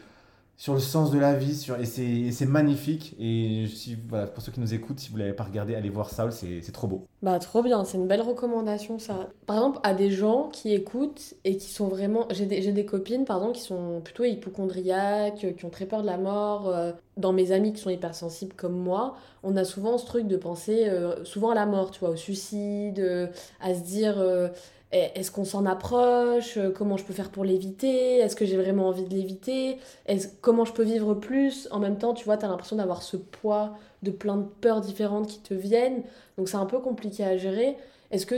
sur 0.59 0.73
le 0.73 0.79
sens 0.79 1.11
de 1.11 1.19
la 1.19 1.35
vie, 1.35 1.55
sur, 1.55 1.79
et 1.79 1.85
c'est 1.85 2.45
magnifique. 2.47 3.15
Et 3.19 3.67
si, 3.73 3.95
voilà, 4.09 4.25
pour 4.25 4.41
ceux 4.43 4.51
qui 4.51 4.59
nous 4.59 4.73
écoutent, 4.73 4.99
si 4.99 5.09
vous 5.11 5.17
ne 5.17 5.21
l'avez 5.21 5.33
pas 5.33 5.43
regardé, 5.43 5.75
allez 5.75 5.89
voir 5.89 6.09
Saul, 6.09 6.31
c'est 6.31 6.71
trop 6.71 6.87
beau. 6.87 7.05
Bah 7.21 7.37
trop 7.39 7.61
bien, 7.61 7.83
c'est 7.85 7.97
une 7.97 8.07
belle 8.07 8.21
recommandation 8.21 8.97
ça. 8.99 9.29
Par 9.45 9.57
exemple, 9.57 9.79
à 9.83 9.93
des 9.93 10.09
gens 10.09 10.49
qui 10.49 10.73
écoutent 10.73 11.35
et 11.43 11.57
qui 11.57 11.69
sont 11.69 11.87
vraiment... 11.87 12.27
J'ai 12.31 12.47
des, 12.47 12.71
des 12.71 12.85
copines, 12.85 13.23
pardon, 13.25 13.51
qui 13.51 13.61
sont 13.61 14.01
plutôt 14.03 14.23
hypochondriaques, 14.23 15.55
qui 15.57 15.65
ont 15.65 15.69
très 15.69 15.85
peur 15.85 16.01
de 16.01 16.07
la 16.07 16.17
mort. 16.17 16.67
euh, 16.69 16.91
Dans 17.17 17.33
mes 17.33 17.51
amis 17.51 17.73
qui 17.73 17.81
sont 17.81 17.89
hypersensibles 17.91 18.53
comme 18.55 18.77
moi, 18.77 19.15
on 19.43 19.55
a 19.57 19.63
souvent 19.63 19.97
ce 19.99 20.05
truc 20.07 20.27
de 20.27 20.37
penser 20.37 20.89
euh, 20.89 21.23
souvent 21.23 21.51
à 21.51 21.55
la 21.55 21.67
mort, 21.67 21.91
tu 21.91 21.99
vois, 21.99 22.09
au 22.09 22.15
suicide, 22.15 22.99
euh, 22.99 23.27
à 23.61 23.75
se 23.75 23.81
dire... 23.81 24.15
euh, 24.17 24.47
Est-ce 24.91 25.31
qu'on 25.31 25.43
s'en 25.43 25.65
approche? 25.65 26.57
Euh, 26.57 26.71
Comment 26.71 26.95
je 26.95 27.03
peux 27.03 27.13
faire 27.13 27.29
pour 27.29 27.43
l'éviter? 27.43 28.19
Est-ce 28.19 28.37
que 28.37 28.45
j'ai 28.45 28.55
vraiment 28.55 28.87
envie 28.87 29.03
de 29.03 29.13
l'éviter? 29.13 29.79
Comment 30.41 30.63
je 30.63 30.71
peux 30.71 30.83
vivre 30.83 31.13
plus? 31.13 31.67
En 31.71 31.79
même 31.79 31.97
temps, 31.97 32.13
tu 32.13 32.23
vois, 32.23 32.37
tu 32.37 32.45
as 32.45 32.47
l'impression 32.47 32.77
d'avoir 32.77 33.01
ce 33.03 33.17
poids 33.17 33.75
de 34.03 34.11
plein 34.11 34.37
de 34.37 34.45
peurs 34.45 34.79
différentes 34.79 35.27
qui 35.27 35.39
te 35.39 35.53
viennent. 35.53 36.03
Donc 36.37 36.47
c'est 36.47 36.57
un 36.57 36.65
peu 36.65 36.79
compliqué 36.79 37.25
à 37.25 37.37
gérer. 37.37 37.75
Est-ce 38.11 38.25
que 38.25 38.35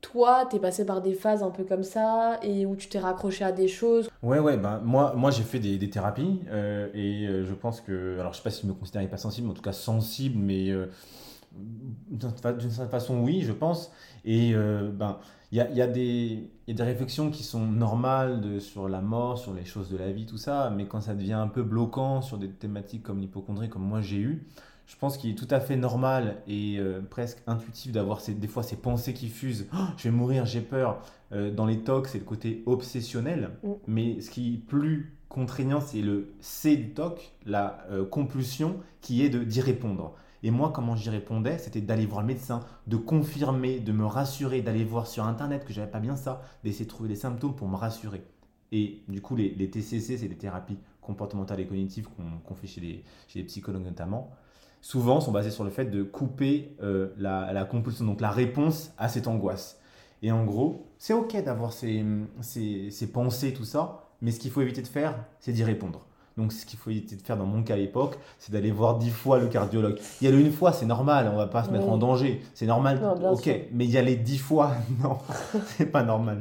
toi, 0.00 0.48
t'es 0.50 0.58
passé 0.58 0.84
par 0.84 1.02
des 1.02 1.14
phases 1.14 1.44
un 1.44 1.50
peu 1.50 1.62
comme 1.62 1.84
ça 1.84 2.40
et 2.42 2.66
où 2.66 2.74
tu 2.74 2.88
t'es 2.88 2.98
raccroché 2.98 3.44
à 3.44 3.52
des 3.52 3.68
choses? 3.68 4.10
Ouais, 4.24 4.40
ouais, 4.40 4.56
ben, 4.56 4.80
moi, 4.82 5.12
moi 5.16 5.30
j'ai 5.30 5.44
fait 5.44 5.60
des, 5.60 5.88
thérapies 5.88 6.40
euh, 6.50 6.88
et 6.94 7.28
euh, 7.28 7.44
je 7.44 7.54
pense 7.54 7.80
que, 7.80 8.18
alors 8.18 8.32
je 8.32 8.38
sais 8.38 8.42
pas 8.42 8.50
si 8.50 8.62
je 8.62 8.66
me 8.66 8.72
considère 8.72 9.08
pas 9.08 9.16
sensible, 9.16 9.46
mais 9.46 9.52
en 9.52 9.56
tout 9.56 9.62
cas 9.62 9.72
sensible, 9.72 10.36
mais 10.36 10.72
d'une 11.52 12.20
certaine 12.20 12.88
façon, 12.88 13.20
oui, 13.20 13.42
je 13.42 13.52
pense. 13.52 13.92
Et 14.24 14.52
ben, 14.54 15.18
il 15.52 15.58
y 15.58 15.60
a, 15.60 15.70
il 15.70 15.76
y, 15.76 15.82
a 15.82 15.86
des- 15.86 16.50
y 16.66 16.70
a 16.70 16.74
des 16.74 16.82
réflexions 16.82 17.30
qui 17.30 17.42
sont 17.44 17.66
normales 17.66 18.40
de, 18.40 18.58
sur 18.58 18.88
la 18.88 19.02
mort, 19.02 19.38
sur 19.38 19.52
les 19.54 19.64
choses 19.66 19.90
de 19.90 19.98
la 19.98 20.10
vie, 20.10 20.26
tout 20.26 20.38
ça, 20.38 20.72
mais 20.74 20.86
quand 20.86 21.02
ça 21.02 21.14
devient 21.14 21.34
un 21.34 21.48
peu 21.48 21.62
bloquant 21.62 22.22
sur 22.22 22.38
des 22.38 22.48
thématiques 22.48 23.02
comme 23.02 23.20
l'hypochondrie, 23.20 23.68
comme 23.68 23.82
moi 23.82 24.00
j'ai 24.00 24.16
eu, 24.16 24.46
je 24.86 24.96
pense 24.96 25.16
qu'il 25.16 25.30
est 25.30 25.34
tout 25.34 25.48
à 25.50 25.60
fait 25.60 25.76
normal 25.76 26.36
et 26.46 26.76
euh, 26.78 27.00
presque 27.08 27.38
intuitif 27.46 27.92
d'avoir 27.92 28.20
des 28.26 28.48
fois 28.48 28.62
ces 28.62 28.76
pensées 28.76 29.14
qui 29.14 29.28
fusent. 29.28 29.66
Oh, 29.74 29.76
je 29.96 30.04
vais 30.04 30.10
mourir, 30.10 30.44
j'ai 30.44 30.60
peur. 30.60 31.02
Euh, 31.32 31.50
dans 31.50 31.66
les 31.66 31.78
TOC, 31.78 32.08
c'est 32.08 32.18
le 32.18 32.24
côté 32.24 32.62
obsessionnel. 32.66 33.50
Mm. 33.62 33.70
Mais 33.86 34.20
ce 34.20 34.30
qui 34.30 34.54
est 34.54 34.58
plus 34.58 35.14
contraignant, 35.28 35.80
c'est 35.80 36.02
le 36.02 36.34
C 36.40 36.76
du 36.76 36.90
TOC, 36.90 37.32
la 37.46 37.86
euh, 37.90 38.04
compulsion, 38.04 38.76
qui 39.00 39.22
est 39.24 39.30
d'y 39.30 39.60
répondre. 39.60 40.14
Et 40.42 40.50
moi, 40.50 40.72
comment 40.74 40.96
j'y 40.96 41.10
répondais, 41.10 41.58
c'était 41.58 41.80
d'aller 41.80 42.06
voir 42.06 42.20
le 42.20 42.26
médecin, 42.26 42.60
de 42.86 42.96
confirmer, 42.96 43.78
de 43.80 43.92
me 43.92 44.06
rassurer, 44.06 44.60
d'aller 44.60 44.84
voir 44.84 45.06
sur 45.06 45.24
Internet 45.24 45.64
que 45.64 45.72
j'avais 45.72 45.90
pas 45.90 46.00
bien 46.00 46.16
ça, 46.16 46.42
d'essayer 46.64 46.84
de 46.84 46.90
trouver 46.90 47.08
des 47.08 47.16
symptômes 47.16 47.54
pour 47.54 47.68
me 47.68 47.76
rassurer. 47.76 48.24
Et 48.72 49.02
du 49.08 49.20
coup, 49.20 49.36
les, 49.36 49.70
TCC, 49.70 50.18
c'est 50.18 50.28
des 50.28 50.36
thérapies 50.36 50.78
comportementales 51.00 51.60
et 51.60 51.66
cognitives 51.66 52.08
qu'on 52.08 52.38
qu'on 52.44 52.54
fait 52.54 52.66
chez 52.66 52.80
les, 52.80 53.04
chez 53.28 53.40
les 53.40 53.44
psychologues 53.44 53.84
notamment 53.84 54.30
souvent 54.82 55.20
sont 55.20 55.32
basées 55.32 55.50
sur 55.50 55.64
le 55.64 55.70
fait 55.70 55.86
de 55.86 56.02
couper 56.02 56.76
euh, 56.82 57.14
la, 57.16 57.52
la 57.52 57.64
compulsion, 57.64 58.04
donc 58.04 58.20
la 58.20 58.30
réponse 58.30 58.92
à 58.98 59.08
cette 59.08 59.28
angoisse. 59.28 59.80
Et 60.20 60.30
en 60.30 60.44
gros, 60.44 60.86
c'est 60.98 61.14
ok 61.14 61.42
d'avoir 61.42 61.72
ces, 61.72 62.04
ces, 62.40 62.90
ces 62.90 63.10
pensées, 63.10 63.54
tout 63.54 63.64
ça, 63.64 64.10
mais 64.20 64.30
ce 64.30 64.38
qu'il 64.38 64.50
faut 64.50 64.60
éviter 64.60 64.82
de 64.82 64.86
faire, 64.86 65.24
c'est 65.40 65.52
d'y 65.52 65.64
répondre. 65.64 66.06
Donc 66.36 66.52
ce 66.52 66.64
qu'il 66.64 66.78
faut 66.78 66.90
éviter 66.90 67.16
de 67.16 67.22
faire 67.22 67.36
dans 67.36 67.44
mon 67.44 67.62
cas 67.62 67.74
à 67.74 67.76
l'époque, 67.76 68.18
c'est 68.38 68.52
d'aller 68.52 68.70
voir 68.70 68.98
dix 68.98 69.10
fois 69.10 69.38
le 69.38 69.48
cardiologue. 69.48 69.98
Y 70.20 70.28
aller 70.28 70.40
une 70.40 70.52
fois, 70.52 70.72
c'est 70.72 70.86
normal, 70.86 71.30
on 71.32 71.36
va 71.36 71.46
pas 71.46 71.64
se 71.64 71.70
mettre 71.70 71.88
en 71.88 71.98
danger. 71.98 72.42
C'est 72.54 72.66
normal, 72.66 73.00
ok. 73.30 73.50
Mais 73.72 73.86
y 73.86 73.98
aller 73.98 74.16
dix 74.16 74.38
fois, 74.38 74.72
non, 75.02 75.18
c'est 75.66 75.86
pas 75.86 76.02
normal. 76.02 76.38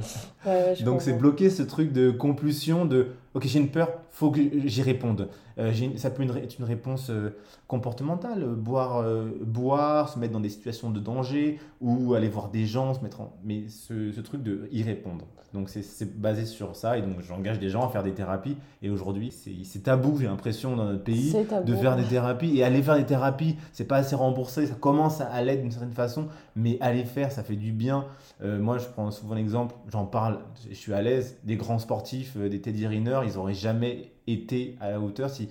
Donc 0.83 1.01
c'est 1.01 1.13
bloquer 1.13 1.49
ce 1.49 1.63
truc 1.63 1.91
de 1.91 2.11
compulsion 2.11 2.85
de 2.85 3.07
ok 3.33 3.45
j'ai 3.45 3.59
une 3.59 3.69
peur, 3.69 3.89
faut 4.11 4.31
que 4.31 4.41
j'y 4.65 4.81
réponde. 4.81 5.29
Euh, 5.57 5.73
ça 5.97 6.09
peut 6.09 6.23
être 6.23 6.59
une 6.59 6.65
réponse 6.65 7.09
euh, 7.09 7.35
comportementale, 7.67 8.45
boire, 8.45 8.97
euh, 8.97 9.29
boire, 9.41 10.09
se 10.09 10.19
mettre 10.19 10.33
dans 10.33 10.39
des 10.39 10.49
situations 10.49 10.89
de 10.89 10.99
danger 10.99 11.59
ou 11.81 12.13
aller 12.13 12.29
voir 12.29 12.49
des 12.49 12.65
gens, 12.65 12.93
se 12.93 13.01
mettre 13.01 13.21
en... 13.21 13.33
mais 13.43 13.67
ce, 13.67 14.11
ce 14.11 14.21
truc 14.21 14.43
de 14.43 14.67
y 14.71 14.83
répondre. 14.83 15.25
Donc 15.53 15.67
c'est 15.67 16.17
basé 16.17 16.45
sur 16.45 16.77
ça 16.77 16.97
et 16.97 17.01
donc 17.01 17.19
j'engage 17.27 17.59
des 17.59 17.67
gens 17.67 17.85
à 17.85 17.89
faire 17.89 18.03
des 18.03 18.13
thérapies 18.13 18.55
et 18.81 18.89
aujourd'hui 18.89 19.33
c'est 19.65 19.83
tabou 19.83 20.17
j'ai 20.17 20.27
l'impression 20.27 20.77
dans 20.77 20.85
notre 20.85 21.03
pays 21.03 21.35
de 21.65 21.75
faire 21.75 21.97
des 21.97 22.05
thérapies 22.05 22.57
et 22.57 22.63
aller 22.63 22.81
faire 22.81 22.95
des 22.95 23.05
thérapies 23.05 23.57
c'est 23.73 23.83
pas 23.83 23.97
assez 23.97 24.15
remboursé 24.15 24.67
ça 24.67 24.75
commence 24.75 25.19
à 25.19 25.41
l'aide 25.41 25.61
d'une 25.61 25.71
certaine 25.71 25.91
façon 25.91 26.27
mais 26.55 26.77
aller 26.79 27.03
faire 27.03 27.33
ça 27.33 27.43
fait 27.43 27.57
du 27.57 27.73
bien 27.73 28.05
moi 28.41 28.77
je 28.77 28.85
prends 28.85 29.11
souvent 29.11 29.35
l'exemple 29.35 29.75
j'en 29.91 30.05
parle 30.05 30.39
je 30.69 30.73
suis 30.73 30.93
à 30.93 31.01
l'aise 31.01 31.37
des 31.43 31.57
grands 31.57 31.79
sportifs 31.79 32.37
des 32.37 32.61
Teddy 32.61 32.87
Riner 32.87 33.19
ils 33.23 33.37
auraient 33.37 33.53
jamais 33.53 34.11
été 34.27 34.77
à 34.79 34.91
la 34.91 34.99
hauteur 34.99 35.29
si 35.29 35.49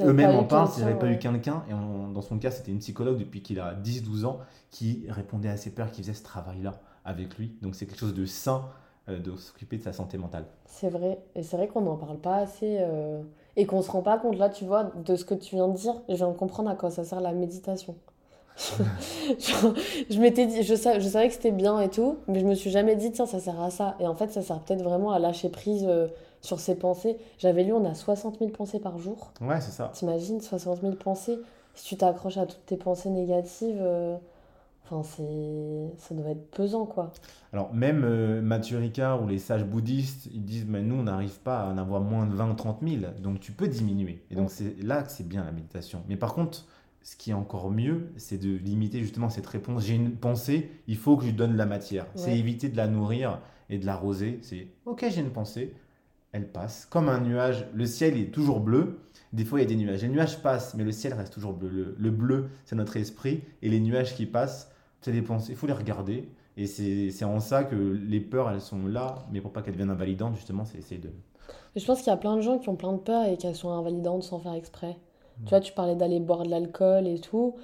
eux-mêmes 0.00 0.36
en 0.36 0.44
parlent 0.44 0.68
s'ils 0.68 0.84
n'avaient 0.84 0.98
pas 0.98 1.10
eu 1.10 1.18
quelqu'un. 1.18 1.64
Et 1.68 1.72
dans 1.72 2.22
son 2.22 2.38
cas, 2.38 2.50
c'était 2.50 2.72
une 2.72 2.78
psychologue 2.78 3.18
depuis 3.18 3.42
qu'il 3.42 3.60
a 3.60 3.74
10-12 3.74 4.24
ans 4.24 4.38
qui 4.70 5.04
répondait 5.08 5.48
à 5.48 5.56
ses 5.56 5.70
peurs, 5.70 5.90
qui 5.90 6.02
faisait 6.02 6.14
ce 6.14 6.22
travail-là 6.22 6.80
avec 7.04 7.36
lui. 7.38 7.56
Donc 7.62 7.74
c'est 7.74 7.86
quelque 7.86 7.98
chose 7.98 8.14
de 8.14 8.26
sain 8.26 8.64
euh, 9.08 9.18
de 9.18 9.36
s'occuper 9.36 9.76
de 9.76 9.82
sa 9.82 9.92
santé 9.92 10.16
mentale. 10.16 10.46
C'est 10.64 10.88
vrai. 10.88 11.18
Et 11.34 11.42
c'est 11.42 11.56
vrai 11.56 11.68
qu'on 11.68 11.82
n'en 11.82 11.96
parle 11.96 12.18
pas 12.18 12.36
assez. 12.36 12.78
Euh, 12.80 13.22
et 13.56 13.66
qu'on 13.66 13.78
ne 13.78 13.82
se 13.82 13.90
rend 13.90 14.00
pas 14.00 14.18
compte, 14.18 14.38
là, 14.38 14.48
tu 14.48 14.64
vois, 14.64 14.84
de 15.04 15.14
ce 15.14 15.24
que 15.24 15.34
tu 15.34 15.56
viens 15.56 15.68
de 15.68 15.76
dire. 15.76 15.94
Je 16.08 16.14
viens 16.14 16.28
de 16.28 16.36
comprendre 16.36 16.70
à 16.70 16.74
quoi 16.74 16.90
ça 16.90 17.04
sert 17.04 17.20
la 17.20 17.32
méditation. 17.32 17.96
je, 18.56 20.20
m'étais 20.20 20.46
dit, 20.46 20.62
je, 20.62 20.74
savais, 20.74 21.00
je 21.00 21.08
savais 21.08 21.28
que 21.28 21.34
c'était 21.34 21.50
bien 21.50 21.80
et 21.80 21.90
tout, 21.90 22.18
mais 22.28 22.40
je 22.40 22.46
me 22.46 22.54
suis 22.54 22.70
jamais 22.70 22.96
dit, 22.96 23.12
tiens, 23.12 23.26
ça 23.26 23.40
sert 23.40 23.60
à 23.60 23.70
ça. 23.70 23.96
Et 24.00 24.06
en 24.06 24.14
fait, 24.14 24.32
ça 24.32 24.42
sert 24.42 24.58
peut-être 24.60 24.82
vraiment 24.82 25.12
à 25.12 25.18
lâcher 25.18 25.50
prise. 25.50 25.84
Euh, 25.86 26.08
sur 26.44 26.60
ses 26.60 26.74
pensées. 26.74 27.16
J'avais 27.38 27.64
lu, 27.64 27.72
on 27.72 27.84
a 27.86 27.94
60 27.94 28.38
000 28.38 28.50
pensées 28.50 28.78
par 28.78 28.98
jour. 28.98 29.32
Ouais, 29.40 29.60
c'est 29.62 29.70
ça. 29.70 29.90
T'imagines, 29.94 30.42
60 30.42 30.82
000 30.82 30.92
pensées. 30.94 31.38
Si 31.74 31.86
tu 31.86 31.96
t'accroches 31.96 32.36
à 32.36 32.44
toutes 32.44 32.66
tes 32.66 32.76
pensées 32.76 33.08
négatives, 33.08 33.80
euh, 33.80 34.16
enfin, 34.84 35.02
c'est... 35.02 35.96
ça 35.96 36.14
doit 36.14 36.30
être 36.30 36.50
pesant, 36.50 36.84
quoi. 36.84 37.12
Alors, 37.54 37.72
même 37.72 38.04
euh, 38.04 38.42
Mathieu 38.42 38.76
Ricard 38.76 39.22
ou 39.22 39.26
les 39.26 39.38
sages 39.38 39.64
bouddhistes, 39.64 40.28
ils 40.34 40.44
disent, 40.44 40.66
mais 40.68 40.82
nous, 40.82 40.96
on 40.96 41.04
n'arrive 41.04 41.40
pas 41.40 41.62
à 41.62 41.72
en 41.72 41.78
avoir 41.78 42.02
moins 42.02 42.26
de 42.26 42.34
20 42.34 42.50
ou 42.50 42.54
30 42.54 42.78
000. 42.86 43.12
Donc, 43.22 43.40
tu 43.40 43.52
peux 43.52 43.66
diminuer. 43.66 44.22
Et 44.30 44.34
donc, 44.34 44.50
c'est 44.50 44.76
là 44.82 45.02
que 45.02 45.10
c'est 45.10 45.26
bien 45.26 45.44
la 45.44 45.50
méditation. 45.50 46.02
Mais 46.10 46.16
par 46.16 46.34
contre, 46.34 46.66
ce 47.02 47.16
qui 47.16 47.30
est 47.30 47.34
encore 47.34 47.70
mieux, 47.70 48.12
c'est 48.18 48.38
de 48.38 48.54
limiter 48.54 49.00
justement 49.00 49.30
cette 49.30 49.46
réponse. 49.46 49.84
J'ai 49.86 49.94
une 49.94 50.12
pensée, 50.12 50.70
il 50.88 50.96
faut 50.98 51.16
que 51.16 51.24
je 51.24 51.30
donne 51.30 51.52
de 51.52 51.58
la 51.58 51.66
matière. 51.66 52.06
C'est 52.14 52.38
éviter 52.38 52.68
de 52.68 52.76
la 52.76 52.86
nourrir 52.86 53.40
et 53.70 53.78
de 53.78 53.86
l'arroser. 53.86 54.40
C'est 54.42 54.68
ok, 54.84 55.06
j'ai 55.08 55.20
une 55.22 55.30
pensée, 55.30 55.74
elle 56.34 56.48
passe. 56.48 56.86
Comme 56.90 57.08
un 57.08 57.20
nuage, 57.20 57.64
le 57.72 57.86
ciel 57.86 58.18
est 58.18 58.32
toujours 58.32 58.58
bleu. 58.58 58.98
Des 59.32 59.44
fois, 59.44 59.60
il 59.60 59.62
y 59.62 59.66
a 59.66 59.68
des 59.68 59.76
nuages. 59.76 60.02
Les 60.02 60.08
nuages 60.08 60.42
passent, 60.42 60.74
mais 60.74 60.82
le 60.82 60.90
ciel 60.90 61.14
reste 61.14 61.32
toujours 61.32 61.52
bleu. 61.52 61.94
Le, 61.96 62.10
bleu, 62.10 62.50
c'est 62.64 62.74
notre 62.74 62.96
esprit. 62.96 63.42
Et 63.62 63.68
les 63.68 63.78
nuages 63.78 64.16
qui 64.16 64.26
passent, 64.26 64.68
c'est 65.00 65.12
des 65.12 65.22
pensées. 65.22 65.52
Il 65.52 65.56
faut 65.56 65.68
les 65.68 65.72
regarder. 65.72 66.28
Et 66.56 66.66
c'est 66.66 67.24
en 67.24 67.38
ça 67.38 67.62
que 67.62 67.76
les 67.76 68.18
peurs, 68.18 68.50
elles 68.50 68.60
sont 68.60 68.84
là. 68.84 69.24
Mais 69.30 69.40
pour 69.40 69.52
pas 69.52 69.62
qu'elles 69.62 69.74
deviennent 69.74 69.90
invalidantes, 69.90 70.34
justement, 70.34 70.64
c'est 70.64 70.78
essayer 70.78 71.00
de. 71.00 71.10
Je 71.76 71.84
pense 71.84 71.98
qu'il 71.98 72.08
y 72.08 72.10
a 72.10 72.16
plein 72.16 72.36
de 72.36 72.42
gens 72.42 72.58
qui 72.58 72.68
ont 72.68 72.76
plein 72.76 72.92
de 72.92 72.98
peurs 72.98 73.26
et 73.26 73.36
qu'elles 73.36 73.54
sont 73.54 73.70
invalidantes 73.70 74.24
sans 74.24 74.40
faire 74.40 74.54
exprès. 74.54 74.96
Tu 75.44 75.50
vois, 75.50 75.60
tu 75.60 75.72
parlais 75.72 75.94
d'aller 75.94 76.18
boire 76.18 76.42
de 76.42 76.50
l'alcool 76.50 77.06
et 77.06 77.20
tout. 77.20 77.54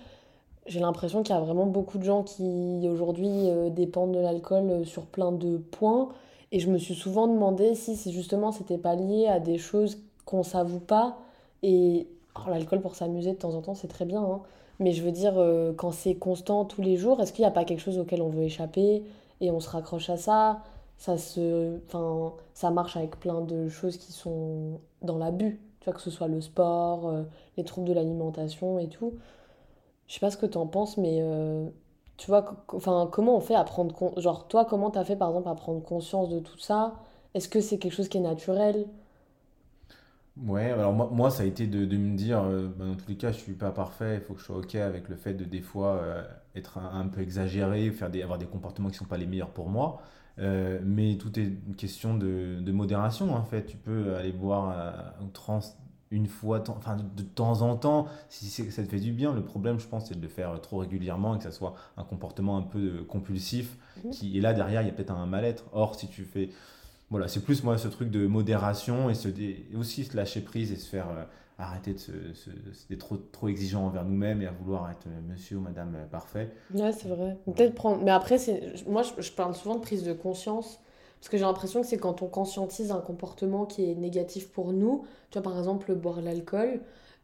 J'ai 0.67 0.81
l'impression 0.81 1.25
qu'il 1.25 1.35
y 1.35 1.39
a 1.39 1.41
vraiment 1.41 1.67
beaucoup 1.67 1.99
de 1.99 2.05
gens 2.05 2.23
qui 2.23 2.89
aujourd'hui 2.89 3.51
euh, 3.51 3.71
dépendent 3.71 4.13
de 4.13 4.21
l'alcool 4.21 4.71
euh, 4.71 4.85
sur 4.85 5.07
plein 5.07 5.33
de 5.33 5.57
points 5.57 6.11
et 6.53 6.59
je 6.61 6.71
me 6.71 6.79
suis 6.79 6.95
souvent 6.95 7.29
demandé 7.29 7.75
si 7.75 7.97
justement 8.13 8.53
c'était 8.53 8.79
pas 8.79 8.95
lié 8.95 9.27
à 9.27 9.41
des 9.41 9.59
choses 9.59 9.99
qu'on 10.25 10.43
s'avoue 10.43 10.81
pas. 10.81 11.19
Et 11.63 12.09
l'alcool 12.49 12.81
pour 12.81 12.95
s'amuser 12.97 13.33
de 13.33 13.37
temps 13.39 13.55
en 13.55 13.63
temps, 13.63 13.75
c'est 13.75 13.89
très 13.89 14.05
bien. 14.05 14.23
Hein. 14.23 14.43
Mais 14.79 14.93
je 14.93 15.03
veux 15.03 15.13
dire, 15.13 15.35
euh, 15.39 15.73
quand 15.75 15.93
c'est 15.93 16.15
constant 16.15 16.65
tous 16.65 16.83
les 16.83 16.97
jours, 16.97 17.21
est-ce 17.21 17.33
qu'il 17.33 17.43
n'y 17.43 17.49
a 17.49 17.53
pas 17.53 17.65
quelque 17.65 17.81
chose 17.81 17.99
auquel 17.99 18.23
on 18.23 18.31
veut 18.31 18.45
échapper 18.45 19.05
et 19.41 19.51
on 19.51 19.61
se 19.61 19.69
raccroche 19.69 20.11
à 20.11 20.17
ça? 20.17 20.63
Ça, 20.97 21.17
se, 21.19 21.79
ça 22.55 22.71
marche 22.71 22.97
avec 22.97 23.19
plein 23.21 23.41
de 23.41 23.69
choses 23.69 23.97
qui 23.97 24.13
sont 24.13 24.81
dans 25.03 25.19
l'abus. 25.19 25.61
Tu 25.81 25.87
vois, 25.87 25.95
que 25.95 26.01
ce 26.01 26.11
soit 26.11 26.29
le 26.29 26.41
sport, 26.43 27.09
euh, 27.09 27.23
les 27.57 27.65
troubles 27.65 27.89
de 27.89 27.95
l'alimentation 27.95 28.79
et 28.79 28.89
tout. 28.89 29.15
Je 30.07 30.15
sais 30.15 30.21
pas 30.21 30.31
ce 30.31 30.37
que 30.37 30.47
tu 30.47 30.59
en 30.59 30.67
penses, 30.67 30.97
mais 30.99 31.21
euh, 31.23 31.69
tu 32.21 32.27
vois, 32.27 32.45
enfin, 32.75 33.09
comment 33.11 33.37
on 33.39 33.41
fait 33.41 33.55
à 33.55 33.65
prendre 33.65 34.21
Genre, 34.21 34.47
toi, 34.47 34.67
comment 34.67 34.91
t'as 34.91 35.05
fait, 35.05 35.17
par 35.17 35.29
exemple, 35.31 35.49
à 35.49 35.55
prendre 35.55 35.83
conscience 35.83 36.29
de 36.29 36.39
tout 36.39 36.59
ça? 36.59 36.97
Est-ce 37.35 37.49
que 37.49 37.63
c'est 37.63 37.79
quelque 37.79 37.95
chose 37.95 38.11
qui 38.11 38.19
est 38.19 38.21
naturel? 38.21 38.87
Ouais, 40.37 40.71
alors 40.71 40.93
moi, 40.93 41.09
moi, 41.11 41.31
ça 41.31 41.45
a 41.45 41.47
été 41.47 41.67
de, 41.67 41.87
de 41.87 41.97
me 41.97 42.15
dire, 42.17 42.43
euh, 42.43 42.69
bah, 42.77 42.85
dans 42.85 42.95
tous 42.95 43.09
les 43.09 43.17
cas, 43.17 43.33
je 43.33 43.39
suis 43.39 43.55
pas 43.55 43.71
parfait, 43.71 44.17
il 44.17 44.21
faut 44.21 44.35
que 44.35 44.41
je 44.41 44.45
sois 44.45 44.59
OK 44.59 44.75
avec 44.75 45.09
le 45.09 45.17
fait 45.17 45.33
de 45.33 45.45
des 45.45 45.63
fois 45.63 45.97
euh, 45.97 46.23
être 46.55 46.77
un, 46.79 47.09
peu 47.09 47.23
exagéré, 47.23 47.91
faire 47.91 48.11
des, 48.11 48.23
avoir 48.23 48.39
des 48.39 48.47
comportements 48.47 48.91
qui 48.91 48.97
sont 48.97 49.07
pas 49.07 49.17
les 49.19 49.27
meilleurs 49.27 49.51
pour 49.51 49.71
moi. 49.71 50.03
Euh, 50.39 50.79
mais 50.85 51.17
tout 51.17 51.39
est 51.39 51.45
une 51.45 51.75
question 51.75 52.17
de, 52.17 52.61
de, 52.61 52.73
modération, 52.73 53.35
en 53.35 53.45
fait. 53.45 53.65
Tu 53.65 53.79
peux 53.79 54.15
aller 54.17 54.33
boire 54.33 54.75
trans 55.33 55.61
une 56.11 56.27
fois, 56.27 56.63
enfin 56.69 56.97
de 56.97 57.23
temps 57.23 57.63
en 57.63 57.77
temps, 57.77 58.07
si 58.29 58.49
ça 58.49 58.83
te 58.83 58.89
fait 58.89 58.99
du 58.99 59.13
bien. 59.13 59.33
Le 59.33 59.45
problème, 59.45 59.79
je 59.79 59.87
pense, 59.87 60.07
c'est 60.07 60.17
de 60.17 60.23
le 60.23 60.29
faire 60.29 60.61
trop 60.61 60.79
régulièrement 60.79 61.37
et 61.37 61.39
que 61.39 61.45
ça 61.45 61.53
soit 61.53 61.75
un 61.97 62.05
comportement 62.05 62.57
un 62.57 62.63
peu 62.63 62.79
euh, 62.79 63.05
compulsif. 63.05 63.77
Mhm. 64.05 64.11
Qui, 64.11 64.37
et 64.37 64.41
là, 64.41 64.53
derrière, 64.53 64.83
il 64.83 64.87
y 64.87 64.91
a 64.91 64.93
peut-être 64.93 65.13
un 65.13 65.27
mal-être. 65.27 65.65
Or, 65.73 65.95
si 65.95 66.09
tu 66.09 66.25
fais. 66.25 66.51
Voilà, 67.11 67.27
c'est 67.27 67.41
plus 67.41 67.65
moi 67.65 67.77
ce 67.77 67.89
truc 67.89 68.11
de 68.11 68.27
modération 68.27 69.11
et, 69.11 69.15
se 69.15 69.29
aussi 69.77 70.05
se 70.05 70.17
lâcher 70.17 70.41
prise 70.43 70.71
et 70.71 70.77
se 70.77 70.89
faire 70.89 71.09
euh, 71.09 71.25
arrêter 71.59 71.93
d'être 71.93 72.99
trop, 72.99 73.17
trop 73.17 73.49
exigeant 73.49 73.85
envers 73.87 74.05
nous-mêmes 74.05 74.43
et 74.43 74.47
à 74.47 74.53
vouloir 74.53 74.89
être 74.91 75.09
euh, 75.09 75.21
monsieur 75.29 75.57
ou 75.57 75.61
madame 75.61 75.97
parfait. 76.11 76.53
Ouais, 76.73 76.93
c'est 76.93 77.09
vrai. 77.09 77.37
Peut-être 77.47 77.75
prendre. 77.75 78.03
Mais 78.03 78.13
après, 78.13 78.37
moi, 78.87 79.03
je 79.19 79.31
parle 79.33 79.55
souvent 79.55 79.77
de 79.77 79.81
prise 79.81 80.05
de 80.05 80.13
conscience 80.13 80.81
parce 81.21 81.29
que 81.29 81.37
j'ai 81.37 81.45
l'impression 81.45 81.83
que 81.83 81.87
c'est 81.87 81.99
quand 81.99 82.23
on 82.23 82.29
conscientise 82.29 82.91
un 82.91 83.01
comportement 83.01 83.67
qui 83.67 83.91
est 83.91 83.95
négatif 83.95 84.49
pour 84.51 84.73
nous, 84.73 85.05
tu 85.31 85.39
vois 85.39 85.43
par 85.43 85.59
exemple 85.59 85.95
boire 85.95 86.23
l'alcool, 86.23 86.81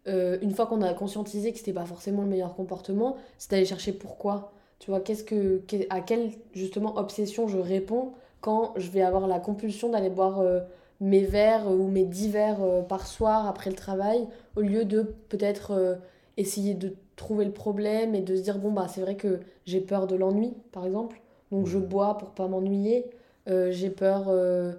euh, 0.07 0.39
une 0.43 0.53
fois 0.53 0.67
qu'on 0.67 0.83
a 0.83 0.93
conscientisé 0.93 1.51
que 1.53 1.59
c'était 1.59 1.73
pas 1.73 1.87
forcément 1.87 2.23
le 2.23 2.29
meilleur 2.29 2.55
comportement, 2.55 3.17
c'est 3.39 3.51
d'aller 3.51 3.65
chercher 3.65 3.93
pourquoi. 3.93 4.53
Tu 4.79 4.91
vois, 4.91 5.01
qu'est-ce 5.01 5.25
que, 5.25 5.63
à 5.89 6.01
quelle 6.03 6.31
justement 6.53 6.97
obsession 6.99 7.49
je 7.49 7.59
réponds 7.59 8.13
quand 8.43 8.75
je 8.77 8.91
vais 8.91 9.01
avoir 9.01 9.27
la 9.27 9.41
compulsion 9.41 9.89
d'aller 9.89 10.11
boire 10.11 10.41
euh, 10.41 10.61
mes 11.01 11.23
verres 11.23 11.67
ou 11.71 11.89
mes 11.89 12.05
dix 12.05 12.29
verres 12.29 12.63
euh, 12.63 12.83
par 12.83 13.07
soir 13.07 13.49
après 13.49 13.71
le 13.71 13.77
travail, 13.77 14.27
au 14.57 14.61
lieu 14.61 14.85
de 14.85 15.03
peut-être 15.31 15.99
essayer 16.37 16.75
de 16.75 16.95
trouver 17.17 17.47
le 17.47 17.53
problème 17.53 18.15
et 18.15 18.21
de 18.21 18.37
se 18.37 18.43
dire 18.43 18.59
bon 18.59 18.71
bah 18.71 18.89
c'est 18.89 19.01
vrai 19.01 19.17
que 19.17 19.41
j'ai 19.65 19.81
peur 19.81 20.07
de 20.07 20.17
l'ennui 20.17 20.53
par 20.71 20.85
exemple, 20.85 21.21
donc 21.51 21.67
je 21.67 21.79
bois 21.79 22.19
pour 22.19 22.31
pas 22.31 22.47
m'ennuyer. 22.47 23.11
Euh, 23.49 23.71
j'ai 23.71 23.91
peur, 23.91 24.25
euh, 24.29 24.73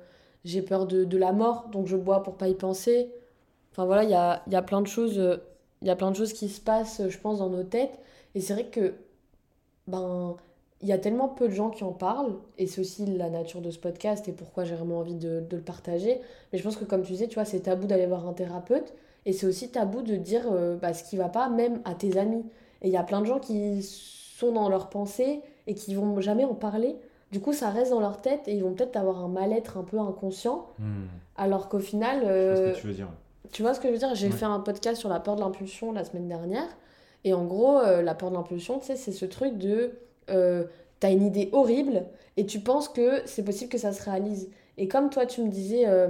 j'ai 0.45 0.61
peur 0.61 0.85
de, 0.85 1.03
de, 1.03 1.17
la 1.17 1.31
mort, 1.31 1.69
donc 1.71 1.87
je 1.87 1.95
bois 1.95 2.23
pour 2.23 2.35
pas 2.35 2.47
y 2.49 2.55
penser. 2.55 3.11
Enfin 3.71 3.85
voilà, 3.85 4.03
il 4.03 4.09
y 4.09 4.15
a, 4.15 4.43
y 4.49 4.55
a, 4.55 4.61
plein 4.61 4.81
de 4.81 4.87
choses, 4.87 5.19
euh, 5.19 5.37
y 5.81 5.89
a 5.89 5.95
plein 5.95 6.11
de 6.11 6.15
choses 6.15 6.33
qui 6.33 6.49
se 6.49 6.61
passent, 6.61 7.01
je 7.07 7.17
pense, 7.19 7.39
dans 7.39 7.49
nos 7.49 7.63
têtes. 7.63 7.99
Et 8.35 8.41
c'est 8.41 8.53
vrai 8.53 8.65
que, 8.65 8.95
ben, 9.87 10.35
il 10.81 10.87
y 10.87 10.91
a 10.91 10.97
tellement 10.97 11.29
peu 11.29 11.47
de 11.47 11.53
gens 11.53 11.69
qui 11.69 11.83
en 11.83 11.93
parlent, 11.93 12.35
et 12.57 12.67
c'est 12.67 12.81
aussi 12.81 13.05
la 13.05 13.29
nature 13.29 13.61
de 13.61 13.71
ce 13.71 13.79
podcast 13.79 14.27
et 14.27 14.31
pourquoi 14.31 14.63
j'ai 14.63 14.75
vraiment 14.75 14.99
envie 14.99 15.15
de, 15.15 15.41
de, 15.41 15.55
le 15.57 15.63
partager. 15.63 16.19
Mais 16.51 16.59
je 16.59 16.63
pense 16.63 16.77
que, 16.77 16.85
comme 16.85 17.03
tu 17.03 17.13
disais, 17.13 17.27
tu 17.27 17.35
vois, 17.35 17.45
c'est 17.45 17.61
tabou 17.61 17.87
d'aller 17.87 18.05
voir 18.05 18.27
un 18.27 18.33
thérapeute, 18.33 18.93
et 19.25 19.33
c'est 19.33 19.47
aussi 19.47 19.71
tabou 19.71 20.01
de 20.01 20.15
dire 20.15 20.43
bah, 20.81 20.93
ce 20.93 21.03
qui 21.03 21.17
va 21.17 21.29
pas, 21.29 21.49
même 21.49 21.81
à 21.85 21.95
tes 21.95 22.17
amis. 22.17 22.45
Et 22.81 22.87
il 22.87 22.93
y 22.93 22.97
a 22.97 23.03
plein 23.03 23.21
de 23.21 23.25
gens 23.25 23.39
qui 23.39 23.81
sont 23.83 24.51
dans 24.51 24.69
leurs 24.69 24.89
pensées 24.89 25.41
et 25.65 25.73
qui 25.73 25.95
vont 25.95 26.19
jamais 26.21 26.45
en 26.45 26.53
parler 26.53 26.95
du 27.31 27.39
coup, 27.41 27.53
ça 27.53 27.69
reste 27.69 27.91
dans 27.91 27.99
leur 27.99 28.21
tête 28.21 28.47
et 28.47 28.53
ils 28.53 28.63
vont 28.63 28.73
peut-être 28.73 28.95
avoir 28.95 29.23
un 29.23 29.27
mal-être 29.27 29.77
un 29.77 29.83
peu 29.83 29.99
inconscient. 29.99 30.67
Hmm. 30.79 31.05
Alors 31.35 31.69
qu'au 31.69 31.79
final. 31.79 32.21
Euh, 32.25 32.73
tu 32.73 32.87
veux 32.87 32.93
dire. 32.93 33.09
Tu 33.51 33.61
vois 33.61 33.73
ce 33.73 33.79
que 33.79 33.87
je 33.87 33.93
veux 33.93 33.99
dire? 33.99 34.13
J'ai 34.15 34.29
fait 34.29 34.45
un 34.45 34.59
podcast 34.59 34.99
sur 34.99 35.09
la 35.09 35.19
peur 35.19 35.35
de 35.35 35.41
l'impulsion 35.41 35.91
la 35.91 36.03
semaine 36.03 36.27
dernière. 36.27 36.67
Et 37.23 37.33
en 37.33 37.45
gros, 37.45 37.79
euh, 37.79 38.01
la 38.01 38.15
peur 38.15 38.29
de 38.29 38.35
l'impulsion, 38.35 38.79
tu 38.79 38.85
sais, 38.85 38.95
c'est 38.95 39.11
ce 39.11 39.25
truc 39.25 39.57
de. 39.57 39.91
Euh, 40.29 40.65
T'as 40.99 41.11
une 41.11 41.23
idée 41.23 41.49
horrible 41.51 42.05
et 42.37 42.47
tu 42.47 42.59
penses 42.59 42.89
que 42.89 43.21
c'est 43.25 43.43
possible 43.43 43.69
que 43.69 43.77
ça 43.77 43.93
se 43.93 44.01
réalise. 44.03 44.49
Et 44.77 44.87
comme 44.87 45.11
toi, 45.11 45.27
tu 45.27 45.43
me 45.43 45.49
disais, 45.49 45.83
euh, 45.85 46.09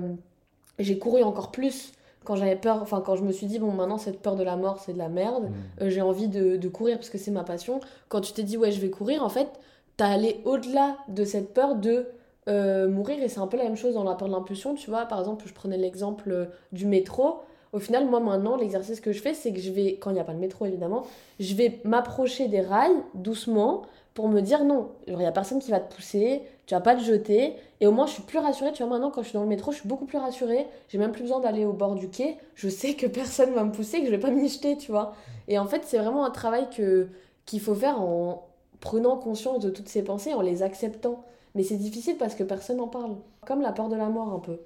j'ai 0.80 0.98
couru 0.98 1.24
encore 1.24 1.52
plus 1.52 1.92
quand 2.24 2.38
j'avais 2.38 2.56
peur, 2.56 2.82
enfin 2.82 3.02
quand 3.02 3.18
je 3.18 3.24
me 3.24 3.34
suis 3.34 3.48
dit, 3.48 3.60
bon, 3.60 3.72
maintenant 3.72 3.98
cette 3.98 4.22
peur 4.22 4.38
de 4.38 4.44
la 4.44 4.56
mort, 4.56 4.80
c'est 4.80 4.94
de 4.94 4.98
la 4.98 5.10
merde, 5.10 5.50
hmm. 5.82 5.90
j'ai 5.90 6.02
envie 6.02 6.30
de, 6.30 6.56
de, 6.56 6.70
courir 6.70 6.98
parce 6.98 7.10
que 7.10 7.18
c'est 7.18 7.32
ma 7.32 7.44
passion. 7.44 7.82
Quand 8.08 8.22
tu 8.22 8.32
t'es 8.32 8.44
dit, 8.44 8.58
ouais, 8.58 8.72
je 8.72 8.80
vais 8.80 8.90
courir, 8.90 9.24
en 9.24 9.30
fait, 9.30 9.50
t'as 9.98 10.10
allé 10.10 10.42
au-delà 10.46 10.98
de 11.10 11.26
cette 11.26 11.54
peur 11.54 11.76
de 11.76 12.08
euh, 12.48 12.88
mourir 12.88 13.22
et 13.22 13.28
c'est 13.28 13.40
un 13.40 13.48
peu 13.48 13.58
la 13.58 13.64
même 13.64 13.76
chose 13.76 13.96
dans 13.96 14.04
la 14.04 14.16
peur 14.16 14.30
de 14.30 14.34
l'impulsion 14.34 14.74
tu 14.76 14.90
vois 14.90 15.06
par 15.06 15.20
exemple 15.20 15.46
je 15.48 15.54
prenais 15.54 15.78
l'exemple 15.78 16.32
euh, 16.32 16.46
du 16.72 16.86
métro 16.86 17.42
Au 17.74 17.80
final, 17.80 18.08
moi 18.08 18.22
maintenant, 18.22 18.56
l'exercice 18.56 19.02
que 19.02 19.12
je 19.12 19.22
fais, 19.22 19.34
c'est 19.34 19.52
que 19.52 19.60
je 19.60 19.72
vais, 19.72 19.98
quand 19.98 20.12
il 20.12 20.14
n'y 20.14 20.20
a 20.22 20.24
pas 20.24 20.34
de 20.34 20.40
métro 20.40 20.66
évidemment, 20.66 21.06
je 21.40 21.54
vais 21.56 21.82
m'approcher 21.84 22.48
des 22.48 22.62
rails 22.62 23.04
doucement 23.14 23.84
pour 24.14 24.30
me 24.30 24.42
dire 24.42 24.64
non, 24.64 24.90
il 25.08 25.16
n'y 25.16 25.26
a 25.26 25.32
personne 25.32 25.60
qui 25.60 25.70
va 25.70 25.80
te 25.80 25.94
pousser, 25.94 26.42
tu 26.66 26.74
vas 26.74 26.82
pas 26.82 26.96
te 26.96 27.02
jeter. 27.02 27.54
Et 27.82 27.86
au 27.86 27.92
moins, 27.92 28.08
je 28.08 28.14
suis 28.14 28.24
plus 28.24 28.40
rassurée. 28.40 28.72
Tu 28.72 28.82
vois, 28.82 28.92
maintenant, 28.92 29.12
quand 29.12 29.22
je 29.22 29.28
suis 29.28 29.36
dans 29.36 29.44
le 29.44 29.48
métro, 29.48 29.72
je 29.72 29.78
suis 29.78 29.88
beaucoup 29.88 30.06
plus 30.06 30.18
rassurée. 30.18 30.66
J'ai 30.90 30.98
même 30.98 31.12
plus 31.12 31.22
besoin 31.22 31.40
d'aller 31.40 31.66
au 31.66 31.74
bord 31.74 31.94
du 31.94 32.10
quai. 32.10 32.38
Je 32.56 32.68
sais 32.68 32.96
que 32.96 33.06
personne 33.22 33.54
va 33.54 33.64
me 33.64 33.72
pousser, 33.72 34.00
que 34.00 34.08
je 34.08 34.12
vais 34.12 34.18
pas 34.18 34.32
m'y 34.32 34.50
jeter, 34.50 34.76
tu 34.76 34.92
vois. 34.92 35.14
Et 35.48 35.60
en 35.60 35.68
fait, 35.68 35.84
c'est 35.86 36.00
vraiment 36.00 36.26
un 36.26 36.32
travail 36.32 36.68
que 36.76 37.10
qu'il 37.46 37.62
faut 37.62 37.76
faire 37.76 38.02
en 38.02 38.47
prenant 38.80 39.18
conscience 39.18 39.60
de 39.64 39.70
toutes 39.70 39.90
ces 39.90 40.04
pensées, 40.04 40.34
en 40.34 40.42
les 40.42 40.64
acceptant. 40.64 41.24
Mais 41.56 41.64
c'est 41.64 41.78
difficile 41.78 42.16
parce 42.18 42.36
que 42.36 42.44
personne 42.44 42.78
n'en 42.78 42.88
parle. 42.88 43.16
Comme 43.46 43.62
la 43.62 43.72
peur 43.72 43.90
de 43.90 43.96
la 43.96 44.10
mort, 44.10 44.34
un 44.34 44.40
peu. 44.40 44.58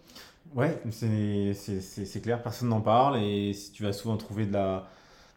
Ouais, 0.56 0.82
c'est 0.92 2.22
clair, 2.22 2.42
personne 2.42 2.70
n'en 2.70 2.82
parle. 2.82 3.18
Et 3.18 3.54
si 3.54 3.72
tu 3.72 3.84
vas 3.84 3.94
souvent 3.94 4.18
trouver 4.18 4.46
de 4.46 4.54
la 4.54 4.88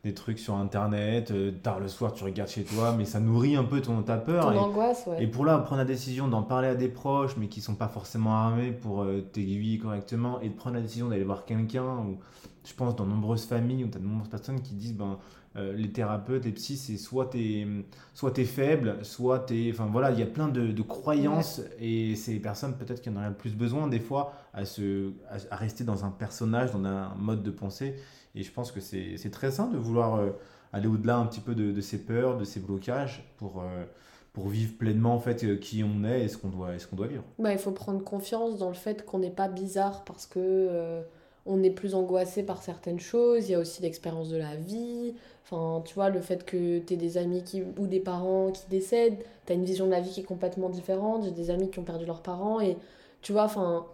des 0.05 0.13
trucs 0.13 0.39
sur 0.39 0.55
internet, 0.55 1.31
euh, 1.31 1.51
tard 1.63 1.81
le 1.81 1.89
soir 1.89 2.13
tu 2.13 2.25
regardes 2.25 2.51
chez 2.51 2.63
toi, 2.63 2.95
mais 2.97 3.07
ça 3.07 3.21
nourrit 3.21 3.57
un 3.57 3.65
peu 3.65 3.81
ton, 3.81 4.03
ta 4.03 4.19
peur. 4.19 4.45
Ton 4.45 4.53
et, 4.53 4.59
angoisse, 4.59 5.05
ouais. 5.07 5.25
et 5.25 5.27
pour 5.27 5.47
là, 5.47 5.59
prendre 5.59 5.79
la 5.79 5.87
décision 5.87 6.29
d'en 6.29 6.43
parler 6.43 6.69
à 6.69 6.75
des 6.75 6.89
proches, 6.89 7.37
mais 7.39 7.49
qui 7.49 7.63
sont 7.63 7.75
pas 7.75 7.89
forcément 7.89 8.35
armés 8.35 8.71
pour 8.71 9.03
euh, 9.03 9.23
t'aiguiller 9.33 9.79
correctement, 9.79 10.41
et 10.43 10.51
de 10.51 10.55
prendre 10.55 10.77
la 10.77 10.83
décision 10.83 11.09
d'aller 11.09 11.25
voir 11.25 11.47
quelqu'un, 11.47 12.01
ou 12.01 12.19
je 12.65 12.75
pense 12.75 12.95
dans 12.97 13.07
nombreuses 13.07 13.47
familles 13.47 13.85
où 13.85 13.89
tu 13.89 13.97
as 13.97 14.01
de 14.01 14.07
nombreuses 14.07 14.29
personnes 14.29 14.61
qui 14.61 14.75
disent 14.75 14.95
ben, 14.95 15.19
euh, 15.57 15.73
les 15.73 15.91
thérapeutes, 15.93 16.45
les 16.45 16.53
psys, 16.53 16.77
c'est 16.77 16.97
soit 16.97 17.31
tu 17.31 17.85
soit 18.13 18.37
es 18.39 18.45
faible, 18.45 18.99
soit 19.03 19.41
tu 19.41 19.71
Enfin 19.71 19.87
voilà, 19.91 20.11
il 20.11 20.19
y 20.19 20.23
a 20.23 20.27
plein 20.27 20.49
de, 20.49 20.73
de 20.73 20.83
croyances, 20.83 21.61
et 21.81 22.17
ces 22.17 22.41
personnes 22.41 22.77
peut-être 22.77 23.01
qui 23.01 23.11
en 23.11 23.17
auraient 23.17 23.29
le 23.29 23.35
plus 23.35 23.55
besoin 23.55 23.87
des 23.87 24.01
fois 24.01 24.33
à, 24.53 24.65
se, 24.65 25.13
à, 25.31 25.37
à 25.55 25.57
rester 25.57 25.85
dans 25.85 26.05
un 26.05 26.11
personnage, 26.11 26.73
dans 26.73 26.85
un 26.85 27.15
mode 27.17 27.43
de 27.43 27.51
pensée 27.51 27.97
et 28.35 28.43
je 28.43 28.51
pense 28.51 28.73
que 28.73 28.81
c'est 28.81 29.31
très 29.31 29.51
sain 29.51 29.69
de 29.69 29.77
vouloir 29.77 30.17
euh, 30.17 30.31
aller 30.73 30.89
au-delà 30.89 31.17
un 31.17 31.27
petit 31.27 31.41
peu 31.41 31.55
de, 31.55 31.71
de, 31.71 31.81
ces 31.81 31.99
peurs, 31.99 32.37
de 32.37 32.45
ces 32.45 32.61
blocages 32.61 33.25
pour, 33.37 33.61
euh, 33.61 33.85
pour 34.33 34.49
vivre 34.49 34.77
pleinement 34.77 35.15
en 35.15 35.21
fait 35.21 35.61
qui 35.61 35.85
on 35.85 36.05
est 36.05 36.25
et 36.25 36.29
ce 36.29 36.37
qu'on 36.37 36.49
doit, 36.49 36.71
qu'on 36.91 36.97
doit 36.97 37.07
vivre. 37.07 37.23
Bah, 37.39 37.53
il 37.53 37.59
faut 37.59 37.71
prendre 37.71 38.03
confiance 38.03 38.59
dans 38.59 38.69
le 38.69 38.75
fait 38.75 39.05
qu'on 39.05 39.21
n'est 39.21 39.31
pas 39.31 39.49
bizarre 39.49 40.05
parce 40.05 40.27
que 40.27 41.03
on 41.47 41.63
est 41.63 41.71
plus 41.71 41.95
angoissé 41.95 42.43
par 42.43 42.63
certaines 42.63 43.01
choses. 43.01 43.49
Il 43.49 43.53
y 43.53 43.55
a 43.55 43.59
aussi 43.59 43.83
l'expérience 43.83 44.29
de 44.31 44.37
la 44.37 44.57
vie. 44.57 45.15
Enfin, 45.45 45.83
tu 45.85 45.95
vois, 45.95 46.09
le 46.09 46.21
fait 46.21 46.45
que 46.45 46.79
tu 46.79 46.95
aies 46.95 46.97
des 46.97 47.19
amis 47.19 47.43
qui, 47.43 47.63
ou 47.79 47.87
des 47.87 48.01
parents 48.01 48.51
qui 48.51 48.63
décèdent, 48.71 49.19
tu 49.47 49.53
as 49.53 49.57
une 49.57 49.65
vision 49.65 49.87
de 49.87 49.91
la 49.91 50.01
vie 50.01 50.11
qui 50.11 50.21
est 50.21 50.25
complètement 50.25 50.71
différente. 50.71 51.25
J'ai 51.25 51.31
des 51.31 51.51
amis 51.51 51.71
qui 51.71 51.79
ont 51.79 51.85
perdu 51.85 52.07
leurs 52.07 52.23
parents 52.23 52.61
et 52.61 52.77
tu 53.21 53.33
vois, 53.33 53.45
enfin, 53.45 53.87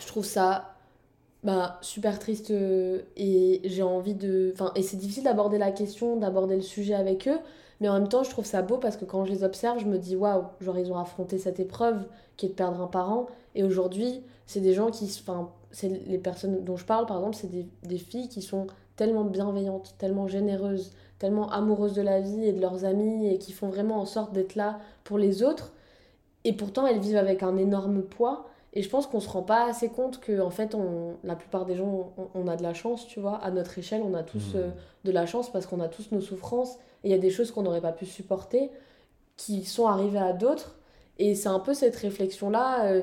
je 0.00 0.06
trouve 0.06 0.24
ça 0.24 0.74
bah, 1.42 1.78
super 1.82 2.18
triste 2.18 2.50
euh, 2.50 3.02
et 3.16 3.60
j'ai 3.64 3.82
envie 3.82 4.14
de. 4.14 4.50
Enfin, 4.54 4.72
et 4.76 4.82
c'est 4.82 4.96
difficile 4.96 5.24
d'aborder 5.24 5.58
la 5.58 5.72
question, 5.72 6.16
d'aborder 6.16 6.54
le 6.56 6.62
sujet 6.62 6.94
avec 6.94 7.28
eux, 7.28 7.38
mais 7.80 7.88
en 7.88 7.94
même 7.94 8.08
temps, 8.08 8.22
je 8.22 8.30
trouve 8.30 8.46
ça 8.46 8.62
beau 8.62 8.78
parce 8.78 8.96
que 8.96 9.04
quand 9.04 9.24
je 9.24 9.32
les 9.32 9.44
observe, 9.44 9.78
je 9.80 9.86
me 9.86 9.98
dis 9.98 10.16
waouh, 10.16 10.44
genre 10.60 10.78
ils 10.78 10.92
ont 10.92 10.98
affronté 10.98 11.38
cette 11.38 11.58
épreuve 11.60 12.06
qui 12.36 12.46
est 12.46 12.50
de 12.50 12.54
perdre 12.54 12.80
un 12.80 12.86
parent, 12.86 13.26
et 13.54 13.64
aujourd'hui, 13.64 14.22
c'est 14.46 14.60
des 14.60 14.74
gens 14.74 14.90
qui. 14.90 15.04
Enfin, 15.20 15.50
les 15.82 16.18
personnes 16.18 16.64
dont 16.64 16.76
je 16.76 16.84
parle, 16.84 17.06
par 17.06 17.18
exemple, 17.18 17.36
c'est 17.36 17.50
des, 17.50 17.66
des 17.82 17.98
filles 17.98 18.28
qui 18.28 18.42
sont 18.42 18.66
tellement 18.96 19.24
bienveillantes, 19.24 19.94
tellement 19.98 20.28
généreuses, 20.28 20.92
tellement 21.18 21.50
amoureuses 21.50 21.94
de 21.94 22.02
la 22.02 22.20
vie 22.20 22.44
et 22.44 22.52
de 22.52 22.60
leurs 22.60 22.84
amis 22.84 23.28
et 23.28 23.38
qui 23.38 23.52
font 23.52 23.68
vraiment 23.68 24.00
en 24.00 24.06
sorte 24.06 24.32
d'être 24.32 24.54
là 24.54 24.78
pour 25.04 25.18
les 25.18 25.42
autres. 25.42 25.72
Et 26.44 26.52
pourtant, 26.52 26.86
elles 26.86 26.98
vivent 26.98 27.16
avec 27.16 27.42
un 27.42 27.56
énorme 27.56 28.02
poids. 28.02 28.46
Et 28.74 28.82
je 28.82 28.88
pense 28.88 29.06
qu'on 29.06 29.20
se 29.20 29.28
rend 29.28 29.42
pas 29.42 29.68
assez 29.68 29.88
compte 29.88 30.18
que, 30.18 30.40
en 30.40 30.50
fait, 30.50 30.74
on, 30.74 31.16
la 31.24 31.36
plupart 31.36 31.66
des 31.66 31.76
gens, 31.76 32.12
on, 32.34 32.48
a 32.48 32.56
de 32.56 32.62
la 32.62 32.74
chance, 32.74 33.06
tu 33.06 33.20
vois. 33.20 33.36
À 33.36 33.50
notre 33.50 33.78
échelle, 33.78 34.02
on 34.02 34.14
a 34.14 34.22
tous 34.22 34.54
mmh. 34.54 34.56
euh, 34.56 34.70
de 35.04 35.12
la 35.12 35.26
chance 35.26 35.52
parce 35.52 35.66
qu'on 35.66 35.80
a 35.80 35.88
tous 35.88 36.10
nos 36.10 36.20
souffrances. 36.20 36.76
Et 37.04 37.08
il 37.08 37.10
y 37.10 37.14
a 37.14 37.18
des 37.18 37.30
choses 37.30 37.50
qu'on 37.50 37.62
n'aurait 37.62 37.80
pas 37.80 37.92
pu 37.92 38.06
supporter 38.06 38.70
qui 39.36 39.64
sont 39.64 39.86
arrivées 39.86 40.18
à 40.18 40.32
d'autres. 40.32 40.76
Et 41.18 41.34
c'est 41.34 41.48
un 41.48 41.60
peu 41.60 41.74
cette 41.74 41.96
réflexion-là 41.96 42.86
euh, 42.86 43.02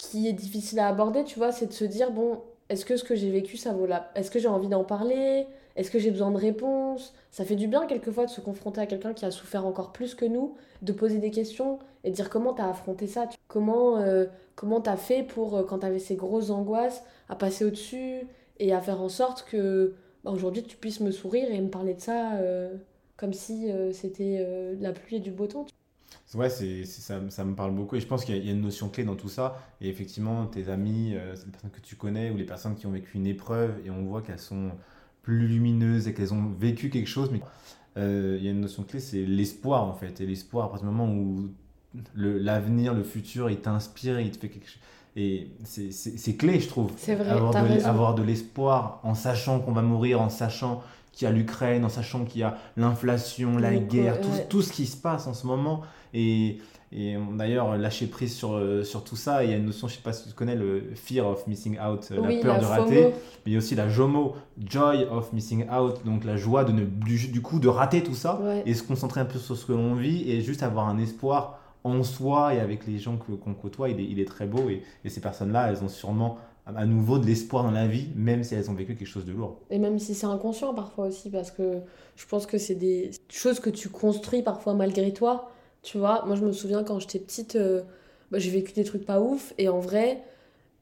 qui 0.00 0.28
est 0.28 0.32
difficile 0.32 0.78
à 0.80 0.88
aborder, 0.88 1.24
tu 1.24 1.38
vois. 1.38 1.52
C'est 1.52 1.66
de 1.66 1.72
se 1.72 1.84
dire, 1.84 2.10
bon, 2.10 2.40
est-ce 2.68 2.84
que 2.84 2.96
ce 2.96 3.04
que 3.04 3.14
j'ai 3.14 3.30
vécu, 3.30 3.56
ça 3.56 3.72
vaut 3.72 3.86
la... 3.86 4.10
Est-ce 4.14 4.30
que 4.30 4.38
j'ai 4.38 4.48
envie 4.48 4.68
d'en 4.68 4.84
parler? 4.84 5.46
Est-ce 5.76 5.90
que 5.90 5.98
j'ai 5.98 6.10
besoin 6.10 6.30
de 6.30 6.36
réponses? 6.38 7.14
Ça 7.30 7.44
fait 7.44 7.54
du 7.54 7.68
bien 7.68 7.86
quelquefois 7.86 8.26
de 8.26 8.30
se 8.30 8.40
confronter 8.40 8.80
à 8.80 8.86
quelqu'un 8.86 9.12
qui 9.12 9.24
a 9.24 9.30
souffert 9.30 9.66
encore 9.66 9.92
plus 9.92 10.14
que 10.14 10.24
nous, 10.24 10.56
de 10.82 10.92
poser 10.92 11.18
des 11.18 11.30
questions 11.30 11.78
et 12.04 12.10
de 12.10 12.14
dire 12.14 12.30
comment 12.30 12.52
t'as 12.54 12.68
affronté 12.68 13.06
ça? 13.06 13.28
Comment 13.48 13.98
euh, 13.98 14.26
comment 14.56 14.80
t'as 14.80 14.96
fait 14.96 15.22
pour, 15.22 15.56
euh, 15.56 15.64
quand 15.64 15.80
t'avais 15.80 15.98
ces 15.98 16.16
grosses 16.16 16.50
angoisses, 16.50 17.02
à 17.28 17.36
passer 17.36 17.64
au-dessus 17.64 18.26
et 18.58 18.72
à 18.72 18.80
faire 18.80 19.00
en 19.00 19.08
sorte 19.08 19.44
que 19.48 19.94
bah, 20.24 20.30
aujourd'hui 20.32 20.62
tu 20.62 20.76
puisses 20.76 21.00
me 21.00 21.10
sourire 21.12 21.50
et 21.50 21.60
me 21.60 21.70
parler 21.70 21.94
de 21.94 22.00
ça 22.00 22.34
euh, 22.34 22.74
comme 23.16 23.32
si 23.32 23.70
c'était 23.92 24.46
la 24.80 24.92
pluie 24.92 25.16
et 25.16 25.20
du 25.20 25.30
beau 25.30 25.46
temps. 25.46 25.66
Ouais, 26.34 26.48
c'est, 26.48 26.84
ça, 26.84 27.20
ça, 27.28 27.44
me 27.44 27.54
parle 27.54 27.74
beaucoup 27.74 27.96
et 27.96 28.00
je 28.00 28.06
pense 28.06 28.24
qu'il 28.24 28.36
y, 28.36 28.48
a 28.48 28.52
une 28.52 28.60
notion 28.60 28.88
clé 28.88 29.04
dans 29.04 29.16
tout 29.16 29.28
ça. 29.28 29.60
Et 29.80 29.88
effectivement, 29.88 30.46
tes 30.46 30.68
amis, 30.68 31.10
les 31.10 31.50
personnes 31.50 31.70
que 31.70 31.80
tu 31.80 31.96
connais 31.96 32.30
ou 32.30 32.36
les 32.36 32.44
personnes 32.44 32.76
qui 32.76 32.86
ont 32.86 32.92
vécu 32.92 33.16
une 33.16 33.26
épreuve 33.26 33.74
et 33.84 33.90
on 33.90 34.04
voit 34.04 34.22
qu'elles 34.22 34.38
sont 34.38 34.70
plus 35.22 35.48
lumineuses 35.48 36.06
et 36.06 36.14
qu'elles 36.14 36.32
ont 36.32 36.46
vécu 36.58 36.88
quelque 36.88 37.08
chose. 37.08 37.30
Mais 37.32 37.40
il 37.96 38.44
y 38.44 38.48
a 38.48 38.50
une 38.52 38.60
notion 38.60 38.84
clé, 38.84 39.00
c'est 39.00 39.24
l'espoir 39.24 39.82
en 39.82 39.94
fait. 39.94 40.20
Et 40.20 40.26
l'espoir, 40.26 40.66
à 40.66 40.70
partir 40.70 40.88
du 40.88 40.94
moment 40.94 41.12
où 41.12 41.50
l'avenir, 42.14 42.94
le, 42.94 43.02
futur, 43.02 43.50
il 43.50 43.58
t'inspire, 43.58 44.20
il 44.20 44.30
te 44.30 44.38
fait 44.38 44.48
quelque 44.48 44.68
chose. 44.68 44.80
Et 45.16 45.48
c'est 45.64 46.36
clé, 46.36 46.60
je 46.60 46.68
trouve. 46.68 46.92
C'est 46.96 47.16
vrai, 47.16 47.30
avoir 47.30 47.52
de, 47.52 47.84
avoir 47.84 48.14
de 48.14 48.22
l'espoir 48.22 49.00
en 49.02 49.14
sachant 49.14 49.60
qu'on 49.60 49.72
va 49.72 49.82
mourir, 49.82 50.20
en 50.20 50.28
sachant 50.28 50.82
qu'il 51.12 51.26
y 51.26 51.28
a 51.28 51.32
l'Ukraine, 51.34 51.84
en 51.84 51.88
sachant 51.88 52.24
qu'il 52.24 52.42
y 52.42 52.44
a 52.44 52.56
l'inflation, 52.76 53.58
la 53.58 53.74
guerre, 53.76 54.20
tout, 54.20 54.28
tout, 54.48 54.62
ce 54.62 54.72
qui 54.72 54.86
se 54.86 54.96
passe 54.96 55.26
en 55.26 55.34
ce 55.34 55.46
moment. 55.46 55.82
Et, 56.14 56.58
et 56.92 57.16
d'ailleurs, 57.36 57.76
lâcher 57.76 58.06
prise 58.06 58.34
sur, 58.34 58.54
euh, 58.54 58.82
sur 58.82 59.04
tout 59.04 59.16
ça. 59.16 59.44
Il 59.44 59.50
y 59.50 59.52
a 59.52 59.56
une 59.56 59.66
notion, 59.66 59.88
je 59.88 59.94
sais 59.94 60.02
pas 60.02 60.12
si 60.12 60.28
tu 60.28 60.34
connais, 60.34 60.56
le 60.56 60.92
fear 60.94 61.26
of 61.26 61.46
missing 61.46 61.78
out, 61.78 62.08
euh, 62.10 62.20
la 62.20 62.40
peur 62.40 62.58
de 62.58 62.64
rater. 62.64 63.02
Mais 63.04 63.12
il 63.46 63.52
y 63.52 63.54
a 63.56 63.58
aussi 63.58 63.74
la 63.74 63.88
JOMO, 63.88 64.34
joy 64.58 65.06
of 65.10 65.32
missing 65.32 65.68
out, 65.70 66.04
donc 66.04 66.24
la 66.24 66.36
joie 66.36 66.64
de 66.64 66.72
ne, 66.72 66.84
du, 66.84 67.40
coup 67.42 67.60
de 67.60 67.68
rater 67.68 68.02
tout 68.02 68.14
ça 68.14 68.40
et 68.66 68.74
se 68.74 68.82
concentrer 68.82 69.20
un 69.20 69.24
peu 69.26 69.38
sur 69.38 69.56
ce 69.56 69.66
que 69.66 69.72
l'on 69.72 69.94
vit 69.94 70.30
et 70.30 70.40
juste 70.40 70.62
avoir 70.62 70.88
un 70.88 70.98
espoir 70.98 71.58
en 71.82 72.02
soi 72.02 72.54
et 72.54 72.60
avec 72.60 72.86
les 72.86 72.98
gens 72.98 73.16
qu'on 73.16 73.54
côtoie, 73.54 73.88
il 73.88 74.00
est, 74.00 74.04
il 74.04 74.20
est, 74.20 74.26
très 74.26 74.46
beau. 74.46 74.68
Et, 74.68 74.82
et 75.04 75.08
ces 75.08 75.20
personnes-là, 75.20 75.70
elles 75.70 75.82
ont 75.82 75.88
sûrement 75.88 76.38
à 76.66 76.86
nouveau 76.86 77.18
de 77.18 77.26
l'espoir 77.26 77.64
dans 77.64 77.70
la 77.70 77.86
vie, 77.86 78.08
même 78.14 78.44
si 78.44 78.54
elles 78.54 78.70
ont 78.70 78.74
vécu 78.74 78.94
quelque 78.94 79.08
chose 79.08 79.24
de 79.24 79.32
lourd. 79.32 79.58
Et 79.70 79.78
même 79.78 79.98
si 79.98 80.14
c'est 80.14 80.26
inconscient 80.26 80.74
parfois 80.74 81.06
aussi, 81.06 81.30
parce 81.30 81.50
que 81.50 81.80
je 82.16 82.26
pense 82.26 82.46
que 82.46 82.58
c'est 82.58 82.74
des 82.74 83.10
choses 83.28 83.60
que 83.60 83.70
tu 83.70 83.88
construis 83.88 84.42
parfois 84.42 84.74
malgré 84.74 85.12
toi. 85.12 85.50
Tu 85.82 85.98
vois, 85.98 86.24
moi 86.26 86.36
je 86.36 86.44
me 86.44 86.52
souviens 86.52 86.84
quand 86.84 86.98
j'étais 86.98 87.18
petite, 87.18 87.56
euh, 87.56 87.82
bah, 88.30 88.38
j'ai 88.38 88.50
vécu 88.50 88.72
des 88.72 88.84
trucs 88.84 89.04
pas 89.06 89.20
ouf, 89.20 89.54
et 89.58 89.68
en 89.68 89.80
vrai, 89.80 90.22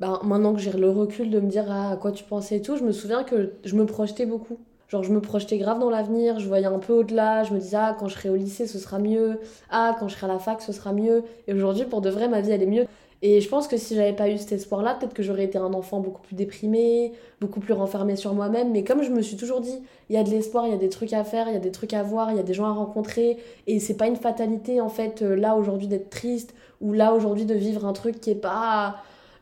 bah, 0.00 0.20
maintenant 0.24 0.54
que 0.54 0.60
j'ai 0.60 0.72
le 0.72 0.90
recul 0.90 1.30
de 1.30 1.40
me 1.40 1.48
dire 1.48 1.66
ah, 1.68 1.92
à 1.92 1.96
quoi 1.96 2.12
tu 2.12 2.24
pensais 2.24 2.56
et 2.56 2.62
tout, 2.62 2.76
je 2.76 2.84
me 2.84 2.92
souviens 2.92 3.24
que 3.24 3.52
je 3.64 3.76
me 3.76 3.86
projetais 3.86 4.26
beaucoup. 4.26 4.58
Genre, 4.88 5.02
je 5.04 5.12
me 5.12 5.20
projetais 5.20 5.58
grave 5.58 5.78
dans 5.80 5.90
l'avenir, 5.90 6.38
je 6.40 6.48
voyais 6.48 6.66
un 6.66 6.78
peu 6.78 6.94
au-delà, 6.94 7.44
je 7.44 7.52
me 7.52 7.58
disais, 7.60 7.76
ah, 7.76 7.96
quand 7.98 8.08
je 8.08 8.14
serai 8.14 8.30
au 8.30 8.36
lycée, 8.36 8.66
ce 8.66 8.78
sera 8.78 8.98
mieux, 8.98 9.38
ah, 9.70 9.94
quand 10.00 10.08
je 10.08 10.14
serai 10.14 10.26
à 10.26 10.32
la 10.32 10.38
fac, 10.38 10.62
ce 10.62 10.72
sera 10.72 10.92
mieux. 10.94 11.24
Et 11.46 11.52
aujourd'hui, 11.52 11.84
pour 11.84 12.00
de 12.00 12.08
vrai, 12.10 12.26
ma 12.28 12.40
vie, 12.40 12.50
elle 12.52 12.62
est 12.62 12.66
mieux. 12.66 12.86
Et 13.20 13.40
je 13.40 13.48
pense 13.48 13.66
que 13.66 13.76
si 13.76 13.96
j'avais 13.96 14.12
pas 14.12 14.28
eu 14.28 14.38
cet 14.38 14.52
espoir-là, 14.52 14.94
peut-être 14.94 15.12
que 15.12 15.24
j'aurais 15.24 15.44
été 15.44 15.58
un 15.58 15.74
enfant 15.74 15.98
beaucoup 15.98 16.22
plus 16.22 16.36
déprimé, 16.36 17.12
beaucoup 17.40 17.58
plus 17.58 17.72
renfermé 17.72 18.14
sur 18.14 18.32
moi-même. 18.32 18.70
Mais 18.70 18.84
comme 18.84 19.02
je 19.02 19.10
me 19.10 19.22
suis 19.22 19.36
toujours 19.36 19.60
dit, 19.60 19.82
il 20.08 20.14
y 20.14 20.18
a 20.18 20.22
de 20.22 20.30
l'espoir, 20.30 20.66
il 20.66 20.70
y 20.70 20.74
a 20.74 20.78
des 20.78 20.88
trucs 20.88 21.12
à 21.12 21.24
faire, 21.24 21.48
il 21.48 21.54
y 21.54 21.56
a 21.56 21.60
des 21.60 21.72
trucs 21.72 21.94
à 21.94 22.02
voir, 22.04 22.30
il 22.30 22.36
y 22.36 22.40
a 22.40 22.44
des 22.44 22.54
gens 22.54 22.66
à 22.66 22.72
rencontrer. 22.72 23.38
Et 23.66 23.80
c'est 23.80 23.96
pas 23.96 24.06
une 24.06 24.16
fatalité, 24.16 24.80
en 24.80 24.88
fait, 24.88 25.22
euh, 25.22 25.34
là 25.34 25.56
aujourd'hui 25.56 25.88
d'être 25.88 26.10
triste, 26.10 26.54
ou 26.80 26.92
là 26.92 27.12
aujourd'hui 27.12 27.44
de 27.44 27.54
vivre 27.54 27.84
un 27.86 27.92
truc 27.92 28.20
qui 28.20 28.30
est 28.30 28.36
pas 28.36 28.96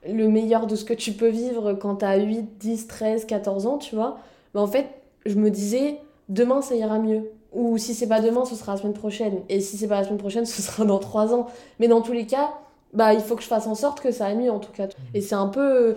le 0.09 0.29
meilleur 0.29 0.67
de 0.67 0.75
ce 0.77 0.85
que 0.85 0.95
tu 0.95 1.13
peux 1.13 1.29
vivre 1.29 1.75
quand 1.75 1.97
t'as 1.97 2.17
8, 2.17 2.59
10, 2.59 2.87
13, 2.87 3.25
14 3.27 3.67
ans, 3.67 3.77
tu 3.77 3.95
vois. 3.95 4.19
Mais 4.55 4.61
en 4.61 4.67
fait, 4.67 4.87
je 5.27 5.35
me 5.35 5.51
disais, 5.51 5.99
demain 6.31 6.63
ça 6.63 6.75
ira 6.77 6.99
mieux. 6.99 7.31
Ou 7.53 7.79
si 7.79 7.95
c'est 7.95 8.07
pas 8.07 8.21
demain, 8.21 8.45
ce 8.45 8.55
sera 8.55 8.73
la 8.73 8.79
semaine 8.79 8.93
prochaine. 8.95 9.41
Et 9.49 9.61
si 9.61 9.77
c'est 9.77 9.89
pas 9.89 10.01
la 10.01 10.05
semaine 10.05 10.19
prochaine, 10.19 10.47
ce 10.47 10.63
sera 10.63 10.85
dans 10.85 10.99
trois 10.99 11.35
ans. 11.35 11.47
Mais 11.79 11.89
dans 11.89 12.01
tous 12.01 12.13
les 12.13 12.27
cas, 12.27 12.51
bah 12.93 13.15
il 13.15 13.21
faut 13.21 13.37
que 13.37 13.43
je 13.43 13.49
fasse 13.49 13.67
en 13.67 13.75
sorte 13.75 14.01
que 14.01 14.11
ça 14.11 14.27
aille 14.27 14.37
mieux 14.37 14.51
en 14.51 14.61
tout 14.61 14.73
cas. 14.73 14.89
Et 15.15 15.21
c'est 15.21 15.35
un 15.35 15.49
peu. 15.49 15.97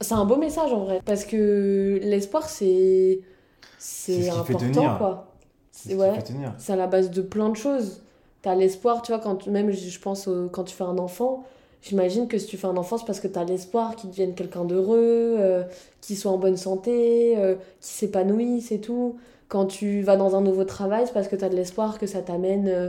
C'est 0.00 0.14
un 0.14 0.24
beau 0.24 0.36
message 0.36 0.72
en 0.72 0.84
vrai. 0.84 1.00
Parce 1.04 1.24
que 1.24 1.98
l'espoir, 2.02 2.48
c'est. 2.48 3.20
C'est 3.78 4.30
important 4.30 4.96
quoi. 4.98 5.32
C'est 5.70 5.94
ouais, 5.94 6.12
C'est 6.58 6.72
à 6.72 6.76
la 6.76 6.86
base 6.86 7.10
de 7.10 7.22
plein 7.22 7.50
de 7.50 7.56
choses. 7.56 8.02
T'as 8.42 8.54
l'espoir, 8.54 9.02
tu 9.02 9.12
vois, 9.12 9.20
quand 9.20 9.46
même 9.46 9.70
je 9.70 9.98
pense 10.00 10.28
quand 10.52 10.64
tu 10.64 10.74
fais 10.74 10.84
un 10.84 10.98
enfant, 10.98 11.44
J'imagine 11.88 12.26
que 12.26 12.36
si 12.36 12.46
tu 12.46 12.56
fais 12.56 12.66
un 12.66 12.76
enfant, 12.76 12.98
c'est 12.98 13.06
parce 13.06 13.20
que 13.20 13.28
tu 13.28 13.38
as 13.38 13.44
l'espoir 13.44 13.94
qu'il 13.94 14.10
devienne 14.10 14.34
quelqu'un 14.34 14.64
d'heureux, 14.64 15.36
euh, 15.38 15.62
qu'il 16.00 16.16
soit 16.16 16.32
en 16.32 16.38
bonne 16.38 16.56
santé, 16.56 17.36
euh, 17.38 17.54
qu'il 17.54 17.62
s'épanouisse 17.80 18.72
et 18.72 18.80
tout. 18.80 19.18
Quand 19.46 19.66
tu 19.66 20.02
vas 20.02 20.16
dans 20.16 20.34
un 20.34 20.40
nouveau 20.40 20.64
travail, 20.64 21.04
c'est 21.06 21.12
parce 21.12 21.28
que 21.28 21.36
tu 21.36 21.44
as 21.44 21.48
de 21.48 21.54
l'espoir 21.54 22.00
que 22.00 22.06
ça 22.08 22.22
t'amène 22.22 22.66
euh, 22.66 22.88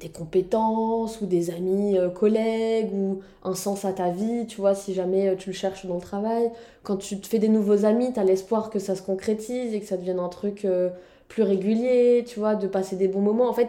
des 0.00 0.08
compétences 0.08 1.20
ou 1.20 1.26
des 1.26 1.50
amis 1.50 1.98
euh, 1.98 2.08
collègues 2.08 2.92
ou 2.92 3.20
un 3.44 3.54
sens 3.54 3.84
à 3.84 3.92
ta 3.92 4.10
vie, 4.10 4.46
tu 4.46 4.60
vois, 4.60 4.74
si 4.74 4.92
jamais 4.92 5.28
euh, 5.28 5.36
tu 5.36 5.50
le 5.50 5.54
cherches 5.54 5.86
dans 5.86 5.94
le 5.94 6.00
travail. 6.00 6.50
Quand 6.82 6.96
tu 6.96 7.18
te 7.20 7.26
fais 7.26 7.38
des 7.38 7.48
nouveaux 7.48 7.84
amis, 7.84 8.12
tu 8.12 8.18
as 8.18 8.24
l'espoir 8.24 8.70
que 8.70 8.78
ça 8.78 8.96
se 8.96 9.02
concrétise 9.02 9.72
et 9.72 9.80
que 9.80 9.86
ça 9.86 9.96
devienne 9.96 10.18
un 10.18 10.28
truc 10.28 10.64
euh, 10.64 10.90
plus 11.28 11.42
régulier, 11.42 12.24
tu 12.26 12.40
vois, 12.40 12.56
de 12.56 12.66
passer 12.66 12.96
des 12.96 13.08
bons 13.08 13.20
moments. 13.20 13.48
En 13.48 13.52
fait, 13.54 13.68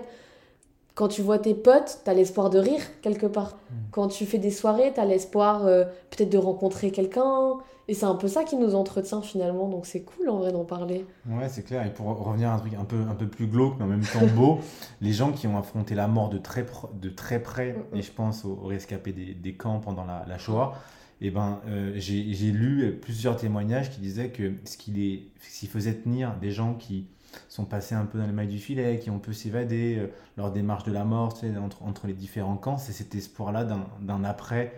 quand 0.95 1.09
tu 1.09 1.21
vois 1.21 1.39
tes 1.39 1.53
potes, 1.53 1.99
tu 2.03 2.09
as 2.09 2.13
l'espoir 2.13 2.49
de 2.49 2.57
rire 2.57 2.81
quelque 3.01 3.27
part. 3.27 3.57
Mm. 3.69 3.75
Quand 3.91 4.07
tu 4.07 4.25
fais 4.25 4.39
des 4.39 4.51
soirées, 4.51 4.91
tu 4.93 4.99
as 4.99 5.05
l'espoir 5.05 5.63
peut-être 6.09 6.29
de 6.29 6.37
rencontrer 6.37 6.91
quelqu'un. 6.91 7.57
Et 7.87 7.93
c'est 7.93 8.05
un 8.05 8.15
peu 8.15 8.27
ça 8.27 8.43
qui 8.43 8.55
nous 8.55 8.73
entretient 8.73 9.21
finalement, 9.21 9.69
donc 9.69 9.85
c'est 9.85 10.01
cool 10.01 10.29
en 10.29 10.39
vrai 10.39 10.51
d'en 10.51 10.65
parler. 10.65 11.05
Ouais, 11.27 11.47
c'est 11.49 11.61
clair. 11.61 11.85
Et 11.85 11.91
pour 11.91 12.07
revenir 12.07 12.49
à 12.49 12.55
un 12.55 12.57
truc 12.57 12.73
un 12.73 12.83
peu, 12.83 12.97
un 13.07 13.13
peu 13.13 13.27
plus 13.27 13.45
glauque, 13.45 13.75
mais 13.77 13.83
en 13.83 13.87
même 13.87 14.01
temps 14.01 14.25
beau, 14.35 14.59
les 15.01 15.13
gens 15.13 15.31
qui 15.31 15.45
ont 15.45 15.57
affronté 15.57 15.93
la 15.93 16.07
mort 16.07 16.29
de 16.29 16.39
très, 16.39 16.65
de 16.99 17.09
très 17.09 17.39
près, 17.39 17.75
et 17.93 18.01
je 18.01 18.11
pense 18.11 18.43
aux, 18.43 18.55
rescapés 18.55 19.11
des, 19.11 19.35
des, 19.35 19.53
camps 19.53 19.79
pendant 19.79 20.03
la, 20.03 20.25
la 20.27 20.39
Shoah, 20.39 20.73
et 21.21 21.27
eh 21.27 21.31
ben, 21.31 21.61
euh, 21.67 21.93
j'ai 21.95 22.51
lu 22.51 22.99
plusieurs 23.01 23.37
témoignages 23.37 23.89
qui 23.89 24.01
disaient 24.01 24.29
que 24.29 24.53
ce 24.65 24.77
qui, 24.77 24.91
les, 24.91 25.31
ce 25.39 25.59
qui 25.59 25.67
faisait 25.67 25.93
tenir 25.93 26.35
des 26.41 26.51
gens 26.51 26.73
qui 26.73 27.07
sont 27.49 27.65
passés 27.65 27.95
un 27.95 28.05
peu 28.05 28.17
dans 28.17 28.25
les 28.25 28.33
mailles 28.33 28.47
du 28.47 28.59
filet, 28.59 28.99
qui 28.99 29.09
ont 29.09 29.19
pu 29.19 29.33
s'évader 29.33 29.97
euh, 29.97 30.07
lors 30.37 30.51
des 30.51 30.61
marches 30.61 30.83
de 30.85 30.91
la 30.91 31.03
mort, 31.03 31.33
tu 31.33 31.41
sais, 31.41 31.57
entre, 31.57 31.83
entre 31.83 32.07
les 32.07 32.13
différents 32.13 32.57
camps, 32.57 32.77
c'est 32.77 32.93
cet 32.93 33.15
espoir-là 33.15 33.65
d'un 34.01 34.23
après 34.23 34.73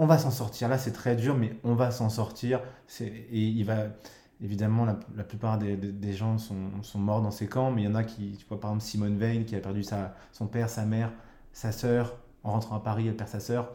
on 0.00 0.06
va 0.06 0.16
s'en 0.16 0.30
sortir. 0.30 0.68
Là, 0.70 0.78
c'est 0.78 0.92
très 0.92 1.14
dur, 1.14 1.36
mais 1.36 1.54
on 1.62 1.74
va 1.74 1.90
s'en 1.90 2.08
sortir. 2.08 2.60
Et 3.00 3.20
il 3.32 3.64
va, 3.64 3.88
évidemment, 4.42 4.86
la, 4.86 5.24
plupart 5.24 5.58
des, 5.58 6.12
gens 6.14 6.38
sont, 6.38 6.98
morts 6.98 7.20
dans 7.20 7.30
ces 7.30 7.46
camps, 7.46 7.70
mais 7.70 7.82
il 7.82 7.84
y 7.84 7.88
en 7.88 7.94
a 7.94 8.02
qui, 8.02 8.36
tu 8.38 8.46
vois, 8.48 8.58
par 8.58 8.70
exemple, 8.70 8.84
Simone 8.84 9.18
Veil, 9.18 9.44
qui 9.44 9.54
a 9.56 9.60
perdu 9.60 9.82
sa, 9.82 10.14
son 10.32 10.46
père, 10.46 10.70
sa 10.70 10.86
mère, 10.86 11.12
sa 11.52 11.70
sœur. 11.70 12.16
En 12.42 12.52
rentrant 12.52 12.76
à 12.76 12.80
Paris, 12.80 13.08
elle 13.08 13.16
perd 13.16 13.28
sa 13.28 13.40
sœur. 13.40 13.72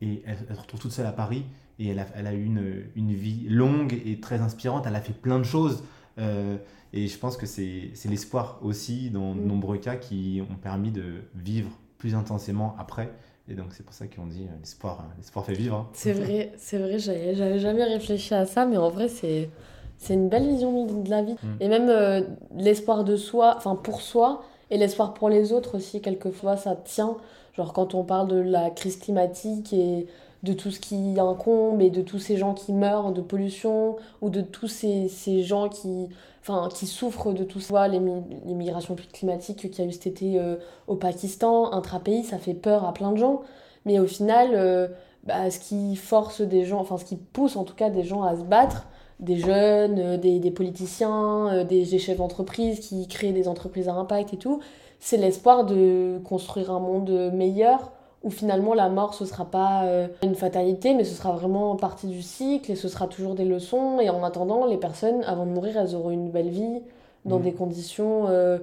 Et 0.00 0.24
elle, 0.26 0.36
se 0.36 0.60
retrouve 0.60 0.80
toute 0.80 0.90
seule 0.90 1.06
à 1.06 1.12
Paris. 1.12 1.44
Et 1.78 1.90
elle 1.90 2.00
a, 2.00 2.06
elle 2.16 2.26
a 2.26 2.32
eu 2.32 2.42
une, 2.42 2.82
une, 2.96 3.12
vie 3.12 3.46
longue 3.48 4.02
et 4.04 4.18
très 4.18 4.40
inspirante. 4.40 4.84
Elle 4.88 4.96
a 4.96 5.00
fait 5.00 5.12
plein 5.12 5.38
de 5.38 5.44
choses. 5.44 5.84
Euh, 6.18 6.56
et 6.96 7.08
je 7.08 7.18
pense 7.18 7.36
que 7.36 7.44
c'est 7.44 7.92
l'espoir 8.08 8.58
aussi, 8.62 9.10
dans 9.10 9.34
de 9.34 9.40
mm. 9.40 9.46
nombreux 9.46 9.76
cas, 9.76 9.96
qui 9.96 10.42
ont 10.50 10.54
permis 10.54 10.90
de 10.90 11.22
vivre 11.34 11.70
plus 11.98 12.14
intensément 12.14 12.74
après. 12.78 13.12
Et 13.48 13.54
donc 13.54 13.66
c'est 13.70 13.84
pour 13.84 13.94
ça 13.94 14.06
qu'on 14.06 14.26
dit 14.26 14.44
euh, 14.44 14.58
l'espoir, 14.58 15.00
hein. 15.00 15.12
l'espoir 15.18 15.44
fait 15.44 15.52
vivre. 15.52 15.76
Hein. 15.76 15.88
C'est 15.92 16.12
vrai, 16.12 16.52
c'est 16.56 16.78
vrai, 16.78 16.98
j'avais 16.98 17.58
jamais 17.58 17.84
réfléchi 17.84 18.34
à 18.34 18.44
ça, 18.44 18.66
mais 18.66 18.76
en 18.76 18.88
vrai 18.88 19.08
c'est 19.08 19.50
c'est 19.98 20.14
une 20.14 20.28
belle 20.28 20.46
vision 20.48 20.84
de 21.02 21.08
la 21.08 21.22
vie. 21.22 21.34
Mm. 21.34 21.56
Et 21.60 21.68
même 21.68 21.88
euh, 21.88 22.22
l'espoir 22.56 23.04
de 23.04 23.16
soi, 23.16 23.54
enfin 23.56 23.76
pour 23.76 24.00
soi, 24.00 24.42
et 24.70 24.78
l'espoir 24.78 25.14
pour 25.14 25.28
les 25.28 25.52
autres 25.52 25.76
aussi, 25.76 26.00
quelquefois 26.00 26.56
ça 26.56 26.74
tient. 26.74 27.16
Genre 27.56 27.72
quand 27.72 27.94
on 27.94 28.04
parle 28.04 28.28
de 28.28 28.36
la 28.36 28.70
crise 28.70 28.98
climatique 28.98 29.72
et 29.72 30.06
de 30.42 30.52
tout 30.52 30.70
ce 30.70 30.80
qui 30.80 31.18
incombe 31.18 31.80
et 31.80 31.90
de 31.90 32.02
tous 32.02 32.18
ces 32.18 32.36
gens 32.36 32.54
qui 32.54 32.72
meurent 32.72 33.12
de 33.12 33.20
pollution 33.20 33.96
ou 34.20 34.30
de 34.30 34.40
tous 34.40 34.68
ces, 34.68 35.08
ces 35.08 35.42
gens 35.42 35.68
qui, 35.68 36.08
enfin, 36.42 36.68
qui 36.72 36.86
souffrent 36.86 37.32
de 37.32 37.44
tout 37.44 37.60
ça, 37.60 37.88
l'immigration 37.88 38.96
climatique 39.12 39.70
qu'il 39.70 39.84
y 39.84 39.86
a 39.86 39.90
eu 39.90 39.92
cet 39.92 40.06
été 40.06 40.38
euh, 40.38 40.56
au 40.86 40.96
Pakistan, 40.96 41.72
intra-pays, 41.72 42.24
ça 42.24 42.38
fait 42.38 42.54
peur 42.54 42.84
à 42.84 42.92
plein 42.92 43.12
de 43.12 43.16
gens. 43.16 43.42
Mais 43.84 43.98
au 43.98 44.06
final, 44.06 44.50
euh, 44.54 44.88
bah, 45.24 45.50
ce 45.50 45.58
qui 45.58 45.96
force 45.96 46.40
des 46.40 46.64
gens, 46.64 46.80
enfin 46.80 46.98
ce 46.98 47.04
qui 47.04 47.16
pousse 47.16 47.56
en 47.56 47.64
tout 47.64 47.74
cas 47.74 47.90
des 47.90 48.04
gens 48.04 48.22
à 48.22 48.36
se 48.36 48.42
battre, 48.42 48.86
des 49.18 49.36
jeunes, 49.36 49.98
euh, 49.98 50.16
des, 50.18 50.38
des, 50.38 50.50
politiciens, 50.50 51.64
des, 51.64 51.84
des 51.84 51.98
chefs 51.98 52.18
d'entreprise 52.18 52.80
qui 52.80 53.08
créent 53.08 53.32
des 53.32 53.48
entreprises 53.48 53.88
à 53.88 53.94
impact 53.94 54.34
et 54.34 54.36
tout, 54.36 54.60
c'est 55.00 55.16
l'espoir 55.16 55.64
de 55.64 56.20
construire 56.24 56.70
un 56.70 56.80
monde 56.80 57.32
meilleur 57.32 57.92
où 58.22 58.30
finalement 58.30 58.74
la 58.74 58.88
mort 58.88 59.14
ce 59.14 59.24
sera 59.24 59.44
pas 59.44 59.84
euh, 59.84 60.08
une 60.22 60.34
fatalité 60.34 60.94
mais 60.94 61.04
ce 61.04 61.14
sera 61.14 61.32
vraiment 61.32 61.76
partie 61.76 62.08
du 62.08 62.22
cycle 62.22 62.72
et 62.72 62.76
ce 62.76 62.88
sera 62.88 63.06
toujours 63.06 63.34
des 63.34 63.44
leçons. 63.44 64.00
Et 64.00 64.10
en 64.10 64.22
attendant 64.22 64.66
les 64.66 64.78
personnes 64.78 65.22
avant 65.24 65.46
de 65.46 65.50
mourir 65.50 65.76
elles 65.76 65.94
auront 65.94 66.10
une 66.10 66.30
belle 66.30 66.48
vie 66.50 66.82
dans 67.24 67.38
mmh. 67.38 67.42
des 67.42 67.52
conditions 67.52 68.26
euh, 68.28 68.58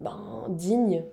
ben, 0.00 0.18
dignes. 0.48 1.04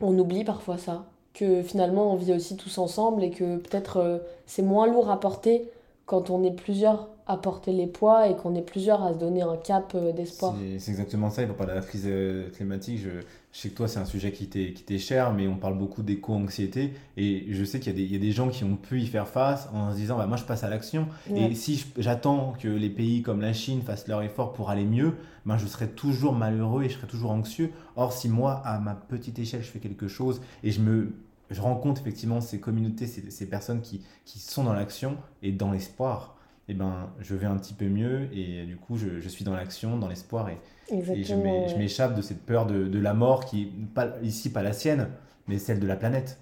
On 0.00 0.18
oublie 0.18 0.44
parfois 0.44 0.76
ça 0.76 1.04
que 1.32 1.62
finalement 1.62 2.12
on 2.12 2.16
vit 2.16 2.32
aussi 2.32 2.56
tous 2.56 2.78
ensemble 2.78 3.22
et 3.22 3.30
que 3.30 3.56
peut-être 3.58 3.98
euh, 3.98 4.18
c'est 4.46 4.62
moins 4.62 4.86
lourd 4.86 5.10
à 5.10 5.20
porter 5.20 5.70
quand 6.06 6.30
on 6.30 6.42
est 6.42 6.50
plusieurs 6.50 7.08
à 7.26 7.36
porter 7.36 7.72
les 7.72 7.86
poids 7.86 8.28
et 8.28 8.36
qu'on 8.36 8.54
est 8.54 8.62
plusieurs 8.62 9.02
à 9.02 9.12
se 9.12 9.18
donner 9.18 9.42
un 9.42 9.56
cap 9.56 9.96
d'espoir. 10.14 10.54
C'est 10.78 10.90
exactement 10.90 11.30
ça, 11.30 11.42
il 11.42 11.48
faut 11.48 11.54
parler 11.54 11.72
de 11.74 11.78
la 11.78 11.84
crise 11.84 12.08
climatique. 12.54 13.00
Je, 13.00 13.20
je 13.56 13.62
sais 13.62 13.70
que 13.70 13.74
toi, 13.74 13.88
c'est 13.88 13.98
un 13.98 14.04
sujet 14.04 14.32
qui 14.32 14.48
t'est 14.48 14.98
cher, 14.98 15.32
mais 15.32 15.48
on 15.48 15.56
parle 15.56 15.78
beaucoup 15.78 16.02
d'éco-anxiété. 16.02 16.92
Et 17.16 17.46
je 17.48 17.64
sais 17.64 17.80
qu'il 17.80 17.98
y, 17.98 18.12
y, 18.12 18.14
a 18.14 18.18
des 18.18 18.30
gens 18.30 18.50
qui 18.50 18.64
ont 18.64 18.76
pu 18.76 19.00
y 19.00 19.06
faire 19.06 19.26
face 19.26 19.70
en 19.72 19.92
se 19.92 19.96
disant 19.96 20.18
bah, 20.18 20.26
Moi, 20.26 20.36
je 20.36 20.44
passe 20.44 20.62
à 20.62 20.68
l'action. 20.68 21.08
Et 21.34 21.54
si 21.54 21.86
j'attends 21.96 22.52
que 22.60 22.68
les 22.68 22.90
pays 22.90 23.22
comme 23.22 23.40
la 23.40 23.54
Chine 23.54 23.80
fassent 23.80 24.08
leur 24.08 24.20
effort 24.20 24.52
pour 24.52 24.68
aller 24.68 24.84
mieux, 24.84 25.14
ben, 25.46 25.56
je 25.56 25.66
serai 25.66 25.88
toujours 25.88 26.34
malheureux 26.34 26.84
et 26.84 26.90
je 26.90 26.98
serai 26.98 27.06
toujours 27.06 27.30
anxieux. 27.30 27.72
Or, 27.96 28.12
si 28.12 28.28
moi, 28.28 28.60
à 28.62 28.78
ma 28.78 28.94
petite 28.94 29.38
échelle, 29.38 29.62
je 29.62 29.68
fais 29.68 29.78
quelque 29.78 30.06
chose 30.06 30.42
et 30.62 30.70
je 30.70 30.82
me. 30.82 31.14
Je 31.48 31.62
rencontre 31.62 32.02
effectivement 32.02 32.42
ces 32.42 32.60
communautés, 32.60 33.06
ces, 33.06 33.30
ces 33.30 33.48
personnes 33.48 33.80
qui, 33.80 34.02
qui 34.26 34.38
sont 34.38 34.64
dans 34.64 34.74
l'action 34.74 35.16
et 35.42 35.52
dans 35.52 35.70
l'espoir, 35.70 36.35
et 36.35 36.35
eh 36.68 36.74
ben, 36.74 37.10
je 37.20 37.34
vais 37.34 37.46
un 37.46 37.56
petit 37.56 37.74
peu 37.74 37.86
mieux 37.86 38.28
et 38.32 38.64
du 38.64 38.76
coup, 38.76 38.96
je, 38.96 39.20
je 39.20 39.28
suis 39.28 39.44
dans 39.44 39.54
l'action, 39.54 39.98
dans 39.98 40.08
l'espoir 40.08 40.48
et, 40.48 40.58
et 40.90 41.24
je 41.24 41.76
m'échappe 41.76 42.14
de 42.14 42.22
cette 42.22 42.42
peur 42.42 42.66
de, 42.66 42.88
de, 42.88 42.98
la 42.98 43.14
mort 43.14 43.44
qui, 43.44 43.66
pas, 43.94 44.08
ici, 44.22 44.50
pas 44.50 44.62
la 44.62 44.72
sienne, 44.72 45.08
mais 45.46 45.58
celle 45.58 45.78
de 45.78 45.86
la 45.86 45.96
planète. 45.96 46.38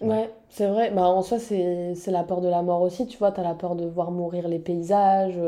Ouais, 0.00 0.30
c'est 0.50 0.68
vrai. 0.68 0.90
Bah, 0.90 1.08
en 1.08 1.22
soi, 1.22 1.38
c'est 1.38 1.94
la 2.06 2.22
peur 2.22 2.40
de 2.40 2.48
la 2.48 2.62
mort 2.62 2.82
aussi. 2.82 3.06
Tu 3.06 3.16
vois, 3.18 3.32
tu 3.32 3.40
as 3.40 3.42
la 3.42 3.54
peur 3.54 3.76
de 3.76 3.86
voir 3.86 4.10
mourir 4.10 4.46
les 4.46 4.58
paysages, 4.58 5.40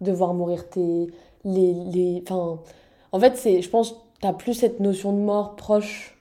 de 0.00 0.12
voir 0.12 0.34
mourir 0.34 0.68
tes. 0.68 1.08
Les, 1.44 1.74
les... 1.74 2.22
Enfin, 2.26 2.60
en 3.12 3.20
fait, 3.20 3.60
je 3.60 3.68
pense 3.68 4.04
tu 4.20 4.32
plus 4.38 4.54
cette 4.54 4.80
notion 4.80 5.12
de 5.12 5.18
mort 5.18 5.56
proche. 5.56 6.16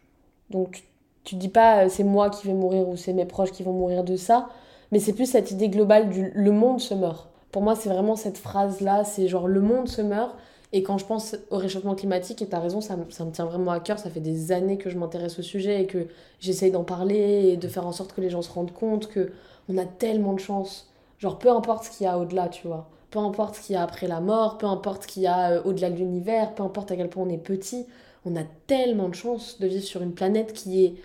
Donc, 0.49 0.83
tu, 1.23 1.35
dis 1.35 1.49
pas 1.49 1.85
euh, 1.85 1.89
c'est 1.89 2.03
moi 2.03 2.29
qui 2.29 2.47
vais 2.47 2.53
mourir 2.53 2.87
ou 2.87 2.97
c'est 2.97 3.13
mes 3.13 3.25
proches 3.25 3.51
qui 3.51 3.63
vont 3.63 3.73
mourir 3.73 4.03
de 4.03 4.17
ça, 4.17 4.49
mais 4.91 4.99
c'est 4.99 5.13
plus 5.13 5.25
cette 5.25 5.51
idée 5.51 5.69
globale 5.69 6.09
du 6.09 6.31
le 6.35 6.51
monde 6.51 6.79
se 6.81 6.93
meurt. 6.93 7.29
Pour 7.53 7.61
moi, 7.61 7.75
c'est 7.75 7.87
vraiment 7.87 8.17
cette 8.17 8.37
phrase-là 8.37 9.05
c'est 9.05 9.29
genre 9.29 9.47
le 9.47 9.61
monde 9.61 9.87
se 9.87 10.01
meurt 10.01 10.35
et 10.73 10.81
quand 10.81 10.97
je 10.97 11.05
pense 11.05 11.35
au 11.51 11.57
réchauffement 11.57 11.93
climatique, 11.93 12.41
et 12.41 12.47
tu 12.47 12.55
as 12.55 12.59
raison, 12.59 12.81
ça, 12.81 12.97
ça, 13.11 13.23
me 13.25 13.31
tient 13.31 13.45
vraiment 13.45 13.71
à 13.71 13.79
cœur, 13.79 13.99
ça 13.99 14.09
fait 14.09 14.19
des 14.19 14.51
années 14.51 14.79
que 14.79 14.89
je 14.89 14.97
m'intéresse 14.97 15.37
au 15.37 15.43
sujet 15.43 15.83
et 15.83 15.85
que 15.85 16.07
j'essaye 16.39 16.71
d'en 16.71 16.83
parler 16.83 17.51
et 17.53 17.57
de 17.57 17.67
faire 17.67 17.85
en 17.85 17.91
sorte 17.91 18.11
que 18.13 18.21
les 18.21 18.31
gens 18.31 18.41
se 18.41 18.51
rendent 18.51 18.73
compte 18.73 19.07
que 19.07 19.31
on 19.69 19.77
a 19.77 19.85
tellement 19.85 20.33
de 20.33 20.39
chance. 20.39 20.89
Genre, 21.19 21.37
peu 21.37 21.49
importe 21.49 21.85
ce 21.85 21.91
qu'il 21.91 22.05
y 22.05 22.07
a 22.07 22.17
au-delà, 22.17 22.49
tu 22.49 22.67
vois. 22.67 22.89
Peu 23.11 23.19
importe 23.19 23.55
ce 23.55 23.61
qu'il 23.61 23.75
y 23.75 23.77
a 23.77 23.83
après 23.83 24.07
la 24.07 24.19
mort, 24.19 24.57
peu 24.57 24.65
importe 24.65 25.03
ce 25.03 25.07
qu'il 25.07 25.21
y 25.23 25.27
a 25.27 25.51
euh, 25.51 25.61
au-delà 25.63 25.91
de 25.91 25.97
l'univers, 25.97 26.55
peu 26.55 26.63
importe 26.63 26.91
à 26.91 26.95
quel 26.95 27.07
point 27.07 27.23
on 27.23 27.29
est 27.29 27.37
petit, 27.37 27.85
on 28.25 28.35
a 28.35 28.43
tellement 28.65 29.09
de 29.09 29.15
chance 29.15 29.59
de 29.59 29.67
vivre 29.67 29.83
sur 29.83 30.01
une 30.01 30.13
planète 30.13 30.53
qui 30.53 30.85
est 30.85 30.95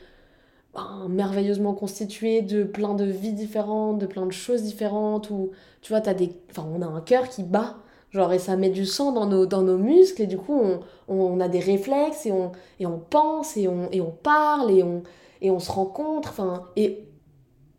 ben, 0.78 1.08
merveilleusement 1.08 1.74
constituée 1.74 2.42
de 2.42 2.64
plein 2.64 2.94
de 2.94 3.04
vies 3.04 3.32
différentes, 3.32 3.98
de 3.98 4.06
plein 4.06 4.26
de 4.26 4.32
choses 4.32 4.62
différentes, 4.62 5.30
où 5.30 5.50
tu 5.82 5.92
vois, 5.92 6.06
as 6.08 6.14
des... 6.14 6.32
enfin, 6.50 6.66
on 6.72 6.82
a 6.82 6.86
un 6.86 7.00
cœur 7.00 7.28
qui 7.28 7.42
bat 7.42 7.76
Genre, 8.10 8.32
et 8.32 8.38
ça 8.38 8.56
met 8.56 8.70
du 8.70 8.86
sang 8.86 9.12
dans 9.12 9.26
nos, 9.26 9.44
dans 9.44 9.60
nos 9.62 9.76
muscles, 9.76 10.22
et 10.22 10.26
du 10.26 10.38
coup, 10.38 10.58
on, 10.58 10.80
on 11.08 11.40
a 11.40 11.48
des 11.48 11.60
réflexes, 11.60 12.24
et 12.24 12.32
on, 12.32 12.52
et 12.80 12.86
on 12.86 12.98
pense, 12.98 13.56
et 13.58 13.68
on, 13.68 13.90
et 13.92 14.00
on 14.00 14.10
parle, 14.10 14.70
et 14.70 14.82
on, 14.82 15.02
et 15.42 15.50
on 15.50 15.58
se 15.58 15.70
rencontre. 15.70 16.30
Enfin, 16.30 16.68
et 16.76 17.04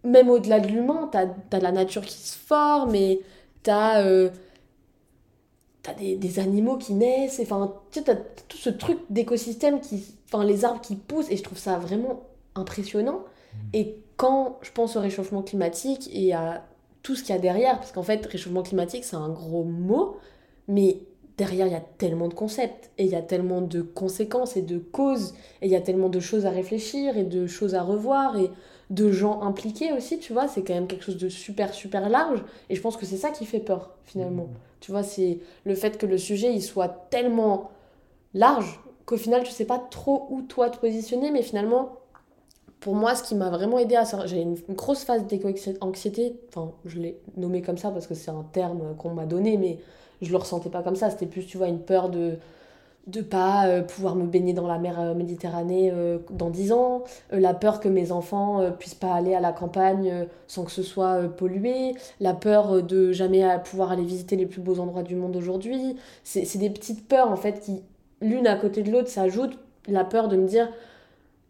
même 0.03 0.29
au-delà 0.29 0.59
de 0.59 0.67
l'humain, 0.67 1.09
t'as 1.11 1.25
as 1.51 1.59
la 1.59 1.71
nature 1.71 2.03
qui 2.03 2.17
se 2.17 2.37
forme, 2.37 2.93
et 2.93 3.21
t'as 3.63 4.03
euh, 4.03 4.29
as 5.87 5.93
des, 5.95 6.15
des, 6.15 6.39
animaux 6.39 6.77
qui 6.77 6.93
naissent, 6.93 7.39
enfin, 7.41 7.73
tu 7.91 7.99
sais, 7.99 8.05
t'as 8.05 8.15
tout 8.15 8.57
ce 8.57 8.69
truc 8.69 8.99
d'écosystème 9.09 9.81
qui. 9.81 10.15
Enfin, 10.31 10.43
les 10.45 10.63
arbres 10.63 10.81
qui 10.81 10.95
poussent, 10.95 11.31
et 11.31 11.37
je 11.37 11.43
trouve 11.43 11.57
ça 11.57 11.79
vraiment 11.79 12.21
impressionnant. 12.59 13.19
Mmh. 13.19 13.57
Et 13.73 13.95
quand 14.17 14.59
je 14.61 14.71
pense 14.71 14.95
au 14.95 14.99
réchauffement 14.99 15.41
climatique 15.41 16.09
et 16.13 16.33
à 16.33 16.65
tout 17.03 17.15
ce 17.15 17.23
qu'il 17.23 17.33
y 17.33 17.37
a 17.37 17.41
derrière, 17.41 17.77
parce 17.77 17.91
qu'en 17.91 18.03
fait, 18.03 18.25
réchauffement 18.25 18.63
climatique, 18.63 19.05
c'est 19.05 19.15
un 19.15 19.29
gros 19.29 19.63
mot, 19.63 20.17
mais 20.67 21.01
derrière, 21.37 21.67
il 21.67 21.71
y 21.71 21.75
a 21.75 21.83
tellement 21.97 22.27
de 22.27 22.33
concepts, 22.33 22.91
et 22.97 23.05
il 23.05 23.09
y 23.09 23.15
a 23.15 23.21
tellement 23.21 23.61
de 23.61 23.81
conséquences 23.81 24.57
et 24.57 24.61
de 24.61 24.77
causes, 24.77 25.33
et 25.61 25.67
il 25.67 25.71
y 25.71 25.75
a 25.75 25.81
tellement 25.81 26.09
de 26.09 26.19
choses 26.19 26.45
à 26.45 26.49
réfléchir, 26.49 27.17
et 27.17 27.23
de 27.23 27.47
choses 27.47 27.75
à 27.75 27.81
revoir, 27.81 28.37
et 28.37 28.51
de 28.89 29.11
gens 29.11 29.41
impliqués 29.41 29.93
aussi, 29.93 30.19
tu 30.19 30.33
vois, 30.33 30.47
c'est 30.49 30.63
quand 30.63 30.73
même 30.73 30.87
quelque 30.87 31.05
chose 31.05 31.17
de 31.17 31.29
super, 31.29 31.73
super 31.73 32.09
large, 32.09 32.43
et 32.69 32.75
je 32.75 32.81
pense 32.81 32.97
que 32.97 33.05
c'est 33.05 33.17
ça 33.17 33.29
qui 33.29 33.45
fait 33.45 33.59
peur, 33.59 33.95
finalement. 34.03 34.45
Mmh. 34.45 34.57
Tu 34.81 34.91
vois, 34.91 35.03
c'est 35.03 35.39
le 35.63 35.75
fait 35.75 35.97
que 35.97 36.05
le 36.05 36.17
sujet, 36.17 36.53
il 36.53 36.61
soit 36.61 36.89
tellement 37.09 37.69
large, 38.33 38.81
qu'au 39.05 39.17
final, 39.17 39.43
tu 39.43 39.51
sais 39.51 39.65
pas 39.65 39.79
trop 39.79 40.27
où 40.29 40.41
toi 40.41 40.69
te 40.69 40.77
positionner, 40.77 41.31
mais 41.31 41.41
finalement, 41.41 41.99
pour 42.79 42.95
moi, 42.95 43.15
ce 43.15 43.23
qui 43.23 43.35
m'a 43.35 43.49
vraiment 43.49 43.77
aidé 43.79 43.95
à 43.95 44.05
sortir, 44.05 44.27
j'ai 44.27 44.41
une, 44.41 44.55
grosse 44.69 45.03
phase 45.03 45.25
d'éco-anxiété, 45.27 46.39
enfin, 46.49 46.71
je 46.85 46.99
l'ai 46.99 47.19
nommé 47.35 47.61
comme 47.61 47.77
ça 47.77 47.91
parce 47.91 48.07
que 48.07 48.13
c'est 48.15 48.31
un 48.31 48.45
terme 48.53 48.95
qu'on 48.97 49.09
m'a 49.09 49.25
donné, 49.25 49.57
mais 49.57 49.79
je 50.21 50.31
le 50.31 50.37
ressentais 50.37 50.69
pas 50.69 50.81
comme 50.81 50.95
ça. 50.95 51.09
C'était 51.09 51.25
plus, 51.25 51.45
tu 51.45 51.57
vois, 51.57 51.67
une 51.67 51.79
peur 51.79 52.09
de, 52.09 52.37
de 53.07 53.21
pas 53.21 53.67
euh, 53.67 53.81
pouvoir 53.81 54.15
me 54.15 54.25
baigner 54.25 54.53
dans 54.53 54.67
la 54.67 54.77
mer 54.77 54.99
euh, 54.99 55.13
Méditerranée 55.13 55.91
euh, 55.93 56.19
dans 56.29 56.49
10 56.49 56.71
ans, 56.71 57.03
la 57.31 57.53
peur 57.53 57.79
que 57.79 57.89
mes 57.89 58.11
enfants 58.11 58.71
puissent 58.79 58.95
pas 58.95 59.13
aller 59.13 59.33
à 59.33 59.39
la 59.39 59.51
campagne 59.51 60.27
sans 60.47 60.63
que 60.63 60.71
ce 60.71 60.83
soit 60.83 61.23
pollué, 61.35 61.95
la 62.19 62.33
peur 62.33 62.83
de 62.83 63.11
jamais 63.11 63.45
pouvoir 63.65 63.91
aller 63.91 64.03
visiter 64.03 64.35
les 64.35 64.45
plus 64.45 64.61
beaux 64.61 64.79
endroits 64.79 65.03
du 65.03 65.15
monde 65.15 65.35
aujourd'hui. 65.35 65.97
C'est 66.23 66.57
des 66.57 66.69
petites 66.69 67.07
peurs 67.07 67.29
en 67.29 67.35
fait 67.35 67.59
qui, 67.59 67.81
l'une 68.21 68.47
à 68.47 68.55
côté 68.55 68.83
de 68.83 68.91
l'autre, 68.91 69.09
s'ajoutent. 69.09 69.57
La 69.87 70.03
peur 70.03 70.27
de 70.27 70.37
me 70.37 70.47
dire, 70.47 70.69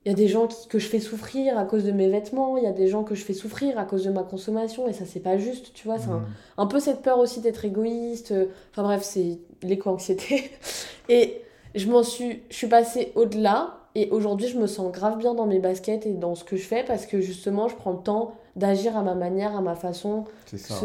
il 0.05 0.09
y 0.09 0.11
a 0.11 0.15
des 0.15 0.27
gens 0.27 0.47
que 0.69 0.79
je 0.79 0.87
fais 0.87 0.99
souffrir 0.99 1.57
à 1.57 1.65
cause 1.65 1.83
de 1.83 1.91
mes 1.91 2.09
vêtements, 2.09 2.57
il 2.57 2.63
y 2.63 2.67
a 2.67 2.71
des 2.71 2.87
gens 2.87 3.03
que 3.03 3.15
je 3.15 3.23
fais 3.23 3.33
souffrir 3.33 3.77
à 3.77 3.85
cause 3.85 4.05
de 4.05 4.11
ma 4.11 4.23
consommation, 4.23 4.87
et 4.87 4.93
ça 4.93 5.05
c'est 5.05 5.19
pas 5.19 5.37
juste, 5.37 5.73
tu 5.73 5.87
vois. 5.87 5.99
C'est 5.99 6.09
un, 6.09 6.19
mmh. 6.19 6.27
un, 6.57 6.65
peu 6.67 6.79
cette 6.79 7.01
peur 7.01 7.19
aussi 7.19 7.41
d'être 7.41 7.65
égoïste. 7.65 8.33
Enfin 8.71 8.83
bref, 8.83 9.01
c'est 9.03 9.39
l'éco-anxiété. 9.61 10.51
Et 11.09 11.41
je 11.75 11.89
m'en 11.89 12.03
suis, 12.03 12.43
je 12.49 12.55
suis 12.55 12.67
passée 12.67 13.11
au-delà 13.15 13.75
et 13.95 14.09
aujourd'hui 14.11 14.47
je 14.47 14.57
me 14.57 14.67
sens 14.67 14.91
grave 14.91 15.17
bien 15.17 15.33
dans 15.33 15.47
mes 15.47 15.59
baskets 15.59 16.05
et 16.05 16.13
dans 16.13 16.35
ce 16.35 16.43
que 16.43 16.55
je 16.55 16.63
fais 16.63 16.83
parce 16.83 17.05
que 17.05 17.21
justement 17.21 17.67
je 17.67 17.75
prends 17.75 17.91
le 17.91 17.99
temps 17.99 18.33
d'agir 18.55 18.97
à 18.97 19.03
ma 19.03 19.15
manière, 19.15 19.55
à 19.55 19.61
ma 19.61 19.75
façon. 19.75 20.25
C'est 20.45 20.57
ça. 20.57 20.75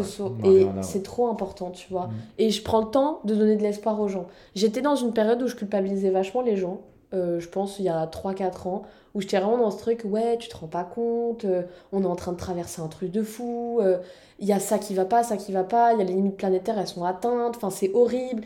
Et 0.44 0.66
c'est 0.82 1.02
trop 1.02 1.28
important, 1.28 1.70
tu 1.70 1.88
vois. 1.90 2.06
Mm. 2.06 2.12
Et 2.38 2.50
je 2.50 2.62
prends 2.62 2.80
le 2.80 2.90
temps 2.90 3.20
de 3.24 3.34
donner 3.34 3.56
de 3.56 3.62
l'espoir 3.62 4.00
aux 4.00 4.08
gens. 4.08 4.26
J'étais 4.54 4.80
dans 4.80 4.96
une 4.96 5.12
période 5.12 5.42
où 5.42 5.48
je 5.48 5.56
culpabilisais 5.56 6.10
vachement 6.10 6.42
les 6.42 6.56
gens. 6.56 6.80
Euh, 7.14 7.40
je 7.40 7.48
pense 7.48 7.78
il 7.78 7.84
y 7.84 7.88
a 7.88 8.06
3-4 8.06 8.68
ans, 8.68 8.82
où 9.14 9.20
j'étais 9.20 9.38
vraiment 9.38 9.58
dans 9.58 9.70
ce 9.70 9.78
truc, 9.78 10.02
ouais, 10.04 10.36
tu 10.38 10.48
te 10.48 10.56
rends 10.56 10.66
pas 10.66 10.84
compte, 10.84 11.44
euh, 11.44 11.62
on 11.92 12.02
est 12.02 12.06
en 12.06 12.16
train 12.16 12.32
de 12.32 12.36
traverser 12.36 12.82
un 12.82 12.88
truc 12.88 13.10
de 13.10 13.22
fou, 13.22 13.78
euh, 13.80 13.98
il 14.40 14.48
y 14.48 14.52
a 14.52 14.58
ça 14.58 14.78
qui 14.78 14.94
va 14.94 15.04
pas, 15.04 15.22
ça 15.22 15.36
qui 15.36 15.52
va 15.52 15.64
pas, 15.64 15.92
il 15.92 15.98
y 15.98 16.02
a 16.02 16.04
les 16.04 16.14
limites 16.14 16.36
planétaires, 16.36 16.78
elles 16.78 16.88
sont 16.88 17.04
atteintes, 17.04 17.56
enfin 17.56 17.70
c'est 17.70 17.92
horrible. 17.94 18.44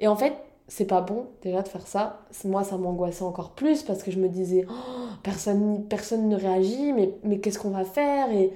Et 0.00 0.06
en 0.08 0.16
fait, 0.16 0.34
c'est 0.68 0.86
pas 0.86 1.00
bon 1.00 1.26
déjà 1.42 1.62
de 1.62 1.68
faire 1.68 1.86
ça. 1.86 2.20
Moi, 2.44 2.64
ça 2.64 2.78
m'angoissait 2.78 3.24
encore 3.24 3.50
plus 3.50 3.82
parce 3.82 4.02
que 4.02 4.10
je 4.10 4.18
me 4.18 4.28
disais, 4.28 4.66
oh, 4.68 4.72
personne, 5.22 5.84
personne 5.88 6.28
ne 6.28 6.36
réagit, 6.36 6.92
mais, 6.92 7.14
mais 7.24 7.38
qu'est-ce 7.38 7.58
qu'on 7.58 7.70
va 7.70 7.84
faire? 7.84 8.30
Et, 8.32 8.52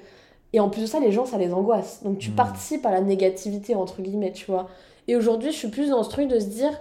et 0.53 0.59
en 0.59 0.69
plus 0.69 0.81
de 0.81 0.87
ça, 0.87 0.99
les 0.99 1.11
gens, 1.11 1.25
ça 1.25 1.37
les 1.37 1.53
angoisse. 1.53 2.01
Donc 2.03 2.17
tu 2.19 2.31
hmm. 2.31 2.35
participes 2.35 2.85
à 2.85 2.91
la 2.91 3.01
négativité, 3.01 3.75
entre 3.75 4.01
guillemets, 4.01 4.31
tu 4.31 4.45
vois. 4.49 4.67
Et 5.07 5.15
aujourd'hui, 5.15 5.51
je 5.51 5.57
suis 5.57 5.69
plus 5.69 5.89
dans 5.89 6.03
ce 6.03 6.09
truc 6.09 6.27
de 6.27 6.39
se 6.39 6.45
dire, 6.45 6.71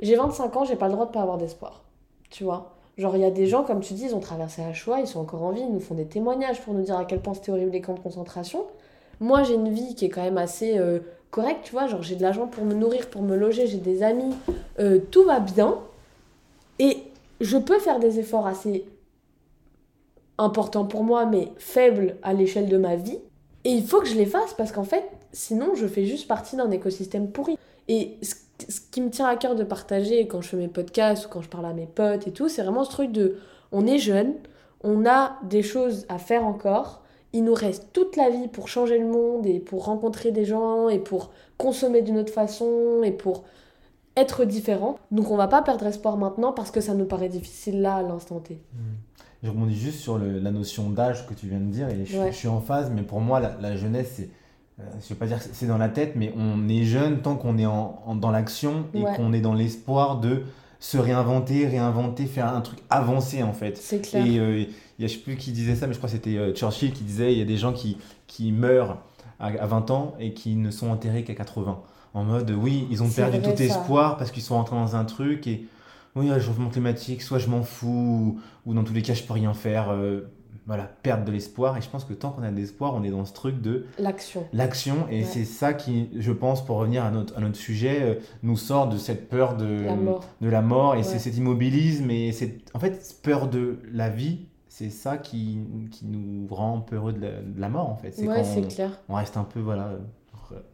j'ai 0.00 0.16
25 0.16 0.56
ans, 0.56 0.64
j'ai 0.64 0.76
pas 0.76 0.86
le 0.86 0.92
droit 0.94 1.06
de 1.06 1.12
pas 1.12 1.22
avoir 1.22 1.38
d'espoir. 1.38 1.84
Tu 2.30 2.44
vois 2.44 2.74
Genre, 2.98 3.14
il 3.14 3.22
y 3.22 3.24
a 3.24 3.30
des 3.30 3.46
gens, 3.46 3.62
comme 3.62 3.80
tu 3.80 3.94
dis, 3.94 4.06
ils 4.06 4.14
ont 4.14 4.20
traversé 4.20 4.60
la 4.60 4.72
Shoah, 4.72 4.98
ils 4.98 5.06
sont 5.06 5.20
encore 5.20 5.44
en 5.44 5.52
vie, 5.52 5.60
ils 5.60 5.72
nous 5.72 5.78
font 5.78 5.94
des 5.94 6.06
témoignages 6.06 6.60
pour 6.60 6.74
nous 6.74 6.82
dire 6.82 6.96
à 6.96 7.04
quel 7.04 7.20
point 7.20 7.32
c'était 7.32 7.52
horrible 7.52 7.70
les 7.70 7.80
camps 7.80 7.94
de 7.94 8.00
concentration. 8.00 8.66
Moi, 9.20 9.44
j'ai 9.44 9.54
une 9.54 9.72
vie 9.72 9.94
qui 9.94 10.06
est 10.06 10.08
quand 10.08 10.22
même 10.22 10.36
assez 10.36 10.78
euh, 10.78 10.98
correct, 11.30 11.60
tu 11.62 11.72
vois, 11.72 11.86
genre 11.86 12.02
j'ai 12.02 12.16
de 12.16 12.22
l'argent 12.22 12.48
pour 12.48 12.64
me 12.64 12.74
nourrir, 12.74 13.08
pour 13.08 13.22
me 13.22 13.36
loger, 13.36 13.68
j'ai 13.68 13.78
des 13.78 14.02
amis, 14.02 14.34
euh, 14.80 14.98
tout 15.12 15.22
va 15.22 15.38
bien. 15.38 15.78
Et 16.80 16.98
je 17.40 17.56
peux 17.56 17.78
faire 17.78 18.00
des 18.00 18.18
efforts 18.18 18.48
assez 18.48 18.84
importants 20.36 20.84
pour 20.84 21.04
moi, 21.04 21.24
mais 21.24 21.52
faibles 21.58 22.16
à 22.22 22.32
l'échelle 22.32 22.68
de 22.68 22.78
ma 22.78 22.96
vie. 22.96 23.18
Et 23.64 23.70
il 23.70 23.84
faut 23.84 24.00
que 24.00 24.06
je 24.06 24.14
les 24.14 24.26
fasse 24.26 24.54
parce 24.54 24.72
qu'en 24.72 24.84
fait, 24.84 25.04
sinon, 25.32 25.74
je 25.74 25.86
fais 25.86 26.04
juste 26.04 26.26
partie 26.26 26.56
d'un 26.56 26.70
écosystème 26.70 27.30
pourri. 27.30 27.58
Et 27.88 28.16
ce, 28.22 28.34
ce, 28.68 28.80
qui 28.80 29.00
me 29.00 29.10
tient 29.10 29.26
à 29.26 29.36
cœur 29.36 29.54
de 29.54 29.64
partager 29.64 30.26
quand 30.26 30.40
je 30.40 30.48
fais 30.50 30.56
mes 30.56 30.68
podcasts 30.68 31.26
ou 31.26 31.28
quand 31.28 31.42
je 31.42 31.48
parle 31.48 31.66
à 31.66 31.72
mes 31.72 31.86
potes 31.86 32.26
et 32.26 32.32
tout, 32.32 32.48
c'est 32.48 32.62
vraiment 32.62 32.84
ce 32.84 32.90
truc 32.90 33.12
de 33.12 33.36
on 33.72 33.86
est 33.86 33.98
jeune, 33.98 34.34
on 34.82 35.06
a 35.06 35.38
des 35.42 35.62
choses 35.62 36.06
à 36.08 36.18
faire 36.18 36.44
encore 36.44 37.02
il 37.32 37.44
nous 37.44 37.54
reste 37.54 37.88
toute 37.92 38.16
la 38.16 38.30
vie 38.30 38.48
pour 38.48 38.68
changer 38.68 38.98
le 38.98 39.06
monde 39.06 39.46
et 39.46 39.60
pour 39.60 39.84
rencontrer 39.84 40.30
des 40.30 40.44
gens 40.44 40.88
et 40.88 40.98
pour 40.98 41.30
consommer 41.56 42.02
d'une 42.02 42.18
autre 42.18 42.32
façon 42.32 43.02
et 43.04 43.10
pour 43.10 43.44
être 44.16 44.44
différent. 44.44 44.98
Donc 45.10 45.30
on 45.30 45.36
va 45.36 45.48
pas 45.48 45.62
perdre 45.62 45.86
espoir 45.86 46.16
maintenant 46.16 46.52
parce 46.52 46.70
que 46.70 46.80
ça 46.80 46.94
nous 46.94 47.04
paraît 47.04 47.28
difficile 47.28 47.82
là 47.82 47.96
à 47.96 48.02
l'instant 48.02 48.40
T. 48.40 48.54
Hmm. 48.72 48.96
Je 49.42 49.50
rebondis 49.50 49.76
juste 49.76 50.00
sur 50.00 50.18
la 50.18 50.50
notion 50.50 50.90
d'âge 50.90 51.26
que 51.28 51.34
tu 51.34 51.46
viens 51.46 51.60
de 51.60 51.70
dire 51.70 51.88
et 51.88 52.04
je, 52.04 52.32
suis 52.32 52.48
en 52.48 52.60
phase, 52.60 52.90
mais 52.92 53.02
pour 53.02 53.20
moi 53.20 53.38
la, 53.38 53.76
jeunesse 53.76 54.14
c'est 54.16 54.30
je 54.78 55.08
vais 55.08 55.14
pas 55.14 55.26
dire 55.26 55.38
que 55.38 55.44
c'est 55.52 55.66
dans 55.66 55.78
la 55.78 55.88
tête, 55.88 56.12
mais 56.16 56.32
on 56.36 56.68
est 56.68 56.84
jeune 56.84 57.20
tant 57.20 57.36
qu'on 57.36 57.58
est 57.58 57.66
en, 57.66 58.14
dans 58.14 58.30
l'action 58.30 58.86
et 58.94 59.02
qu'on 59.16 59.32
est 59.32 59.40
dans 59.40 59.54
l'espoir 59.54 60.20
de 60.20 60.42
se 60.80 60.96
réinventer, 60.98 61.66
réinventer, 61.66 62.26
faire 62.26 62.46
un 62.54 62.60
truc 62.60 62.78
avancé 62.88 63.42
en 63.42 63.52
fait. 63.52 63.76
C'est 63.76 64.00
clair. 64.00 64.24
Et 64.24 64.38
euh, 64.38 64.64
il 64.98 65.02
y 65.02 65.04
a, 65.04 65.08
je 65.08 65.14
sais 65.14 65.18
plus 65.18 65.36
qui 65.36 65.52
disait 65.52 65.74
ça, 65.74 65.86
mais 65.86 65.92
je 65.92 65.98
crois 65.98 66.08
que 66.08 66.16
c'était 66.16 66.36
euh, 66.36 66.54
Churchill 66.54 66.92
qui 66.92 67.02
disait 67.02 67.32
il 67.32 67.38
y 67.38 67.42
a 67.42 67.44
des 67.44 67.56
gens 67.56 67.72
qui, 67.72 67.98
qui 68.26 68.52
meurent 68.52 68.98
à, 69.40 69.66
20 69.66 69.90
ans 69.90 70.14
et 70.20 70.32
qui 70.34 70.56
ne 70.56 70.70
sont 70.70 70.90
enterrés 70.90 71.24
qu'à 71.24 71.34
80. 71.34 71.80
En 72.14 72.24
mode, 72.24 72.50
oui, 72.50 72.86
ils 72.90 73.02
ont 73.02 73.08
perdu 73.08 73.40
tout 73.40 73.62
espoir 73.62 74.16
parce 74.16 74.30
qu'ils 74.30 74.42
sont 74.42 74.54
rentrés 74.54 74.76
dans 74.76 74.96
un 74.96 75.04
truc 75.04 75.46
et 75.46 75.66
oui, 76.16 76.28
le 76.28 76.40
changement 76.40 76.68
climatique, 76.68 77.22
soit 77.22 77.38
je 77.38 77.48
m'en 77.48 77.62
fous, 77.62 78.40
ou, 78.66 78.74
dans 78.74 78.82
tous 78.82 78.94
les 78.94 79.02
cas, 79.02 79.14
je 79.14 79.22
peux 79.22 79.34
rien 79.34 79.54
faire. 79.54 79.90
Euh, 79.90 80.32
voilà, 80.66 80.84
perdre 80.84 81.24
de 81.24 81.32
l'espoir. 81.32 81.76
Et 81.76 81.80
je 81.80 81.88
pense 81.88 82.04
que 82.04 82.12
tant 82.12 82.30
qu'on 82.30 82.42
a 82.42 82.50
de 82.50 82.56
l'espoir, 82.56 82.94
on 82.94 83.02
est 83.02 83.10
dans 83.10 83.24
ce 83.24 83.32
truc 83.32 83.60
de 83.60 83.86
l'action. 83.98 84.46
L'action. 84.52 85.06
Et 85.10 85.24
c'est 85.24 85.44
ça 85.44 85.74
qui, 85.74 86.10
je 86.16 86.32
pense, 86.32 86.64
pour 86.64 86.76
revenir 86.76 87.04
à 87.04 87.10
notre, 87.10 87.36
à 87.36 87.40
notre 87.40 87.56
sujet, 87.56 87.98
euh, 88.02 88.14
nous 88.42 88.56
sort 88.56 88.88
de 88.88 88.96
cette 88.96 89.28
peur 89.28 89.56
de 89.56 89.84
la 89.84 89.96
mort. 89.96 90.24
De 90.40 90.48
la 90.48 90.62
mort 90.62 90.96
et 90.96 91.02
c'est 91.02 91.18
cet 91.18 91.36
immobilisme. 91.36 92.10
Et 92.10 92.32
c'est 92.32 92.58
en 92.74 92.78
fait 92.78 93.16
peur 93.22 93.48
de 93.48 93.78
la 93.92 94.08
vie. 94.08 94.46
C'est 94.68 94.90
ça 94.90 95.16
qui, 95.16 95.58
qui 95.90 96.06
nous 96.06 96.46
rend 96.54 96.80
peureux 96.80 97.12
de 97.12 97.20
la, 97.20 97.30
de 97.40 97.60
la 97.60 97.68
mort, 97.68 97.88
en 97.88 97.96
fait. 97.96 98.12
C'est 98.12 98.28
ouais, 98.28 98.44
c'est 98.44 98.62
clair. 98.68 99.00
On 99.08 99.14
reste 99.14 99.36
un 99.36 99.42
peu, 99.44 99.58
voilà, 99.58 99.90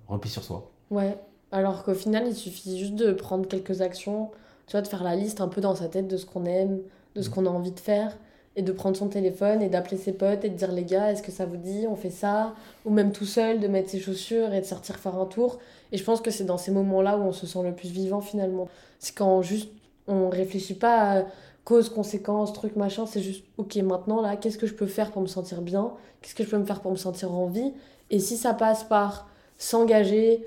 repli 0.09 0.31
sur 0.31 0.43
soi. 0.45 0.71
Ouais. 0.91 1.17
Alors 1.53 1.85
qu'au 1.85 1.95
final, 1.95 2.25
il 2.27 2.35
suffit 2.35 2.79
juste 2.79 2.97
de 2.97 3.13
prendre 3.13 3.47
quelques 3.47 3.81
actions, 3.81 4.31
tu 4.67 4.73
vois, 4.73 4.83
de 4.83 4.89
faire 4.89 5.05
la 5.05 5.15
liste 5.15 5.41
un 5.41 5.49
peu 5.49 5.61
dans 5.61 5.75
sa 5.75 5.89
tête 5.89 6.09
de 6.09 6.17
ce 6.17 6.27
qu'on 6.27 6.45
aime, 6.47 6.81
de 7.15 7.23
ce 7.23 7.31
mm. 7.31 7.33
qu'on 7.33 7.47
a 7.47 7.49
envie 7.49 7.71
de 7.71 7.81
faire 7.81 8.17
et 8.57 8.63
de 8.63 8.73
prendre 8.73 8.97
son 8.97 9.09
téléphone 9.09 9.63
et 9.63 9.69
d'appeler 9.69 9.97
ses 9.97 10.13
potes 10.13 10.45
et 10.45 10.49
de 10.49 10.55
dire 10.55 10.71
les 10.73 10.85
gars, 10.85 11.11
est-ce 11.11 11.23
que 11.23 11.33
ça 11.33 11.45
vous 11.45 11.57
dit, 11.57 11.87
on 11.89 11.97
fait 11.97 12.11
ça? 12.11 12.55
Ou 12.85 12.91
même 12.91 13.13
tout 13.13 13.25
seul, 13.25 13.61
de 13.61 13.67
mettre 13.67 13.91
ses 13.91 13.99
chaussures 13.99 14.55
et 14.55 14.61
de 14.61 14.67
sortir 14.67 14.97
faire 14.97 15.17
un 15.17 15.27
tour. 15.27 15.59
Et 15.91 15.97
je 15.97 16.05
pense 16.05 16.21
que 16.21 16.31
c'est 16.31 16.45
dans 16.45 16.59
ces 16.59 16.71
moments-là 16.71 17.19
où 17.19 17.23
on 17.23 17.33
se 17.33 17.47
sent 17.47 17.63
le 17.65 17.73
plus 17.73 17.91
vivant 17.91 18.21
finalement. 18.21 18.69
C'est 18.99 19.15
quand 19.15 19.43
juste 19.43 19.71
on 20.07 20.29
réfléchit 20.29 20.75
pas 20.75 21.19
à 21.19 21.23
cause, 21.65 21.89
conséquence, 21.89 22.53
truc, 22.53 22.77
machin, 22.77 23.07
c'est 23.07 23.23
juste 23.23 23.45
ok 23.57 23.77
maintenant 23.77 24.21
là, 24.21 24.37
qu'est-ce 24.37 24.59
que 24.59 24.67
je 24.67 24.75
peux 24.75 24.87
faire 24.87 25.11
pour 25.11 25.23
me 25.23 25.27
sentir 25.27 25.63
bien? 25.63 25.93
Qu'est-ce 26.21 26.35
que 26.35 26.45
je 26.45 26.51
peux 26.51 26.59
me 26.59 26.67
faire 26.67 26.81
pour 26.81 26.91
me 26.91 26.97
sentir 26.97 27.33
en 27.33 27.47
vie? 27.47 27.73
Et 28.11 28.19
si 28.19 28.37
ça 28.37 28.55
passe 28.55 28.85
par 28.85 29.29
s'engager 29.57 30.47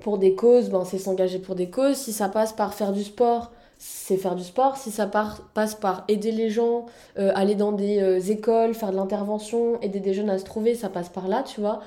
pour 0.00 0.18
des 0.18 0.34
causes, 0.34 0.70
ben 0.70 0.84
c'est 0.84 0.98
s'engager 0.98 1.38
pour 1.38 1.54
des 1.54 1.70
causes. 1.70 1.96
Si 1.96 2.12
ça 2.12 2.28
passe 2.28 2.52
par 2.52 2.74
faire 2.74 2.92
du 2.92 3.04
sport, 3.04 3.52
c'est 3.78 4.16
faire 4.16 4.34
du 4.34 4.44
sport. 4.44 4.76
Si 4.76 4.90
ça 4.90 5.06
passe 5.06 5.74
par 5.74 6.04
aider 6.08 6.32
les 6.32 6.50
gens, 6.50 6.86
euh, 7.18 7.32
aller 7.34 7.54
dans 7.54 7.72
des 7.72 8.00
euh, 8.00 8.20
écoles, 8.20 8.74
faire 8.74 8.90
de 8.90 8.96
l'intervention, 8.96 9.80
aider 9.80 10.00
des 10.00 10.14
jeunes 10.14 10.30
à 10.30 10.38
se 10.38 10.44
trouver, 10.44 10.74
ça 10.74 10.88
passe 10.88 11.08
par 11.08 11.28
là, 11.28 11.42
tu 11.42 11.60
vois. 11.60 11.80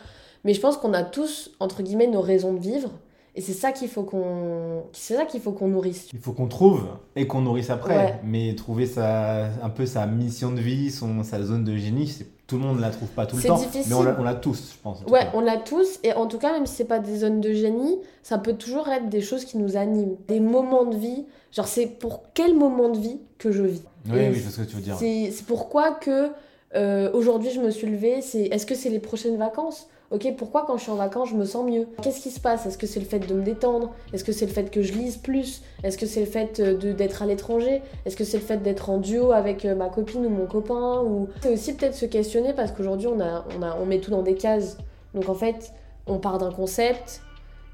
Mais 0.43 0.53
je 0.53 0.61
pense 0.61 0.77
qu'on 0.77 0.93
a 0.93 1.03
tous, 1.03 1.51
entre 1.59 1.83
guillemets, 1.83 2.07
nos 2.07 2.21
raisons 2.21 2.53
de 2.53 2.59
vivre. 2.59 2.91
Et 3.35 3.41
c'est 3.41 3.53
ça 3.53 3.71
qu'il 3.71 3.87
faut 3.87 4.01
qu'on 4.01 4.83
c'est 4.93 5.13
ça 5.15 5.25
qu'il 5.25 5.41
faut 5.41 5.51
qu'on 5.51 5.67
nourrisse. 5.67 6.09
Il 6.11 6.19
faut 6.19 6.33
qu'on 6.33 6.47
trouve 6.47 6.87
et 7.15 7.27
qu'on 7.27 7.41
nourrisse 7.41 7.69
après. 7.69 8.19
Mais 8.23 8.55
trouver 8.55 8.87
sa, 8.87 9.45
un 9.61 9.69
peu 9.69 9.85
sa 9.85 10.07
mission 10.07 10.51
de 10.51 10.59
vie, 10.59 10.89
son, 10.89 11.23
sa 11.23 11.43
zone 11.43 11.63
de 11.63 11.77
génie, 11.77 12.07
c'est 12.07 12.27
tout 12.47 12.55
le 12.55 12.61
monde 12.61 12.77
ne 12.77 12.81
la 12.81 12.91
trouve 12.91 13.09
pas 13.09 13.25
tout 13.25 13.35
le 13.35 13.43
temps. 13.43 13.57
Difficile. 13.57 13.83
Mais 13.89 13.93
on 13.93 14.23
l'a 14.23 14.35
tous, 14.35 14.73
je 14.73 14.81
pense. 14.81 15.03
Ouais, 15.09 15.27
on 15.33 15.41
l'a 15.41 15.57
tous. 15.57 15.99
Et 16.03 16.13
en 16.13 16.27
tout 16.27 16.37
cas, 16.37 16.53
même 16.53 16.65
si 16.65 16.75
c'est 16.75 16.85
pas 16.85 16.99
des 16.99 17.17
zones 17.17 17.41
de 17.41 17.51
génie, 17.51 17.99
ça 18.23 18.37
peut 18.37 18.53
toujours 18.53 18.87
être 18.87 19.09
des 19.09 19.21
choses 19.21 19.43
qui 19.43 19.57
nous 19.57 19.75
animent. 19.75 20.15
Des 20.29 20.39
moments 20.39 20.85
de 20.85 20.95
vie. 20.95 21.25
Genre, 21.51 21.67
c'est 21.67 21.87
pour 21.87 22.23
quel 22.33 22.55
moment 22.55 22.87
de 22.87 22.99
vie 22.99 23.19
que 23.37 23.51
je 23.51 23.63
vis? 23.63 23.83
Oui, 24.09 24.29
oui, 24.31 24.41
c'est 24.41 24.51
ce 24.51 24.61
que 24.61 24.69
tu 24.69 24.77
veux 24.77 24.81
dire. 24.81 24.95
C'est 24.97 25.45
pourquoi 25.45 25.91
que 25.91 26.29
euh, 26.75 27.11
aujourd'hui 27.13 27.51
je 27.51 27.59
me 27.59 27.69
suis 27.69 27.87
levée. 27.87 28.21
C'est 28.21 28.43
est-ce 28.43 28.65
que 28.65 28.75
c'est 28.75 28.89
les 28.89 28.99
prochaines 28.99 29.37
vacances? 29.37 29.89
Ok, 30.09 30.35
pourquoi 30.37 30.63
quand 30.65 30.77
je 30.77 30.83
suis 30.83 30.91
en 30.91 30.95
vacances, 30.95 31.29
je 31.29 31.35
me 31.35 31.43
sens 31.43 31.69
mieux? 31.69 31.85
Qu'est-ce 32.01 32.21
qui 32.21 32.31
se 32.31 32.39
passe? 32.39 32.65
Est-ce 32.65 32.77
que 32.77 32.87
c'est 32.87 33.01
le 33.01 33.05
fait 33.05 33.19
de 33.19 33.33
me 33.33 33.41
détendre? 33.43 33.91
Est-ce 34.13 34.23
que 34.23 34.31
c'est 34.31 34.45
le 34.45 34.53
fait 34.53 34.71
que 34.71 34.81
je 34.81 34.93
lise 34.93 35.17
plus? 35.17 35.63
Est-ce 35.83 35.97
que 35.97 36.05
c'est 36.05 36.21
le 36.21 36.25
fait 36.27 36.61
euh, 36.61 36.93
d'être 36.93 37.23
à 37.23 37.25
l'étranger? 37.25 37.81
Est-ce 38.05 38.15
que 38.15 38.23
c'est 38.23 38.37
le 38.37 38.43
fait 38.43 38.63
d'être 38.63 38.89
en 38.89 38.99
duo 38.99 39.33
avec 39.33 39.65
euh, 39.65 39.75
ma 39.75 39.89
copine 39.89 40.25
ou 40.25 40.29
mon 40.29 40.45
copain. 40.45 41.03
C'est 41.41 41.51
aussi 41.51 41.73
peut-être 41.75 41.93
se 41.93 42.05
questionner 42.05 42.53
parce 42.53 42.71
qu'aujourd'hui, 42.71 43.07
on, 43.07 43.19
a, 43.19 43.43
on, 43.57 43.61
a, 43.61 43.75
on 43.81 43.85
met 43.85 43.99
tout 43.99 44.11
dans 44.11 44.21
des 44.21 44.35
cases. 44.35 44.77
Donc 45.13 45.27
en 45.27 45.33
fait, 45.33 45.73
on 46.07 46.19
part 46.19 46.37
d'un 46.37 46.51
concept 46.51 47.21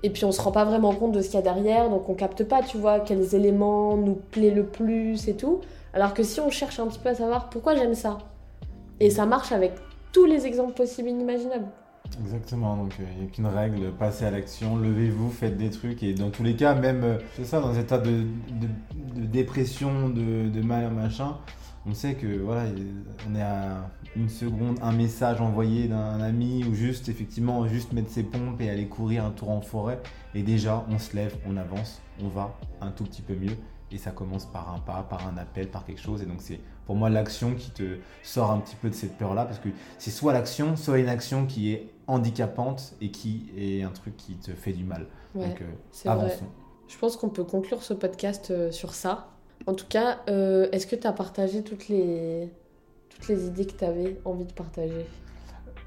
et 0.02 0.10
puis 0.10 0.26
on 0.26 0.32
se 0.32 0.42
rend 0.42 0.52
pas 0.52 0.66
vraiment 0.66 0.92
compte 0.94 1.12
de 1.12 1.22
ce 1.22 1.28
qu'il 1.28 1.36
y 1.36 1.38
a 1.38 1.44
derrière, 1.44 1.90
donc 1.90 2.10
on 2.10 2.16
capte 2.16 2.44
pas, 2.44 2.62
tu 2.64 2.78
vois, 2.78 3.00
quels 3.00 3.36
éléments 3.36 3.96
nous 3.96 4.16
plaît 4.16 4.52
le 4.52 4.66
plus 4.66 5.28
et 5.28 5.36
tout. 5.36 5.62
Alors 5.94 6.14
que 6.16 6.24
si 6.24 6.40
on 6.42 6.50
cherche 6.50 6.80
un 6.80 6.88
petit 6.88 7.00
peu 7.00 7.10
à 7.10 7.16
savoir 7.16 7.50
pourquoi 7.50 7.76
j'aime 7.76 7.94
ça, 7.94 8.18
et 9.00 9.10
ça 9.10 9.26
marche 9.26 9.52
avec 9.52 9.74
tous 10.12 10.26
les 10.26 10.46
exemples 10.46 10.74
possibles 10.74 11.10
et 11.10 11.12
inimaginables. 11.12 11.68
Exactement, 12.22 12.78
donc 12.78 12.94
il 13.00 13.22
n'y 13.22 13.28
a 13.28 13.32
qu'une 13.32 13.48
règle, 13.48 13.92
passez 13.92 14.26
à 14.26 14.32
l'action, 14.32 14.78
levez-vous, 14.78 15.30
faites 15.30 15.58
des 15.58 15.70
trucs, 15.70 16.04
et 16.04 16.14
dans 16.14 16.30
tous 16.30 16.44
les 16.44 16.56
cas, 16.56 16.76
même, 16.76 17.04
euh, 17.04 17.18
c'est 17.36 17.46
ça, 17.46 17.60
dans 17.60 17.70
un 17.70 17.80
état 17.80 17.98
de, 17.98 18.24
de, 18.52 19.26
dépression, 19.26 20.10
de, 20.10 20.50
de, 20.50 20.62
mal, 20.62 20.92
machin, 20.94 21.38
on 21.86 21.94
sait 21.94 22.14
que 22.14 22.40
voilà, 22.40 22.64
on 23.30 23.36
est 23.36 23.42
à 23.42 23.90
une 24.16 24.30
seconde, 24.30 24.78
un 24.82 24.92
message 24.92 25.42
envoyé 25.42 25.88
d'un 25.88 26.22
ami, 26.22 26.64
ou 26.66 26.76
juste, 26.76 27.10
effectivement, 27.10 27.68
juste 27.68 27.94
mettre 27.94 28.10
ses 28.10 28.24
pompes 28.24 28.62
et 28.62 28.70
aller 28.70 28.88
courir 28.88 29.26
un 29.26 29.32
tour 29.32 29.50
en 29.50 29.62
forêt, 29.62 30.00
et 30.36 30.44
déjà, 30.44 30.86
on 30.90 31.00
se 31.00 31.16
lève, 31.16 31.36
on 31.48 31.58
avance, 31.58 32.02
on 32.22 32.28
va 32.28 32.56
un 32.82 32.92
tout 32.92 33.06
petit 33.06 33.22
peu 33.24 33.36
mieux, 33.36 33.58
et 33.92 33.98
ça 33.98 34.12
commence 34.12 34.46
par 34.46 34.74
un 34.74 34.80
pas, 34.80 35.04
par 35.04 35.28
un 35.28 35.38
appel, 35.38 35.68
par 35.68 35.86
quelque 35.86 36.02
chose. 36.02 36.22
Et 36.22 36.26
donc 36.26 36.38
c'est 36.40 36.60
pour 36.86 36.96
moi 36.96 37.10
l'action 37.10 37.54
qui 37.54 37.72
te 37.72 37.98
sort 38.24 38.52
un 38.52 38.60
petit 38.60 38.76
peu 38.76 38.90
de 38.90 38.96
cette 38.96 39.18
peur-là, 39.18 39.46
parce 39.46 39.60
que 39.60 39.70
c'est 39.98 40.12
soit 40.12 40.34
l'action, 40.34 40.76
soit 40.76 41.00
une 41.00 41.10
action 41.10 41.46
qui 41.46 41.72
est 41.72 41.93
handicapante 42.08 42.96
et 43.02 43.12
qui 43.12 43.52
est 43.58 43.84
un 43.84 43.92
truc 43.92 44.18
qui 44.18 44.36
te 44.36 44.52
fait 44.52 44.74
du 44.74 44.84
mal. 44.84 45.08
Ouais, 45.36 45.48
donc 45.48 45.62
euh, 45.62 45.66
c'est 45.92 46.10
vrai. 46.10 46.26
avançons. 46.26 46.46
Je 46.88 46.98
pense 46.98 47.18
qu'on 47.18 47.30
peut 47.30 47.44
conclure 47.44 47.84
ce 47.84 47.94
podcast 47.94 48.52
euh, 48.52 48.72
sur 48.72 48.94
ça. 48.94 49.30
En 49.66 49.74
tout 49.74 49.88
cas, 49.88 50.20
euh, 50.30 50.68
est-ce 50.72 50.86
que 50.86 50.96
tu 50.96 51.08
as 51.08 51.14
partagé 51.14 51.64
toutes 51.64 51.88
les, 51.88 52.50
toutes 53.10 53.28
les 53.30 53.48
idées 53.48 53.66
que 53.66 53.74
tu 53.74 53.86
avais 53.86 54.20
envie 54.26 54.46
de 54.46 54.54
partager? 54.54 55.06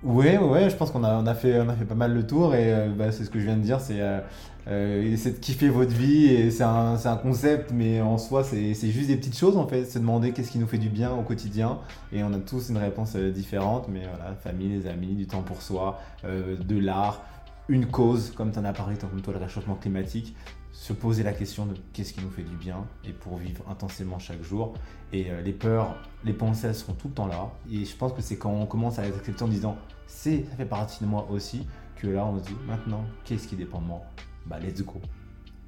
Ouais, 0.07 0.39
ouais, 0.39 0.71
je 0.71 0.77
pense 0.77 0.93
qu'on 0.93 1.03
a, 1.03 1.17
on 1.17 1.27
a, 1.27 1.35
fait, 1.35 1.61
on 1.61 1.69
a 1.69 1.75
fait 1.75 1.85
pas 1.85 1.97
mal 1.97 2.15
le 2.15 2.25
tour 2.25 2.55
et 2.55 2.73
euh, 2.73 2.89
bah, 2.97 3.11
c'est 3.11 3.25
ce 3.25 3.31
que 3.31 3.41
je 3.41 3.45
viens 3.45 3.57
de 3.57 3.63
dire, 3.63 3.81
c'est 3.81 4.01
euh, 4.01 4.21
euh, 4.69 5.03
essayer 5.03 5.35
de 5.35 5.41
kiffer 5.41 5.69
votre 5.69 5.91
vie 5.91 6.27
et 6.27 6.53
c'est 6.53 6.63
un, 6.63 6.95
un 7.05 7.17
concept, 7.17 7.73
mais 7.75 8.01
en 8.01 8.17
soi, 8.17 8.45
c'est 8.45 8.73
juste 8.73 9.09
des 9.09 9.17
petites 9.17 9.37
choses 9.37 9.57
en 9.57 9.67
fait, 9.67 9.85
se 9.85 9.99
demander 9.99 10.31
qu'est-ce 10.31 10.53
qui 10.53 10.61
nous 10.61 10.69
fait 10.69 10.79
du 10.79 10.91
bien 10.91 11.11
au 11.13 11.23
quotidien 11.23 11.81
et 12.13 12.23
on 12.23 12.33
a 12.33 12.39
tous 12.39 12.69
une 12.69 12.77
réponse 12.77 13.15
euh, 13.17 13.33
différente, 13.33 13.89
mais 13.89 14.03
voilà, 14.09 14.37
famille, 14.37 14.69
les 14.69 14.87
amis, 14.87 15.17
du 15.17 15.27
temps 15.27 15.43
pour 15.43 15.61
soi, 15.61 15.99
de 16.23 16.79
l'art, 16.79 17.23
une 17.69 17.87
cause, 17.87 18.31
comme 18.31 18.53
tu 18.53 18.61
en 18.61 18.65
as 18.65 18.73
parlé, 18.73 18.95
comme 18.97 19.21
toi, 19.23 19.33
le 19.33 19.41
réchauffement 19.41 19.75
climatique, 19.75 20.37
se 20.77 20.93
poser 20.93 21.23
la 21.23 21.33
question 21.33 21.65
de 21.65 21.75
qu'est-ce 21.95 22.13
qui 22.13 22.21
nous 22.21 22.31
fait 22.31 22.43
du 22.43 22.55
bien 22.55 22.85
et 23.03 23.11
pour 23.11 23.39
vivre 23.39 23.65
intensément 23.69 24.19
chaque 24.19 24.43
jour. 24.43 24.75
Et 25.11 25.31
euh, 25.31 25.41
les 25.41 25.55
peurs, 25.55 25.97
les 26.23 26.35
pensées, 26.35 26.67
elles 26.67 26.75
seront 26.75 26.93
tout 26.93 27.09
le 27.09 27.15
temps 27.15 27.27
là. 27.27 27.51
Et 27.73 27.87
je 27.87 27.97
pense 27.97 28.13
que 28.13 28.21
c'est 28.21 28.37
quand 28.37 28.51
on 28.51 28.67
commence 28.67 28.99
à 28.99 29.03
les 29.03 29.15
accepter 29.15 29.43
en 29.43 29.49
disant 29.49 29.79
c'est, 30.07 30.45
ça 30.45 30.55
fait 30.55 30.67
partie 30.67 31.03
de 31.03 31.09
moi 31.09 31.27
aussi, 31.31 31.67
que 31.97 32.07
là 32.07 32.27
on 32.27 32.39
se 32.39 32.45
dit 32.45 32.57
maintenant, 32.67 33.03
qu'est-ce 33.25 33.49
qui 33.49 33.57
dépend 33.57 33.81
de 33.81 33.87
moi? 33.87 34.03
Bah 34.45 34.59
let's 34.61 34.83
go. 34.83 35.01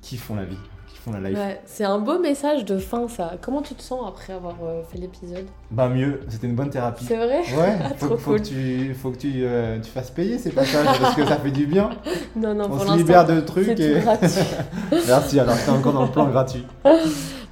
Kiffons 0.02 0.36
la 0.36 0.44
vie, 0.44 0.59
kiffons 0.89 1.12
la 1.12 1.28
life. 1.28 1.39
Ouais, 1.39 1.61
c'est 1.66 1.84
un 1.84 1.99
beau 1.99 2.18
message 2.18 2.64
de 2.64 2.78
fin 2.78 3.07
ça. 3.09 3.32
Comment 3.41 3.62
tu 3.62 3.74
te 3.74 3.82
sens 3.82 4.01
après 4.09 4.32
avoir 4.32 4.57
euh, 4.64 4.82
fait 4.91 4.99
l'épisode? 4.99 5.47
Bah 5.70 5.89
mieux, 5.89 6.20
c'était 6.28 6.47
une 6.47 6.55
bonne 6.55 6.70
thérapie. 6.70 7.05
C'est 7.07 7.16
vrai? 7.16 7.41
Ouais, 7.57 7.76
Ah, 7.84 7.89
faut, 7.97 8.07
trop 8.09 8.16
faut 8.18 8.30
cool. 8.32 8.41
que 8.43 8.47
tu, 8.49 8.95
faut 8.95 9.11
que 9.11 9.16
tu, 9.18 9.32
euh, 9.45 9.78
tu 9.80 9.91
fasses 9.91 10.11
payer 10.11 10.39
ces 10.39 10.51
passages 10.51 10.99
parce 11.01 11.14
que 11.14 11.24
ça 11.26 11.36
fait 11.36 11.51
du 11.51 11.66
bien. 11.66 11.91
Non, 12.36 12.55
non, 12.55 12.64
On 12.66 12.68
pour 12.76 12.82
se 12.82 12.97
libère 12.97 13.26
de 13.26 13.36
c'est 13.41 13.45
trucs 13.47 13.74
tout 13.74 13.82
et. 13.82 14.01
gratuit. 14.01 14.28
Merci, 15.07 15.41
alors 15.41 15.57
t'es 15.64 15.70
encore 15.70 15.93
dans 15.93 16.05
le 16.05 16.11
plan 16.11 16.26
gratuit. 16.28 16.64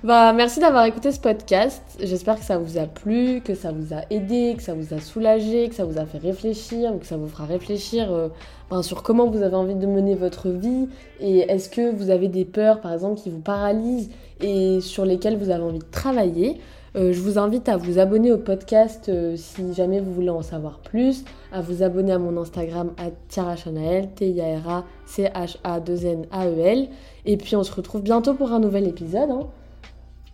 Bah, 0.05 0.33
merci 0.35 0.61
d'avoir 0.61 0.85
écouté 0.85 1.11
ce 1.11 1.19
podcast. 1.19 1.83
J'espère 2.01 2.37
que 2.39 2.45
ça 2.45 2.59
vous 2.59 2.77
a 2.79 2.85
plu, 2.87 3.41
que 3.41 3.55
ça 3.55 3.73
vous 3.73 3.93
a 3.95 4.03
aidé, 4.11 4.55
que 4.57 4.63
ça 4.63 4.75
vous 4.75 4.95
a 4.95 5.01
soulagé, 5.01 5.69
que 5.69 5.75
ça 5.75 5.85
vous 5.85 5.99
a 5.99 6.05
fait 6.05 6.19
réfléchir 6.19 6.93
que 7.01 7.07
ça 7.07 7.17
vous 7.17 7.27
fera 7.27 7.45
réfléchir 7.47 8.13
euh, 8.13 8.29
ben, 8.71 8.83
sur 8.83 9.03
comment 9.03 9.27
vous 9.29 9.43
avez 9.43 9.57
envie 9.57 9.75
de 9.75 9.87
mener 9.87 10.15
votre 10.15 10.51
vie 10.51 10.89
et 11.19 11.39
est-ce 11.51 11.69
que 11.71 11.91
vous 11.95 12.11
avez 12.11 12.29
des 12.29 12.45
peurs 12.45 12.81
par 12.81 12.93
exemple 12.93 13.19
qui 13.21 13.31
vous 13.31 13.41
paralysent 13.41 14.11
et 14.41 14.81
sur 14.81 15.05
lesquelles 15.07 15.37
vous 15.39 15.51
avez 15.51 15.63
envie 15.65 15.79
de 15.79 15.91
travailler. 15.91 16.61
Euh, 16.95 17.13
je 17.13 17.21
vous 17.21 17.39
invite 17.39 17.69
à 17.69 17.77
vous 17.77 17.99
abonner 17.99 18.33
au 18.33 18.39
podcast 18.39 19.09
euh, 19.09 19.35
si 19.37 19.75
jamais 19.75 19.99
vous 20.01 20.13
voulez 20.13 20.31
en 20.31 20.43
savoir 20.43 20.79
plus, 20.79 21.25
à 21.53 21.61
vous 21.61 21.83
abonner 21.83 22.13
à 22.13 22.19
mon 22.19 22.41
Instagram 22.41 22.93
à 22.97 23.11
tiarachanael, 23.29 24.11
T-I-A-R-A-C-H-A-2-N-A-E-L. 24.15 26.83
E 26.85 26.87
Et 27.25 27.37
puis 27.37 27.57
on 27.57 27.65
se 27.65 27.75
retrouve 27.75 28.03
bientôt 28.03 28.35
pour 28.35 28.53
un 28.53 28.61
nouvel 28.61 28.87
épisode. 28.87 29.31
hein. 29.31 29.47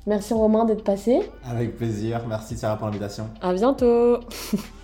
Merci 0.07 0.35
Romain 0.35 0.65
d'être 0.65 0.83
passé. 0.83 1.21
Avec 1.49 1.77
plaisir, 1.77 2.23
merci 2.29 2.57
Sarah 2.57 2.77
pour 2.77 2.87
l'invitation. 2.87 3.29
À 3.41 3.53
bientôt. 3.53 4.19